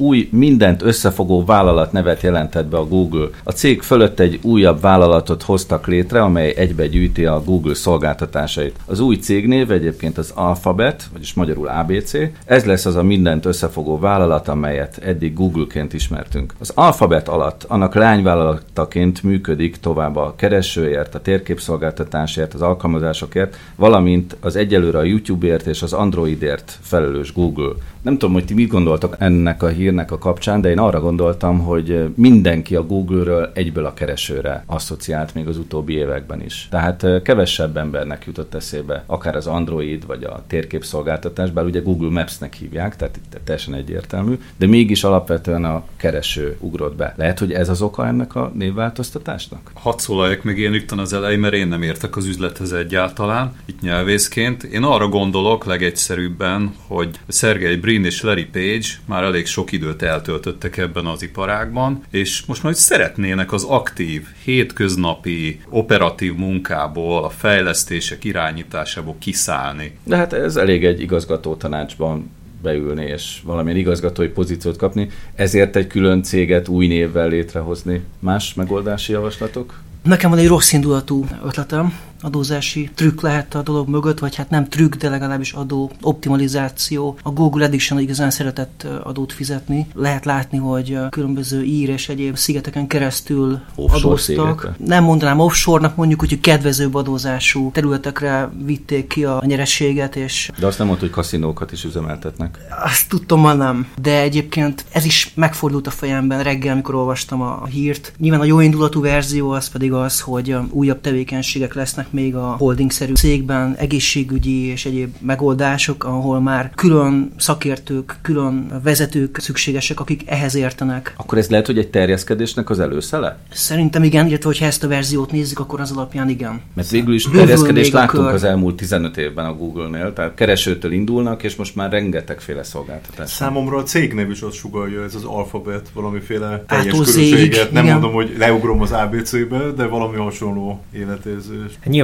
új 0.00 0.28
mindent 0.32 0.82
összefogó 0.82 1.44
vállalat 1.44 1.92
nevet 1.92 2.22
jelentett 2.22 2.66
be 2.66 2.76
a 2.76 2.86
Google. 2.86 3.28
A 3.44 3.50
cég 3.50 3.82
fölött 3.82 4.20
egy 4.20 4.38
újabb 4.42 4.80
vállalatot 4.80 5.42
hoztak 5.42 5.86
létre, 5.86 6.22
amely 6.22 6.54
egybe 6.56 6.86
gyűjti 6.86 7.24
a 7.24 7.42
Google 7.44 7.74
szolgáltatásait. 7.74 8.76
Az 8.86 9.00
új 9.00 9.16
cégnév 9.16 9.70
egyébként 9.70 10.18
az 10.18 10.32
Alphabet, 10.34 11.08
vagyis 11.12 11.34
magyarul 11.34 11.68
ABC. 11.68 12.12
Ez 12.44 12.64
lesz 12.64 12.86
az 12.86 12.96
a 12.96 13.02
mindent 13.02 13.44
összefogó 13.44 13.98
vállalat, 13.98 14.48
amelyet 14.48 14.98
eddig 14.98 15.34
Google-ként 15.34 15.92
ismertünk. 15.92 16.54
Az 16.58 16.72
Alphabet 16.74 17.28
alatt 17.28 17.64
annak 17.68 17.94
lányvállalataként 17.94 19.22
működik 19.22 19.76
tovább 19.76 20.16
a 20.16 20.34
keresőért, 20.36 21.14
a 21.14 21.20
térképszolgáltatásért, 21.20 22.54
az 22.54 22.62
alkalmazásokért, 22.62 23.56
valamint 23.76 24.36
az 24.40 24.56
egyelőre 24.56 24.98
a 24.98 25.02
YouTube-ért 25.02 25.66
és 25.66 25.82
az 25.82 25.92
Androidért 25.92 26.78
felelős 26.82 27.32
Google. 27.32 27.72
Nem 28.02 28.18
tudom, 28.18 28.32
hogy 28.34 28.44
ti 28.44 28.54
mit 28.54 28.68
gondoltak 28.68 29.16
ennek 29.18 29.62
a 29.62 29.68
hírnek 29.68 30.12
a 30.12 30.18
kapcsán, 30.18 30.60
de 30.60 30.70
én 30.70 30.78
arra 30.78 31.00
gondoltam, 31.00 31.58
hogy 31.58 32.12
mindenki 32.14 32.76
a 32.76 32.86
Google-ről 32.86 33.50
egyből 33.54 33.84
a 33.84 33.94
keresőre 33.94 34.64
asszociált 34.66 35.34
még 35.34 35.46
az 35.46 35.58
utóbbi 35.58 35.94
években 35.94 36.42
is. 36.42 36.68
Tehát 36.70 37.06
kevesebb 37.22 37.76
embernek 37.76 38.24
jutott 38.26 38.54
eszébe, 38.54 39.04
akár 39.06 39.36
az 39.36 39.46
Android 39.46 40.06
vagy 40.06 40.24
a 40.24 40.44
térképszolgáltatás, 40.46 41.50
bár 41.50 41.64
ugye 41.64 41.80
Google 41.80 42.10
Maps-nek 42.10 42.54
hívják, 42.54 42.96
tehát 42.96 43.16
itt 43.16 43.40
teljesen 43.44 43.74
egyértelmű, 43.74 44.38
de 44.56 44.66
mégis 44.66 45.04
alapvetően 45.04 45.64
a 45.64 45.84
kereső 45.96 46.56
ugrott 46.60 46.96
be. 46.96 47.14
Lehet, 47.16 47.38
hogy 47.38 47.52
ez 47.52 47.68
az 47.68 47.82
oka 47.82 48.06
ennek 48.06 48.34
a 48.34 48.52
névváltoztatásnak? 48.54 49.70
Hadd 49.74 49.98
szólaljak 49.98 50.42
meg 50.42 50.58
én 50.58 50.72
rögtön 50.72 50.98
az 50.98 51.12
elején, 51.12 51.38
mert 51.38 51.54
én 51.54 51.68
nem 51.68 51.82
értek 51.82 52.16
az 52.16 52.26
üzlethez 52.26 52.72
egyáltalán, 52.72 53.52
itt 53.64 53.80
nyelvészként. 53.80 54.62
Én 54.62 54.82
arra 54.82 55.08
gondolok 55.08 55.64
legegyszerűbben, 55.64 56.74
hogy 56.86 57.20
Sergey 57.28 57.76
Brin 57.90 58.04
és 58.04 58.22
Larry 58.22 58.44
Page 58.44 58.86
már 59.04 59.22
elég 59.22 59.46
sok 59.46 59.72
időt 59.72 60.02
eltöltöttek 60.02 60.76
ebben 60.76 61.06
az 61.06 61.22
iparágban, 61.22 62.02
és 62.10 62.42
most 62.46 62.62
majd 62.62 62.74
szeretnének 62.74 63.52
az 63.52 63.64
aktív, 63.64 64.26
hétköznapi, 64.44 65.60
operatív 65.68 66.34
munkából, 66.34 67.24
a 67.24 67.28
fejlesztések 67.28 68.24
irányításából 68.24 69.16
kiszállni. 69.18 69.98
De 70.04 70.16
hát 70.16 70.32
ez 70.32 70.56
elég 70.56 70.84
egy 70.84 71.00
igazgató 71.00 71.54
tanácsban 71.54 72.30
beülni 72.62 73.04
és 73.04 73.40
valamilyen 73.44 73.78
igazgatói 73.78 74.28
pozíciót 74.28 74.76
kapni, 74.76 75.08
ezért 75.34 75.76
egy 75.76 75.86
külön 75.86 76.22
céget 76.22 76.68
új 76.68 76.86
névvel 76.86 77.28
létrehozni. 77.28 78.02
Más 78.18 78.54
megoldási 78.54 79.12
javaslatok? 79.12 79.80
Nekem 80.02 80.30
van 80.30 80.38
egy 80.38 80.48
rossz 80.48 80.72
indulatú 80.72 81.26
ötletem, 81.44 81.98
adózási 82.20 82.90
trükk 82.94 83.20
lehet 83.20 83.54
a 83.54 83.62
dolog 83.62 83.88
mögött, 83.88 84.18
vagy 84.18 84.34
hát 84.34 84.50
nem 84.50 84.68
trükk, 84.68 84.94
de 84.94 85.08
legalábbis 85.08 85.52
adó 85.52 85.90
optimalizáció. 86.00 87.18
A 87.22 87.30
Google 87.30 87.64
Edition 87.64 88.00
igazán 88.00 88.30
szeretett 88.30 88.86
adót 89.02 89.32
fizetni. 89.32 89.86
Lehet 89.94 90.24
látni, 90.24 90.58
hogy 90.58 90.98
különböző 91.10 91.62
ír 91.62 91.88
és 91.88 92.08
egyéb 92.08 92.36
szigeteken 92.36 92.86
keresztül 92.86 93.60
offshore 93.74 94.06
adóztak. 94.06 94.60
Szégekre. 94.60 94.86
Nem 94.86 95.04
mondanám 95.04 95.38
offshore-nak, 95.38 95.96
mondjuk 95.96 96.20
hogy 96.20 96.40
kedvezőbb 96.40 96.94
adózású 96.94 97.70
területekre 97.72 98.50
vitték 98.64 99.06
ki 99.06 99.24
a 99.24 99.42
nyerességet. 99.46 100.16
És 100.16 100.50
de 100.58 100.66
azt 100.66 100.78
nem 100.78 100.86
mondta, 100.86 101.04
hogy 101.04 101.14
kaszinókat 101.14 101.72
is 101.72 101.84
üzemeltetnek. 101.84 102.58
Azt 102.84 103.08
tudtam, 103.08 103.40
ma 103.40 103.52
nem. 103.52 103.86
De 104.02 104.20
egyébként 104.20 104.84
ez 104.92 105.04
is 105.04 105.32
megfordult 105.34 105.86
a 105.86 105.90
fejemben 105.90 106.42
reggel, 106.42 106.72
amikor 106.72 106.94
olvastam 106.94 107.40
a 107.40 107.66
hírt. 107.66 108.12
Nyilván 108.18 108.40
a 108.40 108.44
jó 108.44 108.60
indulatú 108.60 109.00
verzió 109.00 109.50
az 109.50 109.68
pedig 109.68 109.92
az, 109.92 110.20
hogy 110.20 110.56
újabb 110.70 111.00
tevékenységek 111.00 111.74
lesznek 111.74 112.09
még 112.12 112.34
a 112.34 112.56
holdingszerű 112.58 113.12
cégben 113.12 113.74
egészségügyi 113.78 114.66
és 114.66 114.86
egyéb 114.86 115.14
megoldások, 115.20 116.04
ahol 116.04 116.40
már 116.40 116.70
külön 116.74 117.32
szakértők, 117.36 118.18
külön 118.22 118.80
vezetők 118.82 119.38
szükségesek, 119.40 120.00
akik 120.00 120.22
ehhez 120.26 120.54
értenek. 120.54 121.14
Akkor 121.16 121.38
ez 121.38 121.48
lehet, 121.48 121.66
hogy 121.66 121.78
egy 121.78 121.88
terjeszkedésnek 121.88 122.70
az 122.70 122.80
előszele? 122.80 123.38
Szerintem 123.52 124.02
igen, 124.02 124.26
illetve 124.26 124.46
hogyha 124.46 124.66
ezt 124.66 124.84
a 124.84 124.88
verziót 124.88 125.32
nézzük, 125.32 125.58
akkor 125.58 125.80
az 125.80 125.90
alapján 125.90 126.28
igen. 126.28 126.60
Mert 126.74 126.90
végül 126.90 127.14
is 127.14 127.28
terjeszkedést 127.32 127.92
láttunk 127.92 128.28
az 128.28 128.44
elmúlt 128.44 128.76
15 128.76 129.16
évben 129.16 129.44
a 129.44 129.54
Google-nél, 129.54 130.12
tehát 130.12 130.34
keresőtől 130.34 130.92
indulnak, 130.92 131.42
és 131.42 131.56
most 131.56 131.76
már 131.76 131.90
rengetegféle 131.90 132.62
szolgáltatás. 132.62 133.30
Számomra 133.30 133.76
a 133.76 133.82
cégnév 133.82 134.30
is 134.30 134.40
azt 134.40 134.56
sugalja, 134.56 135.02
ez 135.04 135.14
az 135.14 135.24
alfabet, 135.24 135.88
valamiféle 135.94 136.64
teljes 136.68 136.92
körülséget. 136.92 137.72
Nem 137.72 137.84
igen. 137.84 137.98
mondom, 137.98 138.14
hogy 138.14 138.34
leugrom 138.38 138.80
az 138.80 138.92
ABC-be, 138.92 139.70
de 139.76 139.86
valami 139.86 140.16
hasonló 140.16 140.80
életérzés. 140.92 141.78
Nyilván 141.84 141.99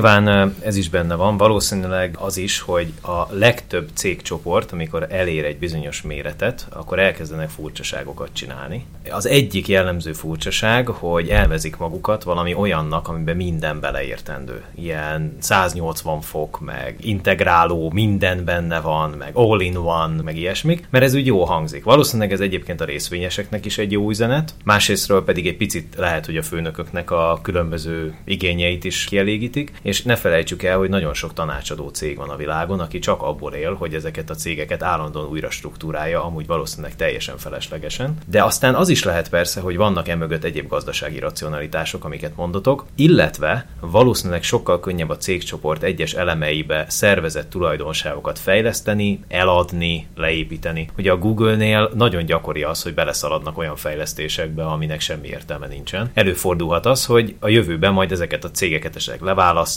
ez 0.62 0.76
is 0.76 0.88
benne 0.88 1.14
van, 1.14 1.36
valószínűleg 1.36 2.16
az 2.18 2.36
is, 2.36 2.60
hogy 2.60 2.92
a 3.02 3.34
legtöbb 3.34 3.88
cégcsoport, 3.94 4.72
amikor 4.72 5.06
elér 5.10 5.44
egy 5.44 5.58
bizonyos 5.58 6.02
méretet, 6.02 6.66
akkor 6.70 6.98
elkezdenek 6.98 7.48
furcsaságokat 7.48 8.28
csinálni. 8.32 8.84
Az 9.10 9.26
egyik 9.26 9.68
jellemző 9.68 10.12
furcsaság, 10.12 10.88
hogy 10.88 11.28
elvezik 11.28 11.76
magukat 11.76 12.22
valami 12.22 12.54
olyannak, 12.54 13.08
amiben 13.08 13.36
minden 13.36 13.80
beleértendő. 13.80 14.62
Ilyen 14.74 15.36
180 15.38 16.20
fok, 16.20 16.60
meg 16.60 16.96
integráló, 17.00 17.90
minden 17.90 18.44
benne 18.44 18.80
van, 18.80 19.10
meg 19.10 19.30
all-in-one, 19.32 20.22
meg 20.22 20.36
ilyesmik, 20.36 20.86
mert 20.90 21.04
ez 21.04 21.14
úgy 21.14 21.26
jó 21.26 21.44
hangzik. 21.44 21.84
Valószínűleg 21.84 22.32
ez 22.32 22.40
egyébként 22.40 22.80
a 22.80 22.84
részvényeseknek 22.84 23.64
is 23.64 23.78
egy 23.78 23.92
jó 23.92 24.08
üzenet, 24.08 24.54
másrésztről 24.64 25.24
pedig 25.24 25.46
egy 25.46 25.56
picit 25.56 25.94
lehet, 25.96 26.26
hogy 26.26 26.36
a 26.36 26.42
főnököknek 26.42 27.10
a 27.10 27.38
különböző 27.42 28.14
igényeit 28.24 28.84
is 28.84 29.04
kielégítik, 29.04 29.72
és 29.86 30.02
ne 30.02 30.16
felejtsük 30.16 30.62
el, 30.62 30.78
hogy 30.78 30.88
nagyon 30.88 31.14
sok 31.14 31.32
tanácsadó 31.32 31.88
cég 31.88 32.16
van 32.16 32.28
a 32.28 32.36
világon, 32.36 32.80
aki 32.80 32.98
csak 32.98 33.22
abból 33.22 33.52
él, 33.52 33.74
hogy 33.74 33.94
ezeket 33.94 34.30
a 34.30 34.34
cégeket 34.34 34.82
állandóan 34.82 35.28
újra 35.28 35.50
struktúrálja, 35.50 36.24
amúgy 36.24 36.46
valószínűleg 36.46 36.96
teljesen 36.96 37.38
feleslegesen. 37.38 38.16
De 38.26 38.42
aztán 38.44 38.74
az 38.74 38.88
is 38.88 39.04
lehet 39.04 39.28
persze, 39.28 39.60
hogy 39.60 39.76
vannak 39.76 40.08
emögött 40.08 40.44
egyéb 40.44 40.68
gazdasági 40.68 41.18
racionalitások, 41.18 42.04
amiket 42.04 42.36
mondotok, 42.36 42.84
illetve 42.94 43.66
valószínűleg 43.80 44.42
sokkal 44.42 44.80
könnyebb 44.80 45.10
a 45.10 45.16
cégcsoport 45.16 45.82
egyes 45.82 46.14
elemeibe 46.14 46.84
szervezett 46.88 47.50
tulajdonságokat 47.50 48.38
fejleszteni, 48.38 49.20
eladni, 49.28 50.06
leépíteni. 50.16 50.88
Ugye 50.98 51.12
a 51.12 51.16
Google-nél 51.16 51.90
nagyon 51.94 52.24
gyakori 52.24 52.62
az, 52.62 52.82
hogy 52.82 52.94
beleszaladnak 52.94 53.58
olyan 53.58 53.76
fejlesztésekbe, 53.76 54.64
aminek 54.64 55.00
semmi 55.00 55.28
értelme 55.28 55.66
nincsen. 55.66 56.10
Előfordulhat 56.14 56.86
az, 56.86 57.04
hogy 57.04 57.36
a 57.40 57.48
jövőben 57.48 57.92
majd 57.92 58.12
ezeket 58.12 58.44
a 58.44 58.50
cégeket 58.50 58.96
esetleg 58.96 59.22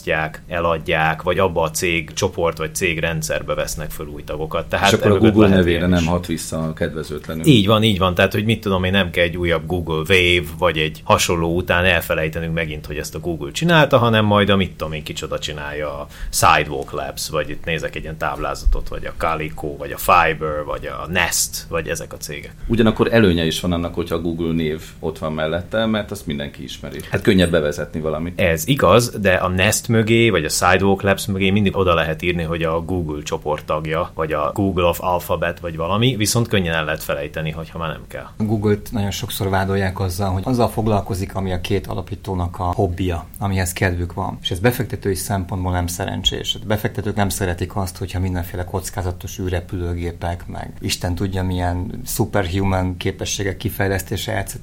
leválasztják, 0.05 0.41
eladják, 0.47 1.21
vagy 1.21 1.39
abba 1.39 1.61
a 1.61 1.71
cég 1.71 2.13
csoport 2.13 2.57
vagy 2.57 2.75
cég 2.75 2.99
rendszerbe 2.99 3.53
vesznek 3.53 3.91
föl 3.91 4.07
új 4.07 4.23
tagokat. 4.23 4.65
Tehát 4.65 4.91
És 4.91 4.97
akkor 4.99 5.11
a 5.11 5.17
Google 5.17 5.47
nevére 5.47 5.87
nem 5.87 6.05
hat 6.05 6.25
vissza 6.25 6.73
kedvezőtlenül. 6.73 7.45
Így 7.45 7.67
van, 7.67 7.83
így 7.83 7.97
van. 7.97 8.15
Tehát, 8.15 8.33
hogy 8.33 8.45
mit 8.45 8.61
tudom 8.61 8.83
én, 8.83 8.91
nem 8.91 9.09
kell 9.09 9.23
egy 9.23 9.37
újabb 9.37 9.65
Google 9.65 9.95
Wave, 9.95 10.47
vagy 10.57 10.77
egy 10.77 11.01
hasonló 11.03 11.55
után 11.55 11.85
elfelejtenünk 11.85 12.53
megint, 12.53 12.85
hogy 12.85 12.97
ezt 12.97 13.15
a 13.15 13.19
Google 13.19 13.51
csinálta, 13.51 13.97
hanem 13.97 14.25
majd 14.25 14.49
a 14.49 14.55
mit 14.55 14.71
tudom 14.71 14.93
én 14.93 15.03
kicsoda 15.03 15.39
csinálja 15.39 15.99
a 15.99 16.07
Sidewalk 16.31 16.91
Labs, 16.91 17.29
vagy 17.29 17.49
itt 17.49 17.65
nézek 17.65 17.95
egy 17.95 18.03
ilyen 18.03 18.17
táblázatot, 18.17 18.87
vagy 18.87 19.05
a 19.05 19.13
Calico, 19.17 19.77
vagy 19.77 19.91
a 19.91 19.97
Fiber, 19.97 20.63
vagy 20.65 20.85
a 20.85 21.07
Nest, 21.11 21.65
vagy 21.69 21.87
ezek 21.87 22.13
a 22.13 22.17
cégek. 22.17 22.53
Ugyanakkor 22.67 23.13
előnye 23.13 23.45
is 23.45 23.59
van 23.59 23.71
annak, 23.71 23.93
hogyha 23.93 24.15
a 24.15 24.21
Google 24.21 24.53
név 24.53 24.81
ott 24.99 25.17
van 25.17 25.33
mellette, 25.33 25.85
mert 25.85 26.11
azt 26.11 26.25
mindenki 26.25 26.63
ismeri. 26.63 26.99
Hát 27.09 27.21
könnyebb 27.21 27.51
bevezetni 27.51 27.99
valamit. 27.99 28.39
Ez 28.39 28.67
igaz, 28.67 29.09
de 29.19 29.33
a 29.33 29.47
Nest 29.47 29.87
mögé, 29.89 30.29
vagy 30.29 30.45
a 30.45 30.49
Sidewalk 30.49 31.01
Labs 31.01 31.25
mögé 31.25 31.49
mindig 31.49 31.77
oda 31.77 31.93
lehet 31.93 32.21
írni, 32.21 32.43
hogy 32.43 32.63
a 32.63 32.81
Google 32.81 33.23
csoport 33.23 33.65
tagja, 33.65 34.11
vagy 34.13 34.31
a 34.31 34.51
Google 34.53 34.85
of 34.85 35.01
Alphabet, 35.01 35.59
vagy 35.59 35.75
valami, 35.75 36.15
viszont 36.15 36.47
könnyen 36.47 36.73
el 36.73 36.85
lehet 36.85 37.03
felejteni, 37.03 37.51
hogyha 37.51 37.77
már 37.77 37.89
nem 37.89 38.03
kell. 38.07 38.27
Google-t 38.37 38.91
nagyon 38.91 39.11
sokszor 39.11 39.49
vádolják 39.49 39.99
azzal, 39.99 40.31
hogy 40.31 40.43
azzal 40.45 40.67
foglalkozik, 40.67 41.35
ami 41.35 41.51
a 41.51 41.61
két 41.61 41.87
alapítónak 41.87 42.59
a 42.59 42.63
hobbija, 42.63 43.25
amihez 43.39 43.73
kedvük 43.73 44.13
van. 44.13 44.37
És 44.41 44.51
ez 44.51 44.59
befektetői 44.59 45.15
szempontból 45.15 45.71
nem 45.71 45.87
szerencsés. 45.87 46.57
A 46.63 46.65
befektetők 46.65 47.15
nem 47.15 47.29
szeretik 47.29 47.75
azt, 47.75 47.97
hogyha 47.97 48.19
mindenféle 48.19 48.63
kockázatos 48.63 49.39
űrrepülőgépek, 49.39 50.47
meg 50.47 50.73
Isten 50.79 51.15
tudja 51.15 51.43
milyen 51.43 52.01
superhuman 52.05 52.97
képességek 52.97 53.57
kifejlesztése, 53.57 54.37
etc. 54.37 54.55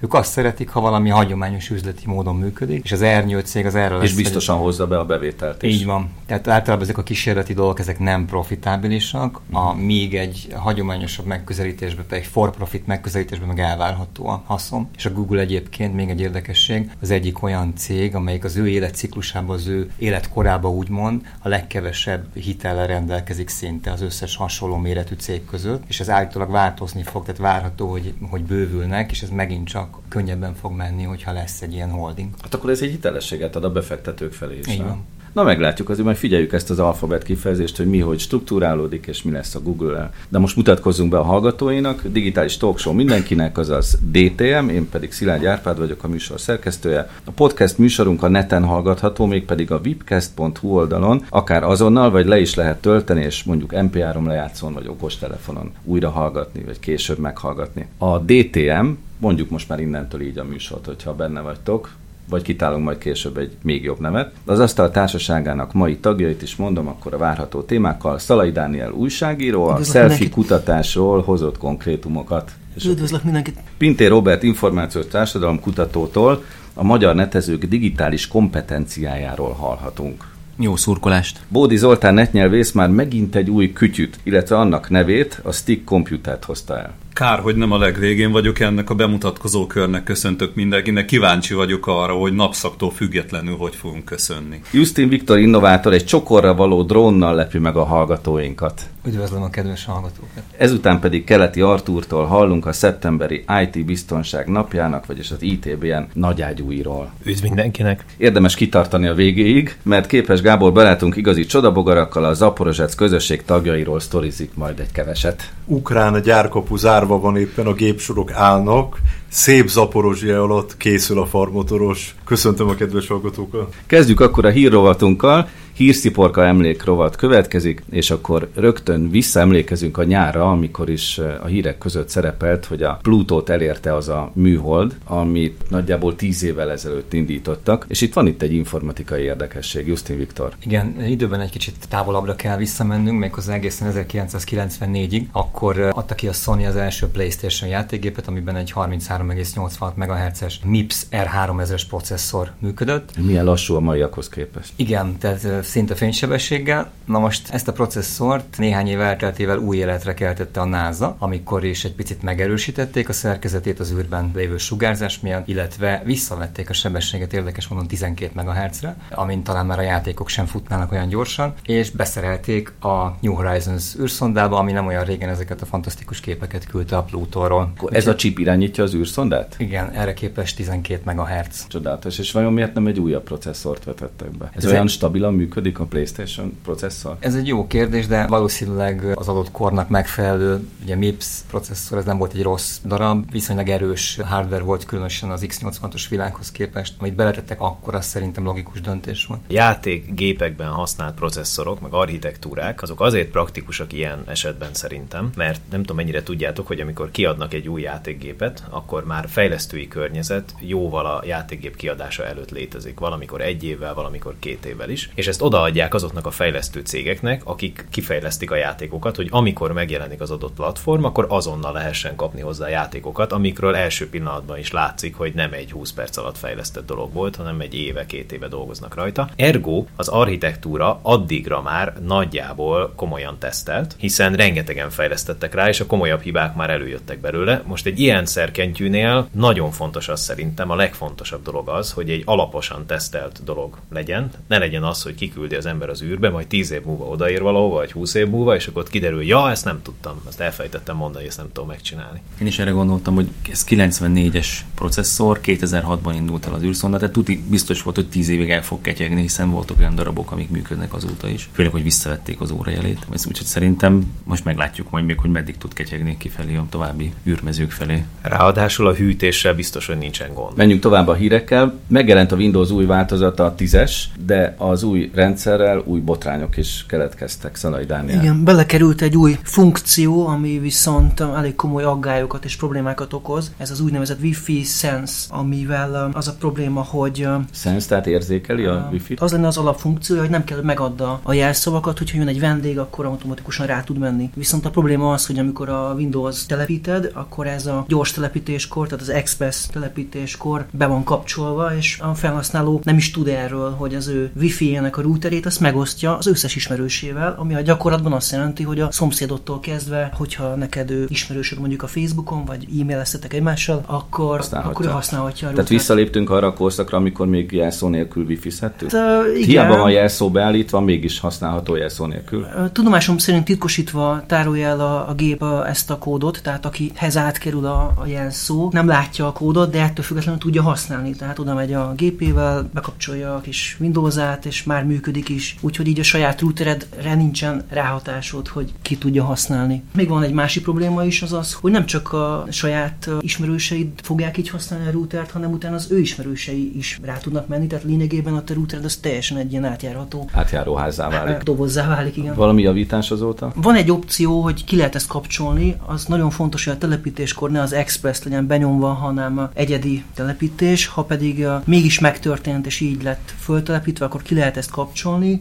Ők 0.00 0.14
azt 0.14 0.30
szeretik, 0.30 0.68
ha 0.68 0.80
valami 0.80 1.08
hagyományos 1.08 1.70
üzleti 1.70 2.02
módon 2.06 2.36
működik, 2.36 2.84
és 2.84 2.92
az 2.92 3.02
ernyő 3.02 3.40
cég 3.40 3.66
az 3.66 3.74
erről 3.74 4.02
És 4.02 4.14
biztosan 4.14 4.58
hozza 4.66 4.86
be 4.86 4.98
a 4.98 5.04
bevételt 5.04 5.62
is. 5.62 5.74
Így 5.74 5.84
van. 5.84 6.10
Tehát 6.26 6.48
általában 6.48 6.84
ezek 6.84 6.98
a 6.98 7.02
kísérleti 7.02 7.54
dolgok, 7.54 7.78
ezek 7.78 7.98
nem 7.98 8.26
profitábilisak, 8.26 9.40
a 9.52 9.74
még 9.74 10.14
egy 10.14 10.48
hagyományosabb 10.54 11.26
megközelítésben, 11.26 12.04
egy 12.08 12.26
for-profit 12.26 12.86
megközelítésben 12.86 13.48
meg 13.48 13.58
elvárható 13.58 14.26
a 14.26 14.42
haszon. 14.46 14.88
És 14.96 15.06
a 15.06 15.12
Google 15.12 15.40
egyébként 15.40 15.94
még 15.94 16.08
egy 16.08 16.20
érdekesség, 16.20 16.90
az 17.00 17.10
egyik 17.10 17.42
olyan 17.42 17.72
cég, 17.76 18.14
amelyik 18.14 18.44
az 18.44 18.56
ő 18.56 18.68
életciklusában, 18.68 19.56
az 19.56 19.66
ő 19.66 19.90
életkorában 19.98 20.72
úgymond 20.72 21.20
a 21.42 21.48
legkevesebb 21.48 22.24
hitellel 22.34 22.86
rendelkezik 22.86 23.48
szinte 23.48 23.90
az 23.90 24.02
összes 24.02 24.36
hasonló 24.36 24.76
méretű 24.76 25.14
cég 25.14 25.44
között, 25.44 25.82
és 25.86 26.00
ez 26.00 26.10
állítólag 26.10 26.50
változni 26.50 27.02
fog, 27.02 27.24
tehát 27.24 27.40
várható, 27.40 27.90
hogy, 27.90 28.14
hogy 28.30 28.42
bővülnek, 28.42 29.10
és 29.10 29.22
ez 29.22 29.30
megint 29.30 29.68
csak 29.68 29.98
könnyebben 30.08 30.54
fog 30.54 30.72
menni, 30.72 31.02
hogyha 31.02 31.32
lesz 31.32 31.62
egy 31.62 31.72
ilyen 31.72 31.90
holding. 31.90 32.28
Hát 32.42 32.54
akkor 32.54 32.70
ez 32.70 32.82
egy 32.82 32.90
hitelességet 32.90 33.56
ad 33.56 33.64
a 33.64 33.72
befektetők 33.72 34.32
felé 34.32 34.45
van. 34.78 35.04
Na 35.36 35.42
meglátjuk, 35.42 35.88
azért 35.88 36.04
majd 36.04 36.16
figyeljük 36.16 36.52
ezt 36.52 36.70
az 36.70 36.78
alfabet 36.78 37.22
kifejezést, 37.22 37.76
hogy 37.76 37.86
mi 37.86 37.98
hogy 37.98 38.18
struktúrálódik, 38.18 39.06
és 39.06 39.22
mi 39.22 39.30
lesz 39.30 39.54
a 39.54 39.60
Google-el. 39.60 40.12
De 40.28 40.38
most 40.38 40.56
mutatkozzunk 40.56 41.10
be 41.10 41.18
a 41.18 41.22
hallgatóinak. 41.22 42.02
Digitális 42.06 42.56
talk 42.56 42.78
show 42.78 42.94
mindenkinek, 42.94 43.58
azaz 43.58 43.98
DTM, 44.10 44.68
én 44.68 44.88
pedig 44.88 45.12
Szilágy 45.12 45.46
Árpád 45.46 45.78
vagyok 45.78 46.04
a 46.04 46.08
műsor 46.08 46.40
szerkesztője. 46.40 47.10
A 47.24 47.30
podcast 47.30 47.78
műsorunk 47.78 48.22
a 48.22 48.28
neten 48.28 48.64
hallgatható, 48.64 49.26
mégpedig 49.26 49.70
a 49.70 49.80
vipcast.hu 49.80 50.68
oldalon, 50.68 51.24
akár 51.28 51.62
azonnal, 51.62 52.10
vagy 52.10 52.26
le 52.26 52.40
is 52.40 52.54
lehet 52.54 52.80
tölteni, 52.80 53.24
és 53.24 53.44
mondjuk 53.44 53.70
MP3 53.74 54.26
lejátszón, 54.26 54.72
vagy 54.72 54.88
okostelefonon 54.88 55.72
újra 55.84 56.10
hallgatni, 56.10 56.62
vagy 56.62 56.80
később 56.80 57.18
meghallgatni. 57.18 57.86
A 57.98 58.18
DTM, 58.18 58.86
mondjuk 59.18 59.50
most 59.50 59.68
már 59.68 59.80
innentől 59.80 60.20
így 60.20 60.38
a 60.38 60.44
műsort, 60.44 60.86
hogyha 60.86 61.14
benne 61.14 61.40
vagytok, 61.40 61.90
vagy 62.28 62.42
kitálunk 62.42 62.84
majd 62.84 62.98
később 62.98 63.36
egy 63.36 63.56
még 63.62 63.82
jobb 63.82 64.00
nevet. 64.00 64.32
Az 64.44 64.58
Asztal 64.58 64.90
Társaságának 64.90 65.72
mai 65.72 65.96
tagjait 65.96 66.42
is 66.42 66.56
mondom, 66.56 66.88
akkor 66.88 67.14
a 67.14 67.18
várható 67.18 67.62
témákkal. 67.62 68.18
Szalai 68.18 68.52
Dániel 68.52 68.90
újságíró, 68.92 69.64
a 69.64 69.82
selfie 69.82 70.28
kutatásról 70.28 71.22
hozott 71.22 71.58
konkrétumokat. 71.58 72.52
Üdvözlök 72.84 73.24
mindenkit! 73.24 73.58
Pintér 73.78 74.08
Robert 74.08 74.42
információs 74.42 75.06
társadalom 75.06 75.60
kutatótól 75.60 76.44
a 76.74 76.82
magyar 76.82 77.14
netezők 77.14 77.64
digitális 77.64 78.28
kompetenciájáról 78.28 79.52
hallhatunk. 79.52 80.24
Jó 80.58 80.76
szurkolást! 80.76 81.40
Bódi 81.48 81.76
Zoltán 81.76 82.14
netnyelvész 82.14 82.72
már 82.72 82.88
megint 82.88 83.34
egy 83.36 83.50
új 83.50 83.72
kütyüt, 83.72 84.18
illetve 84.22 84.58
annak 84.58 84.90
nevét, 84.90 85.40
a 85.42 85.52
Stick 85.52 85.84
Computert 85.84 86.44
hozta 86.44 86.78
el. 86.78 86.94
Kár, 87.16 87.38
hogy 87.38 87.56
nem 87.56 87.72
a 87.72 87.78
legvégén 87.78 88.32
vagyok 88.32 88.60
ennek 88.60 88.90
a 88.90 88.94
bemutatkozó 88.94 89.66
körnek 89.66 90.02
köszöntök 90.02 90.54
mindenkinek. 90.54 91.04
Kíváncsi 91.04 91.54
vagyok 91.54 91.86
arra, 91.86 92.12
hogy 92.12 92.32
napszaktól 92.32 92.90
függetlenül 92.90 93.56
hogy 93.56 93.74
fogunk 93.74 94.04
köszönni. 94.04 94.60
Justin 94.72 95.08
Viktor 95.08 95.38
innovátor 95.38 95.92
egy 95.92 96.04
csokorra 96.04 96.54
való 96.54 96.82
drónnal 96.82 97.34
lepi 97.34 97.58
meg 97.58 97.76
a 97.76 97.84
hallgatóinkat. 97.84 98.82
Üdvözlöm 99.06 99.42
a 99.42 99.50
kedves 99.50 99.84
hallgatókat. 99.84 100.42
Ezután 100.56 101.00
pedig 101.00 101.24
Keleti 101.24 101.60
Artúrtól 101.60 102.24
hallunk 102.24 102.66
a 102.66 102.72
szeptemberi 102.72 103.44
IT 103.62 103.84
biztonság 103.84 104.48
napjának, 104.48 105.06
vagyis 105.06 105.30
az 105.30 105.42
ITBN 105.42 106.06
nagyágyúiról. 106.12 107.12
Üdv 107.24 107.42
mindenkinek! 107.42 108.04
Érdemes 108.16 108.54
kitartani 108.54 109.06
a 109.06 109.14
végéig, 109.14 109.76
mert 109.82 110.06
képes 110.06 110.40
Gábor 110.40 110.72
barátunk 110.72 111.16
igazi 111.16 111.44
csodabogarakkal 111.44 112.24
a 112.24 112.34
Zaporozsec 112.34 112.94
közösség 112.94 113.44
tagjairól 113.44 114.00
sztorizik 114.00 114.50
majd 114.54 114.80
egy 114.80 114.92
keveset. 114.92 115.52
Ukrán 115.64 116.14
a 116.14 116.18
gyárkapu 116.18 116.76
zárva 117.06 117.20
van 117.20 117.36
éppen, 117.36 117.66
a 117.66 117.72
gépsorok 117.72 118.32
állnak, 118.32 118.98
szép 119.28 119.68
zaporozsia 119.68 120.42
alatt 120.42 120.76
készül 120.76 121.18
a 121.18 121.26
farmotoros. 121.26 122.14
Köszöntöm 122.24 122.68
a 122.68 122.74
kedves 122.74 123.06
hallgatókat! 123.06 123.74
Kezdjük 123.86 124.20
akkor 124.20 124.44
a 124.44 124.48
hírrovatunkkal 124.48 125.48
hírsziporka 125.76 126.46
emlékrovat 126.46 127.16
következik, 127.16 127.82
és 127.90 128.10
akkor 128.10 128.48
rögtön 128.54 129.10
visszaemlékezünk 129.10 129.98
a 129.98 130.04
nyára, 130.04 130.50
amikor 130.50 130.90
is 130.90 131.18
eh, 131.18 131.44
a 131.44 131.46
hírek 131.46 131.78
között 131.78 132.08
szerepelt, 132.08 132.64
hogy 132.64 132.82
a 132.82 132.98
Plutót 133.02 133.48
elérte 133.48 133.94
az 133.94 134.08
a 134.08 134.30
műhold, 134.34 134.96
amit 135.04 135.70
nagyjából 135.70 136.16
tíz 136.16 136.42
évvel 136.42 136.70
ezelőtt 136.70 137.12
indítottak, 137.12 137.84
és 137.88 138.00
itt 138.00 138.12
van 138.12 138.26
itt 138.26 138.42
egy 138.42 138.52
informatikai 138.52 139.22
érdekesség, 139.22 139.86
Justin 139.86 140.16
Viktor. 140.16 140.52
Igen, 140.64 141.04
időben 141.06 141.40
egy 141.40 141.50
kicsit 141.50 141.74
távolabbra 141.88 142.36
kell 142.36 142.56
visszamennünk, 142.56 143.18
méghozzá 143.18 143.54
egészen 143.54 143.92
1994-ig, 143.94 145.22
akkor 145.32 145.78
eh, 145.78 145.98
adta 145.98 146.14
ki 146.14 146.28
a 146.28 146.32
Sony 146.32 146.66
az 146.66 146.76
első 146.76 147.06
PlayStation 147.06 147.70
játékgépet, 147.70 148.28
amiben 148.28 148.56
egy 148.56 148.72
33,86 148.74 149.94
MHz-es 149.94 150.60
MIPS 150.64 151.02
R3000-es 151.10 151.82
processzor 151.88 152.52
működött. 152.58 153.16
Milyen 153.18 153.44
lassú 153.44 153.74
a 153.74 153.80
maiakhoz 153.80 154.28
képest. 154.28 154.72
Igen, 154.76 155.18
tehát 155.18 155.44
eh, 155.44 155.64
szinte 155.66 155.94
fénysebességgel. 155.94 156.90
Na 157.04 157.18
most 157.18 157.48
ezt 157.50 157.68
a 157.68 157.72
processzort 157.72 158.58
néhány 158.58 158.88
év 158.88 159.00
elteltével 159.00 159.58
új 159.58 159.76
életre 159.76 160.14
keltette 160.14 160.60
a 160.60 160.64
NASA, 160.64 161.16
amikor 161.18 161.64
is 161.64 161.84
egy 161.84 161.94
picit 161.94 162.22
megerősítették 162.22 163.08
a 163.08 163.12
szerkezetét 163.12 163.80
az 163.80 163.92
űrben 163.92 164.30
lévő 164.34 164.56
sugárzás 164.56 165.20
miatt, 165.20 165.48
illetve 165.48 166.02
visszavették 166.04 166.70
a 166.70 166.72
sebességet 166.72 167.32
érdekes 167.32 167.68
módon 167.68 167.86
12 167.86 168.42
MHz-re, 168.42 168.96
amint 169.10 169.44
talán 169.44 169.66
már 169.66 169.78
a 169.78 169.82
játékok 169.82 170.28
sem 170.28 170.46
futnának 170.46 170.92
olyan 170.92 171.08
gyorsan, 171.08 171.54
és 171.64 171.90
beszerelték 171.90 172.72
a 172.80 173.16
New 173.20 173.34
Horizons 173.34 173.94
űrszondába, 174.00 174.58
ami 174.58 174.72
nem 174.72 174.86
olyan 174.86 175.04
régen 175.04 175.28
ezeket 175.28 175.62
a 175.62 175.66
fantasztikus 175.66 176.20
képeket 176.20 176.66
küldte 176.66 176.96
a 176.96 177.02
Plutóról. 177.02 177.72
Ez 177.90 178.06
a 178.06 178.14
chip 178.14 178.38
irányítja 178.38 178.84
az 178.84 178.94
űrszondát? 178.94 179.54
Igen, 179.58 179.90
erre 179.90 180.14
képes 180.14 180.54
12 180.54 181.12
MHz. 181.12 181.66
Csodálatos, 181.68 182.18
és 182.18 182.32
vajon 182.32 182.52
miért 182.52 182.74
nem 182.74 182.86
egy 182.86 182.98
újabb 182.98 183.22
processzort 183.22 183.84
vetettek 183.84 184.30
be? 184.30 184.50
Ez, 184.54 184.64
Ez 184.64 184.70
olyan 184.70 184.86
stabilan 184.86 185.34
működik? 185.34 185.54
Működik 185.56 185.78
a 185.78 185.84
PlayStation 185.84 186.58
processzor? 186.62 187.16
Ez 187.18 187.34
egy 187.34 187.46
jó 187.46 187.66
kérdés, 187.66 188.06
de 188.06 188.26
valószínűleg 188.26 189.04
az 189.14 189.28
adott 189.28 189.50
kornak 189.50 189.88
megfelelő, 189.88 190.68
ugye 190.82 190.96
MIPS 190.96 191.26
processzor, 191.48 191.98
ez 191.98 192.04
nem 192.04 192.18
volt 192.18 192.32
egy 192.32 192.42
rossz 192.42 192.78
darab, 192.84 193.30
viszonylag 193.30 193.68
erős 193.68 194.18
hardware 194.24 194.62
volt, 194.62 194.84
különösen 194.84 195.30
az 195.30 195.46
X86-os 195.46 196.04
világhoz 196.10 196.50
képest, 196.50 196.94
amit 196.98 197.14
beletettek 197.14 197.60
akkor, 197.60 197.94
az 197.94 198.04
szerintem 198.04 198.44
logikus 198.44 198.80
döntés 198.80 199.26
volt. 199.26 199.40
Játékgépekben 199.48 200.68
használt 200.68 201.14
processzorok, 201.14 201.80
meg 201.80 201.92
architektúrák, 201.92 202.82
azok 202.82 203.00
azért 203.00 203.30
praktikusak 203.30 203.92
ilyen 203.92 204.22
esetben 204.26 204.74
szerintem, 204.74 205.30
mert 205.36 205.60
nem 205.70 205.80
tudom 205.80 205.96
mennyire 205.96 206.22
tudjátok, 206.22 206.66
hogy 206.66 206.80
amikor 206.80 207.10
kiadnak 207.10 207.54
egy 207.54 207.68
új 207.68 207.82
játékgépet, 207.82 208.64
akkor 208.70 209.04
már 209.04 209.28
fejlesztői 209.28 209.88
környezet 209.88 210.54
jóval 210.60 211.06
a 211.06 211.22
játékgép 211.26 211.76
kiadása 211.76 212.26
előtt 212.26 212.50
létezik, 212.50 212.98
valamikor 212.98 213.40
egy 213.40 213.64
évvel, 213.64 213.94
valamikor 213.94 214.34
két 214.38 214.64
évvel 214.64 214.90
is, 214.90 215.10
és 215.14 215.26
ezt 215.26 215.42
odaadják 215.46 215.94
azoknak 215.94 216.26
a 216.26 216.30
fejlesztő 216.30 216.80
cégeknek, 216.80 217.40
akik 217.44 217.86
kifejlesztik 217.90 218.50
a 218.50 218.56
játékokat, 218.56 219.16
hogy 219.16 219.28
amikor 219.30 219.72
megjelenik 219.72 220.20
az 220.20 220.30
adott 220.30 220.54
platform, 220.54 221.04
akkor 221.04 221.26
azonnal 221.28 221.72
lehessen 221.72 222.16
kapni 222.16 222.40
hozzá 222.40 222.68
játékokat, 222.68 223.32
amikről 223.32 223.76
első 223.76 224.08
pillanatban 224.08 224.58
is 224.58 224.70
látszik, 224.70 225.16
hogy 225.16 225.34
nem 225.34 225.52
egy 225.52 225.72
20 225.72 225.92
perc 225.92 226.16
alatt 226.16 226.38
fejlesztett 226.38 226.86
dolog 226.86 227.12
volt, 227.12 227.36
hanem 227.36 227.60
egy 227.60 227.74
éve, 227.74 228.06
két 228.06 228.32
éve 228.32 228.48
dolgoznak 228.48 228.94
rajta. 228.94 229.28
Ergo 229.36 229.84
az 229.96 230.08
architektúra 230.08 230.98
addigra 231.02 231.62
már 231.62 231.92
nagyjából 232.06 232.92
komolyan 232.96 233.38
tesztelt, 233.38 233.94
hiszen 233.98 234.32
rengetegen 234.32 234.90
fejlesztettek 234.90 235.54
rá, 235.54 235.68
és 235.68 235.80
a 235.80 235.86
komolyabb 235.86 236.20
hibák 236.22 236.54
már 236.54 236.70
előjöttek 236.70 237.20
belőle. 237.20 237.62
Most 237.66 237.86
egy 237.86 238.00
ilyen 238.00 238.26
szerkentyűnél 238.26 239.28
nagyon 239.32 239.70
fontos 239.70 240.08
az 240.08 240.20
szerintem, 240.20 240.70
a 240.70 240.76
legfontosabb 240.76 241.42
dolog 241.42 241.68
az, 241.68 241.92
hogy 241.92 242.10
egy 242.10 242.22
alaposan 242.24 242.86
tesztelt 242.86 243.44
dolog 243.44 243.76
legyen. 243.92 244.30
Ne 244.48 244.58
legyen 244.58 244.82
az, 244.82 245.02
hogy 245.02 245.14
kiküldi 245.36 245.56
az 245.56 245.66
ember 245.66 245.88
az 245.88 246.02
űrbe, 246.02 246.30
majd 246.30 246.46
10 246.46 246.70
év 246.70 246.82
múlva 246.84 247.04
odaér 247.04 247.42
valahova, 247.42 247.74
vagy 247.74 247.92
20 247.92 248.14
év 248.14 248.28
múlva, 248.28 248.54
és 248.54 248.66
akkor 248.66 248.82
ott 248.82 248.88
kiderül, 248.88 249.22
ja, 249.22 249.50
ezt 249.50 249.64
nem 249.64 249.82
tudtam, 249.82 250.20
ezt 250.28 250.40
elfejtettem 250.40 250.96
mondani, 250.96 251.26
ezt 251.26 251.36
nem 251.36 251.46
tudom 251.52 251.68
megcsinálni. 251.68 252.20
Én 252.40 252.46
is 252.46 252.58
erre 252.58 252.70
gondoltam, 252.70 253.14
hogy 253.14 253.28
ez 253.50 253.64
94-es 253.68 254.46
processzor, 254.74 255.40
2006-ban 255.44 256.12
indult 256.14 256.46
el 256.46 256.54
az 256.54 256.62
űrszonda, 256.62 256.98
tehát 256.98 257.12
tuti 257.12 257.42
biztos 257.48 257.82
volt, 257.82 257.96
hogy 257.96 258.08
10 258.08 258.28
évig 258.28 258.50
el 258.50 258.62
fog 258.62 258.80
ketyegni, 258.80 259.20
hiszen 259.20 259.50
voltak 259.50 259.78
olyan 259.78 259.94
darabok, 259.94 260.30
amik 260.32 260.50
működnek 260.50 260.94
azóta 260.94 261.28
is. 261.28 261.48
Főleg, 261.52 261.72
hogy 261.72 261.82
visszavették 261.82 262.40
az 262.40 262.50
órajelét. 262.50 263.06
Úgyhogy 263.10 263.46
szerintem 263.46 264.12
most 264.24 264.44
meglátjuk 264.44 264.90
majd 264.90 265.04
még, 265.04 265.18
hogy 265.18 265.30
meddig 265.30 265.58
tud 265.58 265.72
ketyegni 265.72 266.16
kifelé 266.16 266.56
a 266.56 266.66
további 266.70 267.12
űrmezők 267.26 267.70
felé. 267.70 268.04
Ráadásul 268.22 268.86
a 268.86 268.94
hűtéssel 268.94 269.54
biztos, 269.54 269.86
hogy 269.86 269.98
nincsen 269.98 270.34
gond. 270.34 270.56
Menjünk 270.56 270.80
tovább 270.80 271.08
a 271.08 271.14
hírekkel. 271.14 271.78
Megjelent 271.86 272.32
a 272.32 272.36
Windows 272.36 272.70
új 272.70 272.84
változata, 272.84 273.44
a 273.44 273.54
10-es, 273.54 273.92
de 274.26 274.54
az 274.58 274.82
új 274.82 275.10
rendszerrel 275.16 275.82
új 275.84 276.00
botrányok 276.00 276.56
is 276.56 276.84
keletkeztek, 276.88 277.56
Szalai 277.56 277.84
Dániel. 277.84 278.22
Igen, 278.22 278.44
belekerült 278.44 279.02
egy 279.02 279.16
új 279.16 279.38
funkció, 279.42 280.26
ami 280.26 280.58
viszont 280.58 281.20
elég 281.20 281.54
komoly 281.54 281.82
aggályokat 281.82 282.44
és 282.44 282.56
problémákat 282.56 283.12
okoz. 283.12 283.52
Ez 283.56 283.70
az 283.70 283.80
úgynevezett 283.80 284.20
Wi-Fi 284.20 284.62
Sense, 284.62 285.26
amivel 285.28 286.10
az 286.12 286.28
a 286.28 286.34
probléma, 286.38 286.82
hogy... 286.82 287.28
Sense, 287.52 287.88
tehát 287.88 288.06
érzékeli 288.06 288.64
a 288.64 288.88
Wi-Fi-t? 288.92 289.20
Az 289.20 289.32
lenne 289.32 289.46
az 289.46 289.56
alapfunkciója, 289.56 290.20
hogy 290.20 290.30
nem 290.30 290.44
kell, 290.44 290.56
hogy 290.56 290.66
megadda 290.66 291.20
a 291.22 291.32
jelszavakat, 291.32 291.98
hogyha 291.98 292.18
jön 292.18 292.28
egy 292.28 292.40
vendég, 292.40 292.78
akkor 292.78 293.04
automatikusan 293.04 293.66
rá 293.66 293.82
tud 293.82 293.98
menni. 293.98 294.30
Viszont 294.34 294.66
a 294.66 294.70
probléma 294.70 295.12
az, 295.12 295.26
hogy 295.26 295.38
amikor 295.38 295.68
a 295.68 295.94
Windows 295.96 296.46
telepíted, 296.46 297.10
akkor 297.14 297.46
ez 297.46 297.66
a 297.66 297.84
gyors 297.88 298.12
telepítéskor, 298.12 298.86
tehát 298.86 299.02
az 299.02 299.08
Express 299.10 299.66
telepítéskor 299.66 300.66
be 300.70 300.86
van 300.86 301.04
kapcsolva, 301.04 301.76
és 301.76 301.98
a 302.00 302.14
felhasználó 302.14 302.80
nem 302.84 302.96
is 302.96 303.10
tud 303.10 303.28
erről, 303.28 303.70
hogy 303.70 303.94
az 303.94 304.08
ő 304.08 304.30
Wi-Fi-jének 304.36 304.96
a 304.96 305.04
routerét 305.06 305.46
azt 305.46 305.60
megosztja 305.60 306.16
az 306.16 306.26
összes 306.26 306.56
ismerősével, 306.56 307.34
ami 307.38 307.54
a 307.54 307.60
gyakorlatban 307.60 308.12
azt 308.12 308.32
jelenti, 308.32 308.62
hogy 308.62 308.80
a 308.80 308.92
szomszédottól 308.92 309.60
kezdve, 309.60 310.10
hogyha 310.14 310.54
neked 310.54 310.90
ő 310.90 311.06
ismerősöd 311.08 311.58
mondjuk 311.58 311.82
a 311.82 311.86
Facebookon, 311.86 312.44
vagy 312.44 312.66
e-maileztetek 312.80 313.32
egymással, 313.32 313.82
akkor, 313.86 314.36
használhatja. 314.36 314.70
akkor 314.70 314.86
ő 314.86 314.88
használhatja 314.88 315.48
a 315.48 315.52
Tehát 315.52 315.68
visszaléptünk 315.68 316.30
arra 316.30 316.46
a 316.46 316.52
korszakra, 316.52 316.98
amikor 316.98 317.26
még 317.26 317.52
jelszó 317.52 317.88
nélkül 317.88 318.24
wifi-zhettünk? 318.24 318.90
Hát, 318.90 319.26
uh, 319.26 319.34
Hiába 319.34 319.76
van 319.76 319.90
jelszó 319.90 320.30
beállítva, 320.30 320.80
mégis 320.80 321.20
használható 321.20 321.76
jelszó 321.76 322.06
nélkül. 322.06 322.46
Tudomásom 322.72 323.18
szerint 323.18 323.44
titkosítva 323.44 324.22
tárolja 324.26 324.68
el 324.68 324.80
a, 324.80 325.08
a 325.08 325.14
gép 325.14 325.42
a, 325.42 325.68
ezt 325.68 325.90
a 325.90 325.98
kódot, 325.98 326.40
tehát 326.42 326.66
akihez 326.66 327.16
átkerül 327.16 327.66
a, 327.66 327.92
a 327.96 328.06
jelszó, 328.06 328.68
nem 328.72 328.86
látja 328.86 329.26
a 329.26 329.32
kódot, 329.32 329.70
de 329.70 329.82
ettől 329.82 330.04
függetlenül 330.04 330.40
tudja 330.40 330.62
használni. 330.62 331.16
Tehát 331.16 331.38
oda 331.38 331.54
megy 331.54 331.72
a 331.72 331.92
gépével, 331.96 332.68
bekapcsolja 332.74 333.34
a 333.34 333.40
kis 333.40 333.76
Windows-át, 333.80 334.46
és 334.46 334.64
már 334.64 334.84
működik 334.96 335.28
is. 335.28 335.56
Úgyhogy 335.60 335.86
így 335.86 336.00
a 336.00 336.02
saját 336.02 336.40
routeredre 336.40 337.14
nincsen 337.14 337.64
ráhatásod, 337.68 338.48
hogy 338.48 338.72
ki 338.82 338.96
tudja 338.96 339.24
használni. 339.24 339.82
Még 339.94 340.08
van 340.08 340.22
egy 340.22 340.32
másik 340.32 340.62
probléma 340.62 341.04
is, 341.04 341.22
az 341.22 341.32
az, 341.32 341.52
hogy 341.52 341.72
nem 341.72 341.86
csak 341.86 342.12
a 342.12 342.46
saját 342.50 343.10
ismerőseid 343.20 343.88
fogják 344.02 344.38
így 344.38 344.48
használni 344.48 344.86
a 344.86 344.90
routert, 344.90 345.30
hanem 345.30 345.52
utána 345.52 345.74
az 345.74 345.90
ő 345.90 345.98
ismerősei 345.98 346.76
is 346.76 346.98
rá 347.02 347.18
tudnak 347.18 347.48
menni. 347.48 347.66
Tehát 347.66 347.84
lényegében 347.84 348.34
a 348.34 348.44
te 348.44 348.54
routered 348.54 348.84
az 348.84 348.96
teljesen 348.96 349.36
egy 349.36 349.50
ilyen 349.50 349.64
átjárható. 349.64 350.28
Átjáróházzá 350.32 351.08
válik. 351.08 351.42
Dobozzá 351.42 351.88
válik, 351.88 352.16
igen. 352.16 352.34
Valami 352.34 352.62
javítás 352.62 353.10
azóta? 353.10 353.52
Van 353.54 353.74
egy 353.74 353.90
opció, 353.90 354.40
hogy 354.42 354.64
ki 354.64 354.76
lehet 354.76 354.94
ezt 354.94 355.06
kapcsolni. 355.06 355.76
Az 355.86 356.04
nagyon 356.04 356.30
fontos, 356.30 356.64
hogy 356.64 356.74
a 356.74 356.78
telepítéskor 356.78 357.50
ne 357.50 357.60
az 357.60 357.72
Express 357.72 358.22
legyen 358.22 358.46
benyomva, 358.46 358.92
hanem 358.92 359.50
egyedi 359.54 360.04
telepítés. 360.14 360.86
Ha 360.86 361.02
pedig 361.02 361.46
mégis 361.64 361.98
megtörtént 361.98 362.66
és 362.66 362.80
így 362.80 363.02
lett 363.02 363.34
föltelepítve, 363.38 364.04
akkor 364.04 364.22
ki 364.22 364.34
lehet 364.34 364.56
ezt 364.56 364.70
kapcsolni, 364.70 364.85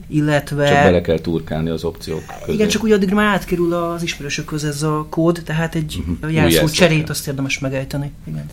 illetve... 0.08 0.68
Csak 0.68 0.84
bele 0.84 1.02
kell 1.02 1.20
turkálni 1.20 1.70
az 1.70 1.84
opciók 1.84 2.24
közé. 2.40 2.54
Igen, 2.54 2.68
csak 2.68 2.84
úgy 2.84 2.92
addig 2.92 3.14
már 3.14 3.26
átkerül 3.26 3.74
az 3.74 4.04
ismerősök 4.04 4.46
közé 4.46 4.68
ez 4.68 4.84
a 4.84 5.06
kód, 5.10 5.42
tehát 5.46 5.76
egy 5.76 6.04
uh-huh. 6.08 6.34
jelszó 6.34 6.68
cserét 6.68 7.10
azt 7.10 7.28
érdemes 7.28 7.60
megejteni. 7.60 8.12
Igen. 8.28 8.46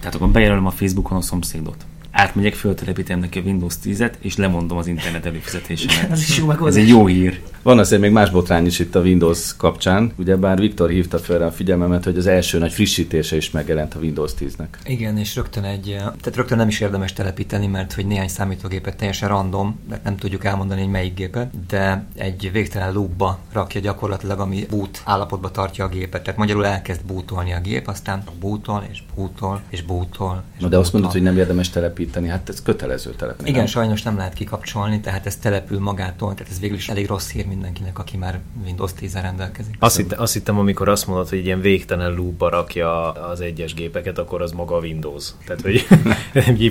Tehát 0.00 0.14
akkor 0.14 0.28
bejelölöm 0.28 0.66
a 0.66 0.70
Facebookon 0.70 1.16
a 1.16 1.20
szomszédot 1.20 1.86
átmegyek, 2.18 2.54
föltelepítem 2.54 3.18
neki 3.18 3.38
a 3.38 3.42
Windows 3.42 3.74
10-et, 3.84 4.12
és 4.20 4.36
lemondom 4.36 4.78
az 4.78 4.86
internet 4.86 5.26
előfizetésemet. 5.26 6.10
Ez 6.10 6.20
is 6.20 6.38
jó 6.38 6.66
Ez 6.66 6.76
egy 6.76 6.88
jó 6.88 7.06
hír. 7.06 7.40
Van 7.62 7.78
azért 7.78 8.00
még 8.00 8.10
más 8.10 8.30
botrány 8.30 8.66
is 8.66 8.78
itt 8.78 8.94
a 8.94 9.00
Windows 9.00 9.56
kapcsán. 9.56 10.12
Ugye 10.16 10.36
bár 10.36 10.58
Viktor 10.58 10.90
hívta 10.90 11.18
fel 11.18 11.42
a 11.42 11.50
figyelmemet, 11.50 12.04
hogy 12.04 12.16
az 12.16 12.26
első 12.26 12.58
nagy 12.58 12.72
frissítése 12.72 13.36
is 13.36 13.50
megjelent 13.50 13.94
a 13.94 13.98
Windows 13.98 14.32
10-nek. 14.40 14.66
Igen, 14.84 15.18
és 15.18 15.36
rögtön 15.36 15.64
egy, 15.64 15.96
tehát 15.96 16.36
rögtön 16.36 16.58
nem 16.58 16.68
is 16.68 16.80
érdemes 16.80 17.12
telepíteni, 17.12 17.66
mert 17.66 17.92
hogy 17.92 18.06
néhány 18.06 18.28
számítógépet 18.28 18.96
teljesen 18.96 19.28
random, 19.28 19.78
de 19.88 20.00
nem 20.04 20.16
tudjuk 20.16 20.44
elmondani, 20.44 20.80
hogy 20.80 20.90
melyik 20.90 21.14
gépet, 21.14 21.66
de 21.66 22.04
egy 22.14 22.50
végtelen 22.52 22.92
loopba 22.92 23.38
rakja 23.52 23.80
gyakorlatilag, 23.80 24.40
ami 24.40 24.66
boot 24.70 25.02
állapotba 25.04 25.50
tartja 25.50 25.84
a 25.84 25.88
gépet. 25.88 26.22
Tehát 26.22 26.38
magyarul 26.38 26.66
elkezd 26.66 27.00
bootolni 27.06 27.52
a 27.52 27.60
gép, 27.60 27.88
aztán 27.88 28.22
bootol, 28.40 28.84
és 28.90 29.02
bootol, 29.14 29.60
és 29.68 29.82
bootol. 29.82 30.42
És 30.56 30.62
Na 30.62 30.68
de 30.68 30.78
azt 30.78 30.92
mondod, 30.92 31.12
hogy 31.12 31.22
nem 31.22 31.36
érdemes 31.36 31.70
telepíteni, 31.70 32.06
hát 32.28 32.48
ez 32.48 32.62
kötelező 32.62 33.10
telepíteni. 33.10 33.48
Igen, 33.48 33.62
nem? 33.62 33.72
sajnos 33.72 34.02
nem 34.02 34.16
lehet 34.16 34.32
kikapcsolni, 34.32 35.00
tehát 35.00 35.26
ez 35.26 35.36
települ 35.36 35.78
magától, 35.78 36.34
tehát 36.34 36.52
ez 36.52 36.60
végül 36.60 36.76
is 36.76 36.88
elég 36.88 37.06
rossz 37.06 37.30
hír 37.30 37.46
mindenkinek, 37.46 37.98
aki 37.98 38.16
már 38.16 38.40
Windows 38.64 38.92
10 38.92 39.14
rendelkezik. 39.14 39.76
Azt, 39.78 39.96
hitt, 39.96 40.12
azt 40.12 40.32
hittem, 40.32 40.58
amikor 40.58 40.88
azt 40.88 41.06
mondod, 41.06 41.28
hogy 41.28 41.44
ilyen 41.44 41.60
végtelen 41.60 42.14
loopba 42.14 42.48
rakja 42.48 43.12
az 43.12 43.40
egyes 43.40 43.74
gépeket, 43.74 44.18
akkor 44.18 44.42
az 44.42 44.52
maga 44.52 44.76
a 44.76 44.80
Windows. 44.80 45.24
Tehát, 45.46 45.62
hogy 45.62 45.86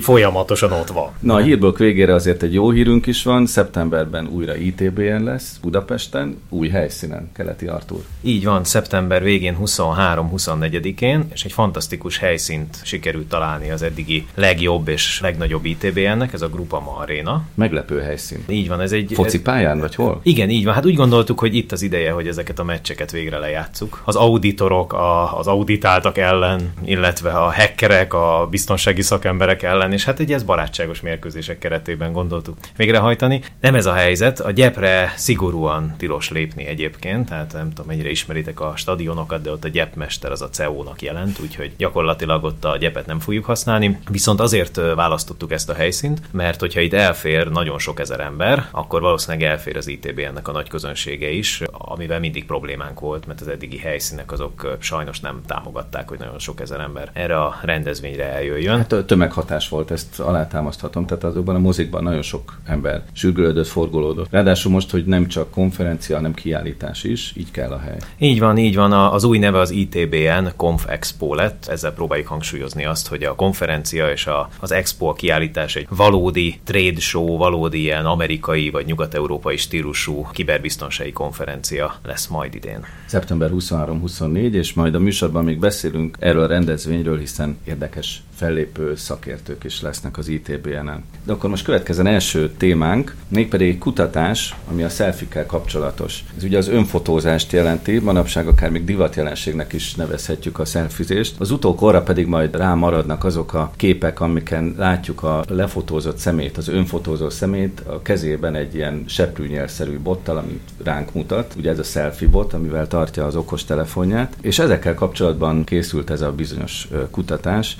folyamatosan 0.00 0.72
ott 0.72 0.88
van. 0.88 1.10
Na, 1.20 1.34
a 1.34 1.38
hírből 1.38 1.72
végére 1.72 2.14
azért 2.14 2.42
egy 2.42 2.52
jó 2.52 2.70
hírünk 2.70 3.06
is 3.06 3.22
van. 3.22 3.46
Szeptemberben 3.46 4.26
újra 4.26 4.56
ITBN 4.56 5.22
lesz 5.22 5.58
Budapesten, 5.62 6.40
új 6.48 6.68
helyszínen, 6.68 7.30
Keleti 7.32 7.66
Artur. 7.66 8.04
Így 8.20 8.44
van, 8.44 8.64
szeptember 8.64 9.22
végén 9.22 9.56
23-24-én, 9.64 11.24
és 11.32 11.44
egy 11.44 11.52
fantasztikus 11.52 12.18
helyszínt 12.18 12.80
sikerült 12.82 13.28
találni 13.28 13.70
az 13.70 13.82
eddigi 13.82 14.26
legjobb 14.34 14.88
és 14.88 15.20
legnagyobb 15.28 15.64
ITBN-nek, 15.64 16.32
ez 16.32 16.42
a 16.42 16.48
Grupama 16.48 16.96
Arena. 16.96 17.42
Meglepő 17.54 18.00
helyszín. 18.00 18.44
Így 18.48 18.68
van, 18.68 18.80
ez 18.80 18.92
egy... 18.92 19.12
Foci 19.14 19.42
pályán, 19.42 19.78
vagy 19.78 19.94
hol? 19.94 20.20
Igen, 20.22 20.50
így 20.50 20.64
van. 20.64 20.74
Hát 20.74 20.86
úgy 20.86 20.94
gondoltuk, 20.94 21.38
hogy 21.38 21.54
itt 21.54 21.72
az 21.72 21.82
ideje, 21.82 22.10
hogy 22.12 22.28
ezeket 22.28 22.58
a 22.58 22.64
meccseket 22.64 23.10
végre 23.10 23.38
lejátszuk. 23.38 24.02
Az 24.04 24.16
auditorok, 24.16 24.92
a, 24.92 25.38
az 25.38 25.46
auditáltak 25.46 26.18
ellen, 26.18 26.72
illetve 26.84 27.30
a 27.30 27.52
hackerek, 27.52 28.14
a 28.14 28.46
biztonsági 28.50 29.02
szakemberek 29.02 29.62
ellen, 29.62 29.92
és 29.92 30.04
hát 30.04 30.20
egy 30.20 30.32
ez 30.32 30.42
barátságos 30.42 31.00
mérkőzések 31.00 31.58
keretében 31.58 32.12
gondoltuk 32.12 32.56
végrehajtani. 32.76 33.42
Nem 33.60 33.74
ez 33.74 33.86
a 33.86 33.92
helyzet, 33.92 34.40
a 34.40 34.50
gyepre 34.50 35.12
szigorúan 35.16 35.94
tilos 35.96 36.30
lépni 36.30 36.66
egyébként, 36.66 37.28
tehát 37.28 37.52
nem 37.52 37.68
tudom, 37.68 37.86
mennyire 37.86 38.10
ismeritek 38.10 38.60
a 38.60 38.72
stadionokat, 38.76 39.42
de 39.42 39.50
ott 39.50 39.64
a 39.64 39.68
gyepmester 39.68 40.30
az 40.30 40.42
a 40.42 40.48
CEO-nak 40.48 41.02
jelent, 41.02 41.38
úgyhogy 41.40 41.72
gyakorlatilag 41.76 42.44
ott 42.44 42.64
a 42.64 42.76
gyepet 42.76 43.06
nem 43.06 43.18
fogjuk 43.18 43.44
használni. 43.44 43.98
Viszont 44.10 44.40
azért 44.40 44.80
választottuk 45.18 45.52
ezt 45.52 45.68
a 45.68 45.74
helyszínt, 45.74 46.20
mert 46.30 46.60
hogyha 46.60 46.80
itt 46.80 46.92
elfér 46.92 47.48
nagyon 47.48 47.78
sok 47.78 48.00
ezer 48.00 48.20
ember, 48.20 48.68
akkor 48.70 49.00
valószínűleg 49.00 49.50
elfér 49.50 49.76
az 49.76 49.86
ITB-nek 49.86 50.48
a 50.48 50.52
nagy 50.52 50.68
közönsége 50.68 51.30
is, 51.30 51.62
amivel 51.72 52.20
mindig 52.20 52.46
problémánk 52.46 53.00
volt, 53.00 53.26
mert 53.26 53.40
az 53.40 53.48
eddigi 53.48 53.78
helyszínek 53.78 54.32
azok 54.32 54.76
sajnos 54.78 55.20
nem 55.20 55.40
támogatták, 55.46 56.08
hogy 56.08 56.18
nagyon 56.18 56.38
sok 56.38 56.60
ezer 56.60 56.80
ember 56.80 57.10
erre 57.12 57.40
a 57.40 57.58
rendezvényre 57.62 58.24
eljöjjön. 58.32 58.76
Hát 58.76 59.04
tömeghatás 59.06 59.68
volt, 59.68 59.90
ezt 59.90 60.20
alátámaszthatom, 60.20 61.06
tehát 61.06 61.24
azokban 61.24 61.54
a 61.54 61.58
mozikban 61.58 62.02
nagyon 62.02 62.22
sok 62.22 62.58
ember 62.64 63.02
sürgülődött, 63.12 63.66
forgolódott. 63.66 64.30
Ráadásul 64.30 64.72
most, 64.72 64.90
hogy 64.90 65.04
nem 65.04 65.26
csak 65.26 65.50
konferencia, 65.50 66.16
hanem 66.16 66.34
kiállítás 66.34 67.04
is, 67.04 67.32
így 67.36 67.50
kell 67.50 67.70
a 67.70 67.78
hely. 67.78 67.98
Így 68.18 68.38
van, 68.38 68.58
így 68.58 68.74
van. 68.74 68.92
Az 68.92 69.24
új 69.24 69.38
neve 69.38 69.58
az 69.58 69.70
ITBN 69.70 70.46
Conf 70.56 70.86
Expo 70.88 71.34
lett. 71.34 71.66
Ezzel 71.66 71.92
próbáljuk 71.92 72.26
hangsúlyozni 72.26 72.84
azt, 72.84 73.08
hogy 73.08 73.22
a 73.22 73.34
konferencia 73.34 74.10
és 74.10 74.26
a, 74.26 74.48
az 74.60 74.72
Expo 74.72 74.97
a 75.06 75.12
kiállítás 75.12 75.76
egy 75.76 75.86
valódi 75.90 76.60
trade 76.64 77.00
show, 77.00 77.36
valódi 77.36 77.80
ilyen 77.80 78.06
amerikai 78.06 78.70
vagy 78.70 78.86
nyugat-európai 78.86 79.56
stílusú 79.56 80.28
kiberbiztonsági 80.32 81.12
konferencia 81.12 81.94
lesz 82.04 82.26
majd 82.26 82.54
idén. 82.54 82.84
Szeptember 83.06 83.50
23-24, 83.54 84.52
és 84.52 84.72
majd 84.72 84.94
a 84.94 84.98
műsorban 84.98 85.44
még 85.44 85.58
beszélünk 85.58 86.16
erről 86.20 86.42
a 86.42 86.46
rendezvényről, 86.46 87.18
hiszen 87.18 87.58
érdekes 87.64 88.22
fellépő 88.38 88.94
szakértők 88.96 89.64
is 89.64 89.80
lesznek 89.80 90.18
az 90.18 90.28
ITBN-en. 90.28 91.04
De 91.24 91.32
akkor 91.32 91.50
most 91.50 91.64
következzen 91.64 92.06
első 92.06 92.50
témánk, 92.50 93.14
mégpedig 93.28 93.68
egy 93.68 93.78
kutatás, 93.78 94.56
ami 94.70 94.82
a 94.82 94.88
selfie 94.88 95.46
kapcsolatos. 95.46 96.24
Ez 96.36 96.44
ugye 96.44 96.58
az 96.58 96.68
önfotózást 96.68 97.52
jelenti, 97.52 97.98
manapság 97.98 98.48
akár 98.48 98.70
még 98.70 98.84
divatjelenségnek 98.84 99.72
is 99.72 99.94
nevezhetjük 99.94 100.58
a 100.58 100.64
szelfizést. 100.64 101.34
Az 101.38 101.50
utókorra 101.50 102.02
pedig 102.02 102.26
majd 102.26 102.56
rámaradnak 102.56 103.24
azok 103.24 103.54
a 103.54 103.72
képek, 103.76 104.20
amiken 104.20 104.74
látjuk 104.76 105.22
a 105.22 105.44
lefotózott 105.48 106.18
szemét, 106.18 106.56
az 106.56 106.68
önfotózó 106.68 107.30
szemét 107.30 107.80
a 107.86 108.02
kezében 108.02 108.54
egy 108.54 108.74
ilyen 108.74 109.04
seprűnyelszerű 109.06 109.98
bottal, 109.98 110.36
amit 110.36 110.68
ránk 110.84 111.14
mutat. 111.14 111.54
Ugye 111.56 111.70
ez 111.70 111.78
a 111.78 111.82
selfie 111.82 112.28
bot, 112.28 112.52
amivel 112.52 112.88
tartja 112.88 113.26
az 113.26 113.36
okos 113.36 113.64
telefonját. 113.64 114.36
És 114.40 114.58
ezekkel 114.58 114.94
kapcsolatban 114.94 115.64
készült 115.64 116.10
ez 116.10 116.20
a 116.20 116.32
bizonyos 116.32 116.88
kutatás, 117.10 117.76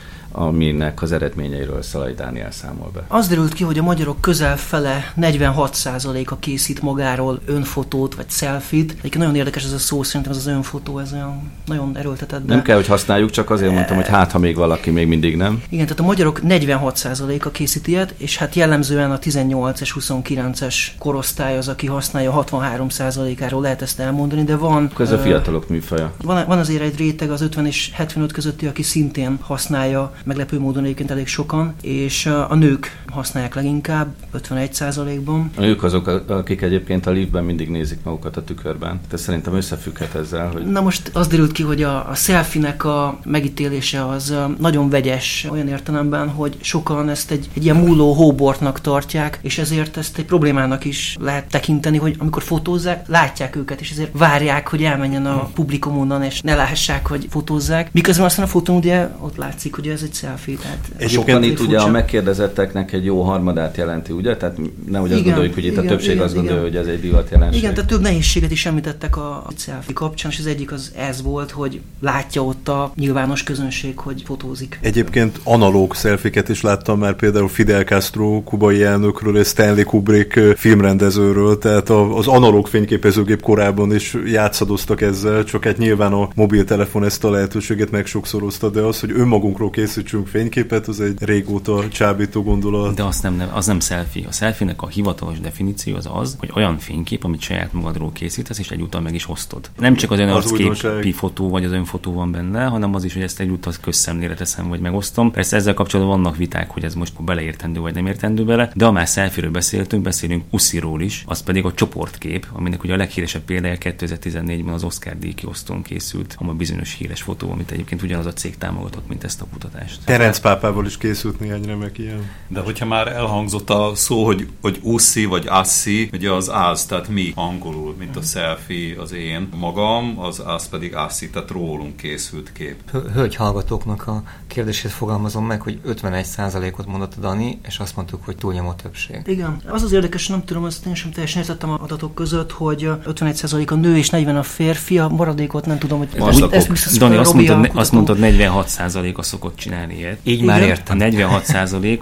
aminek 0.49 1.03
az 1.03 1.13
eredményeiről 1.13 1.83
Szalai 1.83 2.15
Dániel 2.15 2.51
számol 2.51 2.91
be. 2.95 3.05
Az 3.09 3.29
derült 3.29 3.53
ki, 3.53 3.65
hogy 3.65 3.79
a 3.79 3.83
magyarok 3.83 4.21
közel 4.21 4.57
fele, 4.57 5.13
46%-a 5.21 6.39
készít 6.39 6.83
magáról 6.83 7.41
önfotót 7.47 8.15
vagy 8.15 8.31
selfit. 8.31 8.91
Egyébként 8.91 9.19
nagyon 9.19 9.35
érdekes 9.35 9.65
ez 9.65 9.73
a 9.73 9.79
szó, 9.79 10.03
szerintem 10.03 10.33
ez 10.33 10.39
az 10.39 10.47
önfotó, 10.47 10.99
ez 10.99 11.13
olyan 11.13 11.51
nagyon 11.67 11.97
erőltetett. 11.97 12.43
Be. 12.43 12.55
Nem 12.55 12.63
kell, 12.63 12.77
hogy 12.77 12.87
használjuk, 12.87 13.31
csak 13.31 13.51
azért 13.51 13.73
mondtam, 13.73 13.97
hogy 13.97 14.09
hát, 14.09 14.33
ha 14.33 14.39
még 14.39 14.57
valaki 14.57 14.91
még 14.91 15.07
mindig 15.07 15.37
nem. 15.37 15.63
Igen, 15.69 15.85
tehát 15.85 16.01
a 16.01 16.05
magyarok 16.05 16.41
46%-a 16.45 17.51
készít 17.51 17.87
ilyet, 17.87 18.15
és 18.17 18.37
hát 18.37 18.55
jellemzően 18.55 19.11
a 19.11 19.19
18 19.19 19.81
és 19.81 19.97
29-es 20.01 20.75
korosztály 20.99 21.57
az, 21.57 21.69
aki 21.69 21.87
használja 21.87 22.45
63%-áról 22.51 23.63
lehet 23.63 23.83
ezt 23.83 24.01
elmondani, 24.01 24.45
de 24.45 24.57
van... 24.57 24.91
Ez 24.99 25.13
a 25.13 25.19
fiatalok 25.19 25.69
műfaja. 25.69 26.13
Van, 26.23 26.47
van 26.47 26.59
azért 26.59 26.83
egy 26.83 26.97
réteg 26.97 27.31
az 27.31 27.41
50 27.41 27.67
és 27.67 27.91
75 27.93 28.33
közötti, 28.33 28.67
aki 28.67 28.83
szintén 28.83 29.39
használja 29.41 30.13
meglepő 30.39 30.63
módon 30.63 30.85
egyébként 30.85 31.11
elég 31.11 31.27
sokan, 31.27 31.75
és 31.83 32.27
a 32.27 32.55
nők 32.55 33.03
használják 33.07 33.55
leginkább, 33.55 34.15
51%-ban. 34.39 35.51
A 35.57 35.61
nők 35.61 35.83
azok, 35.83 36.07
akik 36.29 36.61
egyébként 36.61 37.07
a 37.07 37.11
liftben 37.11 37.45
mindig 37.45 37.69
nézik 37.69 37.99
magukat 38.03 38.37
a 38.37 38.45
tükörben. 38.45 39.01
Ez 39.13 39.21
szerintem 39.21 39.55
összefügghet 39.55 40.15
ezzel, 40.15 40.51
hogy... 40.51 40.67
Na 40.67 40.81
most 40.81 41.11
az 41.13 41.27
derült 41.27 41.53
ki, 41.53 41.63
hogy 41.63 41.83
a, 41.83 42.09
a 42.09 42.15
selfie-nek 42.15 42.85
a 42.85 43.19
megítélése 43.25 44.07
az 44.07 44.35
nagyon 44.59 44.89
vegyes 44.89 45.47
olyan 45.51 45.69
értelemben, 45.69 46.29
hogy 46.29 46.57
sokan 46.61 47.09
ezt 47.09 47.31
egy, 47.31 47.49
egy 47.55 47.65
ilyen 47.65 47.77
múló 47.77 48.13
hóbortnak 48.13 48.81
tartják, 48.81 49.39
és 49.43 49.59
ezért 49.59 49.97
ezt 49.97 50.19
egy 50.19 50.25
problémának 50.25 50.85
is 50.85 51.17
lehet 51.21 51.49
tekinteni, 51.49 51.97
hogy 51.97 52.17
amikor 52.19 52.43
fotózzák, 52.43 53.07
látják 53.07 53.57
őket, 53.57 53.81
és 53.81 53.91
ezért 53.91 54.19
várják, 54.19 54.69
hogy 54.69 54.83
elmenjen 54.85 55.27
a 55.27 55.51
publikum 55.55 55.99
onnan, 55.99 56.23
és 56.23 56.41
ne 56.41 56.55
lássák, 56.55 57.07
hogy 57.07 57.27
fotózzák. 57.31 57.93
Miközben 57.93 58.27
aztán 58.27 58.45
a 58.45 58.49
fotón 58.49 58.77
ugye 58.77 59.09
ott 59.21 59.37
látszik, 59.37 59.75
hogy 59.75 59.89
ez 59.89 60.03
egy 60.03 60.13
selfie. 60.29 60.57
Tehát 60.57 60.79
Egyébként 60.97 61.45
itt 61.45 61.61
ugye 61.61 61.79
a 61.79 61.89
megkérdezetteknek 61.89 62.93
egy 62.93 63.05
jó 63.05 63.23
harmadát 63.23 63.77
jelenti, 63.77 64.13
ugye? 64.13 64.37
Tehát 64.37 64.57
nehogy 64.89 65.13
azt 65.13 65.25
gondoljuk, 65.25 65.55
hogy 65.55 65.65
itt 65.65 65.73
igen, 65.73 65.85
a 65.85 65.89
többség 65.89 66.11
igen, 66.11 66.25
azt 66.25 66.35
gondolja, 66.35 66.61
igen. 66.61 66.73
hogy 66.73 66.89
ez 66.89 66.95
egy 66.95 67.01
divat 67.01 67.31
jelenség. 67.31 67.61
Igen, 67.61 67.75
tehát 67.75 67.89
több 67.91 68.01
nehézséget 68.01 68.51
is 68.51 68.67
említettek 68.67 69.17
a 69.17 69.47
selfie 69.57 69.95
kapcsán, 69.95 70.31
és 70.31 70.39
az 70.39 70.47
egyik 70.47 70.73
az 70.73 70.93
ez 70.97 71.23
volt, 71.23 71.51
hogy 71.51 71.81
látja 72.01 72.45
ott 72.45 72.69
a 72.69 72.93
nyilvános 72.97 73.43
közönség, 73.43 73.99
hogy 73.99 74.23
fotózik. 74.27 74.79
Egyébként 74.83 75.41
analóg 75.45 75.95
szelfiket 75.95 76.49
is 76.49 76.61
láttam 76.61 76.99
már 76.99 77.17
például 77.17 77.49
Fidel 77.49 77.85
Castro 77.85 78.43
kubai 78.43 78.83
elnökről 78.83 79.37
és 79.37 79.47
Stanley 79.47 79.85
Kubrick 79.85 80.57
filmrendezőről, 80.57 81.59
tehát 81.59 81.91
az 81.91 82.27
analóg 82.27 82.67
fényképezőgép 82.67 83.41
korában 83.43 83.95
is 83.95 84.17
játszadoztak 84.27 85.01
ezzel, 85.01 85.45
csak 85.45 85.65
hát 85.65 85.79
nyilván 85.79 86.13
a 86.13 86.29
mobiltelefon 86.35 87.05
ezt 87.05 87.25
a 87.25 87.31
lehetőséget 87.31 87.91
megsokszorozta, 87.91 88.71
de 88.71 88.81
az, 88.81 89.01
hogy 89.01 89.13
önmagunkról 89.15 89.71
készítsünk 89.71 90.18
fényképet, 90.25 90.89
az 90.89 91.01
egy 91.01 91.23
régóta 91.23 91.89
csábító 91.89 92.43
gondolat. 92.43 92.95
De 92.95 93.05
azt 93.05 93.23
nem, 93.23 93.51
az 93.53 93.67
nem 93.67 93.81
selfie. 93.81 94.27
A 94.29 94.33
selfie-nek 94.33 94.83
a 94.83 94.87
hivatalos 94.89 95.41
definíció 95.41 95.97
az 95.97 96.09
az, 96.13 96.37
hogy 96.39 96.51
olyan 96.55 96.79
fénykép, 96.79 97.25
amit 97.25 97.41
saját 97.41 97.73
magadról 97.73 98.13
készítesz, 98.13 98.59
és 98.59 98.71
egyúttal 98.71 99.01
meg 99.01 99.15
is 99.15 99.29
osztod. 99.29 99.71
Nem 99.79 99.95
csak 99.95 100.11
az 100.11 100.19
önarcképi 100.19 101.13
fotó 101.13 101.49
vagy 101.49 101.65
az 101.65 101.73
önfotó 101.73 102.13
van 102.13 102.31
benne, 102.31 102.65
hanem 102.65 102.95
az 102.95 103.05
is, 103.05 103.13
hogy 103.13 103.23
ezt 103.23 103.41
egyúttal 103.41 103.73
közszemlére 103.81 104.35
teszem, 104.35 104.69
vagy 104.69 104.81
megosztom. 104.81 105.31
Persze 105.31 105.57
ezzel 105.57 105.75
kapcsolatban 105.75 106.23
vannak 106.23 106.37
viták, 106.37 106.71
hogy 106.71 106.85
ez 106.85 106.95
most 106.95 107.23
beleértendő 107.23 107.81
vagy 107.81 107.95
nem 107.95 108.07
értendő 108.07 108.45
bele, 108.45 108.73
de 108.75 108.85
ha 108.85 108.93
már 108.93 109.07
selfie 109.07 109.49
beszéltünk, 109.49 110.03
beszélünk 110.03 110.45
Ussiról 110.51 111.03
is, 111.03 111.25
az 111.27 111.43
pedig 111.43 111.65
a 111.65 111.73
csoportkép, 111.73 112.47
aminek 112.53 112.83
ugye 112.85 112.93
a 112.93 112.97
leghíresebb 112.97 113.43
példája 113.43 113.77
2014-ben 113.81 114.75
az 114.75 114.85
Oscar 114.85 115.19
díj 115.19 115.33
kiosztón 115.33 115.83
készült, 115.83 116.37
a 116.39 116.45
bizonyos 116.45 116.95
híres 116.95 117.23
fotó, 117.23 117.51
amit 117.51 117.71
egyébként 117.71 118.03
ugyanaz 118.03 118.27
a 118.27 118.33
cég 118.33 118.59
támogatott, 118.59 119.09
mint 119.09 119.25
ezt 119.25 119.41
a 119.41 119.47
kutatást. 119.53 120.08
Terenc 120.09 120.39
pápával 120.39 120.87
is 120.87 120.99
készült 120.99 121.41
néhány 121.41 121.65
remek 121.65 121.99
ilyen. 121.99 122.31
De 122.49 122.61
hogyha 122.61 122.87
már 122.87 123.09
elhangzott 123.09 123.71
a 123.71 123.93
szó, 123.95 124.25
hogy, 124.25 124.49
hogy 124.61 124.79
uszi 124.83 125.25
vagy 125.25 125.47
asszi, 125.47 126.11
ugye 126.13 126.33
az 126.33 126.51
az, 126.53 126.85
tehát 126.85 127.09
mi 127.09 127.33
angolul, 127.35 127.95
mint 127.99 128.17
a 128.17 128.23
selfie 128.23 129.01
az 129.01 129.13
én 129.13 129.49
magam, 129.57 130.19
az 130.19 130.43
az 130.47 130.69
pedig 130.69 130.95
asszi, 130.95 131.31
tehát 131.31 131.51
rólunk 131.51 131.97
készült 131.97 132.53
kép. 132.53 132.77
Hölgy 133.15 133.35
hallgatóknak 133.35 134.07
a 134.07 134.23
kérdését 134.47 134.91
fogalmazom 134.91 135.47
meg, 135.47 135.61
hogy 135.61 135.79
51%-ot 135.87 136.87
mondott 136.87 137.15
a 137.17 137.21
Dani, 137.21 137.59
és 137.67 137.79
azt 137.79 137.97
mondtuk, 137.97 138.25
hogy 138.25 138.37
túlnyomó 138.37 138.73
többség. 138.73 139.23
Igen, 139.27 139.61
az 139.67 139.83
az 139.83 139.93
érdekes, 139.93 140.27
nem 140.27 140.45
tudom, 140.45 140.65
azt 140.65 140.87
én 140.87 140.95
sem 140.95 141.11
teljesen 141.11 141.41
értettem 141.43 141.71
a 141.71 141.79
adatok 141.83 142.15
között, 142.15 142.53
hogy 142.53 142.91
51% 143.05 143.69
a 143.71 143.75
nő 143.75 143.97
és 143.97 144.11
40 144.11 144.37
a 144.37 144.43
férfi, 144.43 144.99
a 144.99 145.09
maradékot 145.09 145.67
nem 145.67 145.79
tudom, 145.79 145.99
hogy 145.99 146.09
ez, 146.29 146.41
ez 146.51 146.67
biztos 146.67 146.99
Dani, 146.99 147.17
azt 147.17 147.35
mondtad, 147.35 147.71
azt 147.75 147.93
mondtad 147.93 148.19
46% 148.21 149.15
a 149.15 149.23
szokott 149.23 149.57
csinálni 149.57 149.88
ilyet. 149.91 150.19
Így 150.23 150.35
Igen? 150.35 150.47
már 150.47 150.63
értem. 150.63 151.01
A 151.01 151.05
46% 151.05 151.99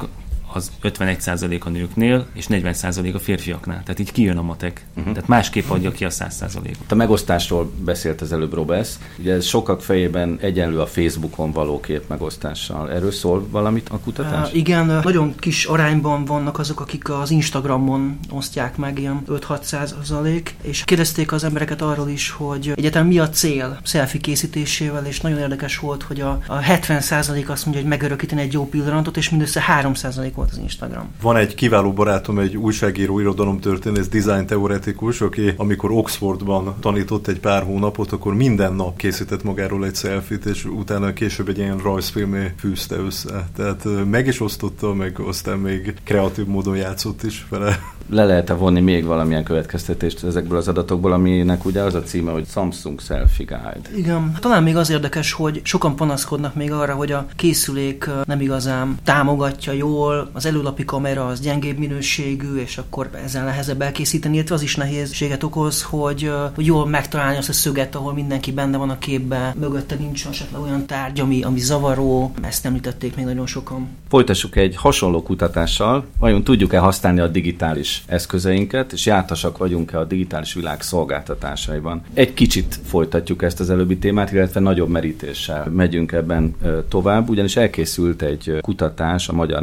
az 0.57 0.71
51% 0.83 1.61
a 1.61 1.69
nőknél, 1.69 2.27
és 2.35 2.47
40% 2.49 3.15
a 3.15 3.19
férfiaknál. 3.19 3.83
Tehát 3.83 3.99
így 3.99 4.13
kijön 4.13 4.37
a 4.37 4.43
matek. 4.43 4.85
Uh-huh. 4.97 5.13
Tehát 5.13 5.29
másképp 5.29 5.71
adja 5.71 5.91
ki 5.91 6.05
a 6.05 6.11
100%-ot. 6.11 6.93
A 6.93 6.95
megosztásról 6.95 7.73
beszélt 7.85 8.21
az 8.21 8.33
előbb 8.33 8.55
Robesz. 8.55 8.99
Ugye 9.19 9.35
ez 9.35 9.45
sokak 9.45 9.83
fejében 9.83 10.39
egyenlő 10.41 10.81
a 10.81 10.87
Facebookon 10.87 11.53
való 11.53 11.81
kép 11.81 12.09
megosztással. 12.09 12.91
Erről 12.91 13.13
szól 13.13 13.47
valamit 13.51 13.89
a 13.89 13.99
kutatás? 13.99 14.49
Uh, 14.49 14.57
igen, 14.57 14.87
nagyon 14.87 15.35
kis 15.39 15.65
arányban 15.65 16.25
vannak 16.25 16.59
azok, 16.59 16.81
akik 16.81 17.11
az 17.11 17.31
Instagramon 17.31 18.19
osztják 18.31 18.77
meg, 18.77 18.99
ilyen 18.99 19.23
5-6 19.29 20.51
és 20.63 20.85
kérdezték 20.85 21.33
az 21.33 21.45
embereket 21.45 21.83
arról 21.83 22.09
is, 22.09 22.31
hogy 22.31 22.73
egyetem 22.77 23.07
mi 23.07 23.19
a 23.19 23.29
cél 23.29 23.79
selfie 23.83 24.21
készítésével, 24.21 25.07
és 25.07 25.21
nagyon 25.21 25.39
érdekes 25.39 25.79
volt, 25.79 26.03
hogy 26.03 26.21
a, 26.21 26.39
a 26.47 26.59
70% 26.59 27.47
azt 27.47 27.65
mondja, 27.65 27.83
hogy 27.83 27.91
megörökíteni 27.91 28.41
egy 28.41 28.53
jó 28.53 28.69
pillanatot, 28.69 29.17
és 29.17 29.31
mindössze 29.31 29.65
3% 29.83 30.31
volt 30.35 30.46
volt 30.47 30.59
az 30.59 30.63
Instagram. 30.63 31.11
Van 31.23 31.37
egy 31.37 31.55
kiváló 31.55 31.93
barátom, 31.93 32.39
egy 32.39 32.57
újságíró, 32.57 33.19
irodalomtörténész, 33.21 34.09
design 34.09 34.47
teoretikus, 34.47 35.21
aki 35.21 35.55
amikor 35.57 35.91
Oxfordban 35.91 36.75
tanított 36.81 37.27
egy 37.27 37.41
pár 37.41 37.63
hónapot, 37.63 38.13
akkor 38.13 38.35
minden 38.35 38.75
nap 38.75 38.97
készített 38.97 39.43
magáról 39.43 39.85
egy 39.85 39.95
selfit, 39.95 40.45
és 40.45 40.65
utána 40.65 41.13
később 41.13 41.49
egy 41.49 41.59
ilyen 41.59 41.79
rajzfilmé 41.79 42.53
fűzte 42.59 42.97
össze. 42.97 43.49
Tehát 43.57 43.87
meg 44.11 44.27
is 44.27 44.41
osztotta, 44.41 44.95
meg 44.95 45.19
aztán 45.19 45.59
még 45.59 45.95
kreatív 46.05 46.47
módon 46.47 46.77
játszott 46.77 47.23
is 47.23 47.47
vele 47.49 47.79
le 48.11 48.25
lehet-e 48.25 48.55
vonni 48.55 48.81
még 48.81 49.05
valamilyen 49.05 49.45
következtetést 49.45 50.25
ezekből 50.25 50.59
az 50.59 50.69
adatokból, 50.69 51.13
aminek 51.13 51.65
ugye 51.65 51.83
az 51.83 51.95
a 51.95 52.03
címe, 52.03 52.31
hogy 52.31 52.47
Samsung 52.49 53.01
Selfie 53.01 53.47
Guide. 53.47 53.99
Igen, 53.99 54.37
talán 54.41 54.63
még 54.63 54.77
az 54.77 54.91
érdekes, 54.91 55.33
hogy 55.33 55.61
sokan 55.65 55.97
panaszkodnak 55.97 56.55
még 56.55 56.73
arra, 56.73 56.95
hogy 56.95 57.13
a 57.13 57.27
készülék 57.37 58.11
nem 58.25 58.41
igazán 58.41 58.99
támogatja 59.05 59.73
jól, 59.73 60.26
az 60.33 60.47
előlapi 60.47 60.85
kamera 60.85 61.27
az 61.27 61.41
gyengébb 61.41 61.79
minőségű, 61.79 62.57
és 62.57 62.79
akkor 62.79 63.11
ezen 63.25 63.45
nehezebb 63.45 63.83
elkészíteni, 63.83 64.35
illetve 64.35 64.55
az 64.55 64.63
is 64.63 64.77
nehézséget 64.77 65.43
okoz, 65.43 65.83
hogy, 65.83 66.31
hogy 66.55 66.67
jól 66.67 66.87
megtalálni 66.87 67.37
azt 67.37 67.49
a 67.49 67.53
szöget, 67.53 67.95
ahol 67.95 68.15
mindenki 68.15 68.53
benne 68.53 68.77
van 68.77 68.91
a 68.91 68.99
képben, 68.99 69.55
mögötte 69.59 69.95
nincs 69.95 70.27
esetleg 70.27 70.61
olyan 70.61 70.87
tárgy, 70.87 71.21
ami, 71.21 71.43
ami 71.43 71.59
zavaró, 71.59 72.33
ezt 72.43 72.67
említették 72.67 73.17
még 73.17 73.25
nagyon 73.25 73.47
sokan. 73.47 73.89
Folytassuk 74.09 74.57
egy 74.57 74.77
hasonló 74.77 75.23
kutatással, 75.23 76.05
vajon 76.19 76.45
tudjuk-e 76.45 76.79
használni 76.79 77.21
a 77.21 77.29
digitális 77.29 78.05
eszközeinket, 78.07 78.93
és 78.93 79.07
jártasak 79.07 79.59
vagyunk-e 79.59 79.99
a 79.99 80.05
digitális 80.05 80.55
világ 80.55 80.83
szolgáltatásaiban. 80.83 82.03
Egy 82.15 82.35
kicsit 82.35 82.79
folytatjuk 82.85 83.43
ezt 83.43 83.61
az 83.61 83.71
előbbi 83.71 83.99
témát, 83.99 84.33
illetve 84.33 84.61
nagyobb 84.61 84.89
merítéssel 84.89 85.71
megyünk 85.71 86.13
ebben 86.13 86.55
tovább, 86.89 87.29
ugyanis 87.29 87.57
elkészült 87.57 88.23
egy 88.23 88.59
kutatás 88.61 89.29
a 89.29 89.33
magyar 89.33 89.63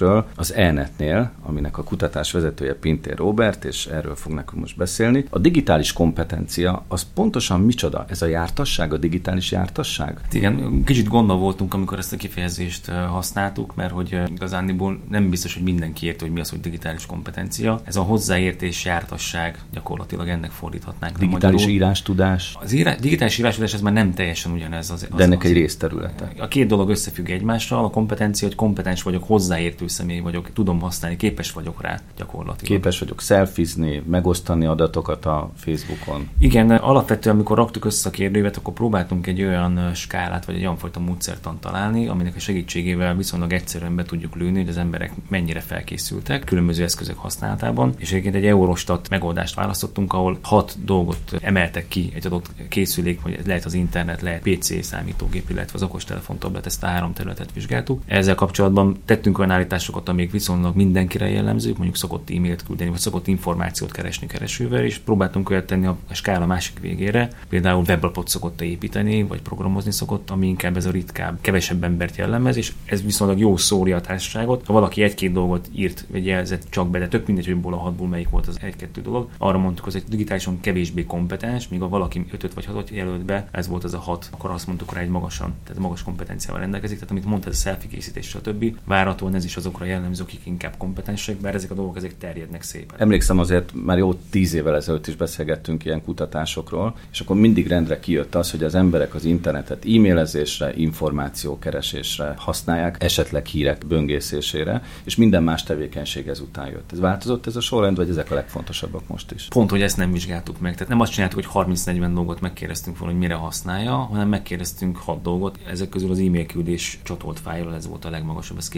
netezőkről 0.00 0.26
az 0.36 0.54
ENET-nél, 0.54 1.30
aminek 1.42 1.78
a 1.78 1.82
kutatás 1.82 2.32
vezetője 2.32 2.74
Pintér 2.74 3.16
Robert, 3.16 3.64
és 3.64 3.86
erről 3.86 4.16
fog 4.16 4.32
nekünk 4.32 4.60
most 4.60 4.76
beszélni. 4.76 5.24
A 5.30 5.38
digitális 5.38 5.92
kompetencia 5.92 6.84
az 6.88 7.06
pontosan 7.14 7.60
micsoda? 7.60 8.04
Ez 8.08 8.22
a 8.22 8.26
jártasság, 8.26 8.92
a 8.92 8.96
digitális 8.96 9.50
jártasság? 9.50 10.18
Hát 10.22 10.34
igen, 10.34 10.84
kicsit 10.84 11.08
gondol 11.08 11.36
voltunk, 11.36 11.74
amikor 11.74 11.98
ezt 11.98 12.12
a 12.12 12.16
kifejezést 12.16 12.90
használtuk, 12.90 13.74
mert 13.74 13.92
hogy 13.92 14.18
igazániból 14.34 14.98
nem 15.10 15.30
biztos, 15.30 15.54
hogy 15.54 15.62
mindenki 15.62 16.06
érti, 16.06 16.24
hogy 16.24 16.32
mi 16.32 16.40
az, 16.40 16.50
hogy 16.50 16.60
digitális 16.60 17.06
kompetencia. 17.06 17.80
Ez 17.84 17.96
a 17.96 18.02
hozzáértés, 18.02 18.84
jártasság 18.84 19.58
gyakorlatilag 19.72 20.28
ennek 20.28 20.50
fordíthatnánk. 20.50 21.18
Digitális 21.18 21.66
írás 21.66 22.02
tudás. 22.02 22.56
Az 22.60 22.72
írá, 22.72 22.94
digitális 22.94 23.38
írás 23.38 23.54
tudás 23.54 23.74
ez 23.74 23.80
már 23.80 23.92
nem 23.92 24.14
teljesen 24.14 24.52
ugyanez. 24.52 24.90
Az, 24.90 25.06
az, 25.10 25.16
De 25.16 25.22
ennek 25.22 25.42
az, 25.42 25.44
egy 25.44 25.52
részterülete. 25.52 26.32
A 26.38 26.48
két 26.48 26.66
dolog 26.66 26.88
összefügg 26.88 27.30
egymással. 27.30 27.84
A 27.84 27.90
kompetencia, 27.90 28.46
hogy 28.48 28.56
kompetens 28.56 29.02
vagyok, 29.02 29.24
hozzáértő 29.26 29.86
személy 29.90 30.20
vagyok, 30.20 30.52
tudom 30.52 30.80
használni, 30.80 31.16
képes 31.16 31.52
vagyok 31.52 31.82
rá 31.82 32.00
gyakorlatilag. 32.16 32.72
Képes 32.72 32.98
vagyok 32.98 33.20
szelfizni, 33.20 34.02
megosztani 34.06 34.66
adatokat 34.66 35.26
a 35.26 35.50
Facebookon. 35.56 36.28
Igen, 36.38 36.70
alapvetően, 36.70 37.34
amikor 37.34 37.56
raktuk 37.56 37.84
össze 37.84 38.08
a 38.08 38.12
kérdőívet, 38.12 38.56
akkor 38.56 38.72
próbáltunk 38.72 39.26
egy 39.26 39.42
olyan 39.42 39.94
skálát, 39.94 40.44
vagy 40.44 40.54
egy 40.54 40.62
olyan 40.62 40.76
fajta 40.76 41.00
módszertan 41.00 41.58
találni, 41.60 42.06
aminek 42.06 42.36
a 42.36 42.40
segítségével 42.40 43.16
viszonylag 43.16 43.52
egyszerűen 43.52 43.96
be 43.96 44.02
tudjuk 44.02 44.36
lőni, 44.36 44.58
hogy 44.58 44.68
az 44.68 44.76
emberek 44.76 45.12
mennyire 45.28 45.60
felkészültek, 45.60 46.44
különböző 46.44 46.82
eszközök 46.82 47.18
használták 47.18 47.58
Máltában, 47.60 47.94
és 47.96 48.10
egyébként 48.10 48.34
egy 48.34 48.46
Eurostat 48.46 49.08
megoldást 49.08 49.54
választottunk, 49.54 50.12
ahol 50.12 50.38
hat 50.42 50.76
dolgot 50.84 51.18
emeltek 51.40 51.88
ki 51.88 52.12
egy 52.14 52.26
adott 52.26 52.46
készülék, 52.68 53.22
hogy 53.22 53.40
lehet 53.46 53.64
az 53.64 53.74
internet, 53.74 54.20
lehet 54.20 54.42
PC, 54.42 54.84
számítógép, 54.84 55.50
illetve 55.50 55.72
az 55.74 55.82
okostelefon, 55.82 56.38
tablet, 56.38 56.66
ezt 56.66 56.82
a 56.82 56.86
három 56.86 57.12
területet 57.12 57.52
vizsgáltuk. 57.52 58.02
Ezzel 58.06 58.34
kapcsolatban 58.34 58.96
tettünk 59.04 59.38
olyan 59.38 59.50
állításokat, 59.80 60.08
amik 60.08 60.30
viszonylag 60.30 60.76
mindenkire 60.76 61.28
jellemzők, 61.28 61.74
mondjuk 61.74 61.96
szokott 61.96 62.30
e-mailt 62.30 62.62
küldeni, 62.62 62.90
vagy 62.90 62.98
szokott 62.98 63.26
információt 63.26 63.92
keresni 63.92 64.26
keresővel, 64.26 64.84
és 64.84 64.98
próbáltunk 64.98 65.50
olyat 65.50 65.66
tenni 65.66 65.86
a 65.86 65.96
skála 66.10 66.46
másik 66.46 66.78
végére, 66.78 67.28
például 67.48 67.84
weblapot 67.86 68.28
szokott 68.28 68.60
építeni, 68.60 69.22
vagy 69.22 69.42
programozni 69.42 69.92
szokott, 69.92 70.30
ami 70.30 70.46
inkább 70.46 70.76
ez 70.76 70.86
a 70.86 70.90
ritkább, 70.90 71.38
kevesebb 71.40 71.84
embert 71.84 72.16
jellemez, 72.16 72.56
és 72.56 72.72
ez 72.84 73.02
viszonylag 73.02 73.38
jó 73.38 73.56
szórja 73.56 73.96
a 73.96 74.00
társaságot. 74.00 74.66
Ha 74.66 74.72
valaki 74.72 75.02
egy-két 75.02 75.32
dolgot 75.32 75.68
írt, 75.72 76.06
vagy 76.10 76.26
jelzett 76.26 76.66
csak 76.70 76.90
be, 76.90 76.98
de 76.98 77.08
tök 77.08 77.26
mindegy, 77.26 77.48
ötből 77.48 77.74
a 77.74 77.76
hatból 77.76 78.08
melyik 78.08 78.28
volt 78.28 78.46
az 78.46 78.58
egy-kettő 78.60 79.00
dolog. 79.00 79.28
Arra 79.38 79.58
mondtuk, 79.58 79.84
hogy 79.84 79.96
egy 79.96 80.04
digitálisan 80.08 80.60
kevésbé 80.60 81.04
kompetens, 81.04 81.68
míg 81.68 81.82
a 81.82 81.88
valaki 81.88 82.26
ötöt 82.32 82.54
vagy 82.54 82.64
hatot 82.64 82.90
jelölt 82.90 83.24
be, 83.24 83.48
ez 83.50 83.68
volt 83.68 83.84
az 83.84 83.94
a 83.94 83.98
hat, 83.98 84.28
akkor 84.32 84.50
azt 84.50 84.66
mondtuk 84.66 84.94
rá 84.94 85.00
egy 85.00 85.08
magasan, 85.08 85.54
tehát 85.64 85.82
magas 85.82 86.02
kompetenciával 86.02 86.60
rendelkezik. 86.60 86.96
Tehát 86.96 87.10
amit 87.10 87.24
mondta, 87.24 87.48
ez 87.48 87.56
a 87.56 87.60
selfie 87.60 87.90
készítés, 87.90 88.28
stb. 88.28 88.76
Várhatóan 88.84 89.34
ez 89.34 89.44
is 89.44 89.56
azokra 89.70 89.86
jellemző, 89.86 90.22
akik 90.22 90.40
inkább 90.44 90.76
kompetensek, 90.76 91.36
bár 91.36 91.54
ezek 91.54 91.70
a 91.70 91.74
dolgok 91.74 91.96
ezek 91.96 92.18
terjednek 92.18 92.62
szépen. 92.62 93.00
Emlékszem 93.00 93.38
azért, 93.38 93.72
már 93.84 93.98
jó 93.98 94.14
tíz 94.14 94.54
évvel 94.54 94.76
ezelőtt 94.76 95.06
is 95.06 95.16
beszélgettünk 95.16 95.84
ilyen 95.84 96.02
kutatásokról, 96.02 96.96
és 97.12 97.20
akkor 97.20 97.36
mindig 97.36 97.66
rendre 97.66 98.00
kijött 98.00 98.34
az, 98.34 98.50
hogy 98.50 98.64
az 98.64 98.74
emberek 98.74 99.14
az 99.14 99.24
internetet 99.24 99.84
e-mailezésre, 99.84 100.74
információkeresésre 100.74 102.34
használják, 102.36 103.02
esetleg 103.02 103.46
hírek 103.46 103.86
böngészésére, 103.86 104.82
és 105.04 105.16
minden 105.16 105.42
más 105.42 105.62
tevékenység 105.62 106.28
ezután 106.28 106.66
jött. 106.66 106.92
Ez 106.92 107.00
változott 107.00 107.46
ez 107.46 107.56
a 107.56 107.60
sorrend, 107.60 107.96
vagy 107.96 108.08
ezek 108.08 108.30
a 108.30 108.34
legfontosabbak 108.34 109.08
most 109.08 109.32
is? 109.32 109.48
Pont, 109.48 109.70
hogy 109.70 109.82
ezt 109.82 109.96
nem 109.96 110.12
vizsgáltuk 110.12 110.60
meg. 110.60 110.72
Tehát 110.72 110.88
nem 110.88 111.00
azt 111.00 111.12
csináltuk, 111.12 111.44
hogy 111.44 111.66
30-40 111.76 112.10
dolgot 112.14 112.40
megkérdeztünk 112.40 112.98
volna, 112.98 113.12
hogy 113.12 113.22
mire 113.22 113.34
használja, 113.34 113.94
hanem 113.94 114.28
megkérdeztünk 114.28 114.96
6 114.96 115.22
dolgot. 115.22 115.58
Ezek 115.66 115.88
közül 115.88 116.10
az 116.10 116.18
e-mail 116.18 116.46
küldés 116.46 116.98
csatolt 117.02 117.40
fájl, 117.40 117.74
ez 117.74 117.86
volt 117.86 118.04
a 118.04 118.10
legmagasabb, 118.10 118.58
ez 118.58 118.68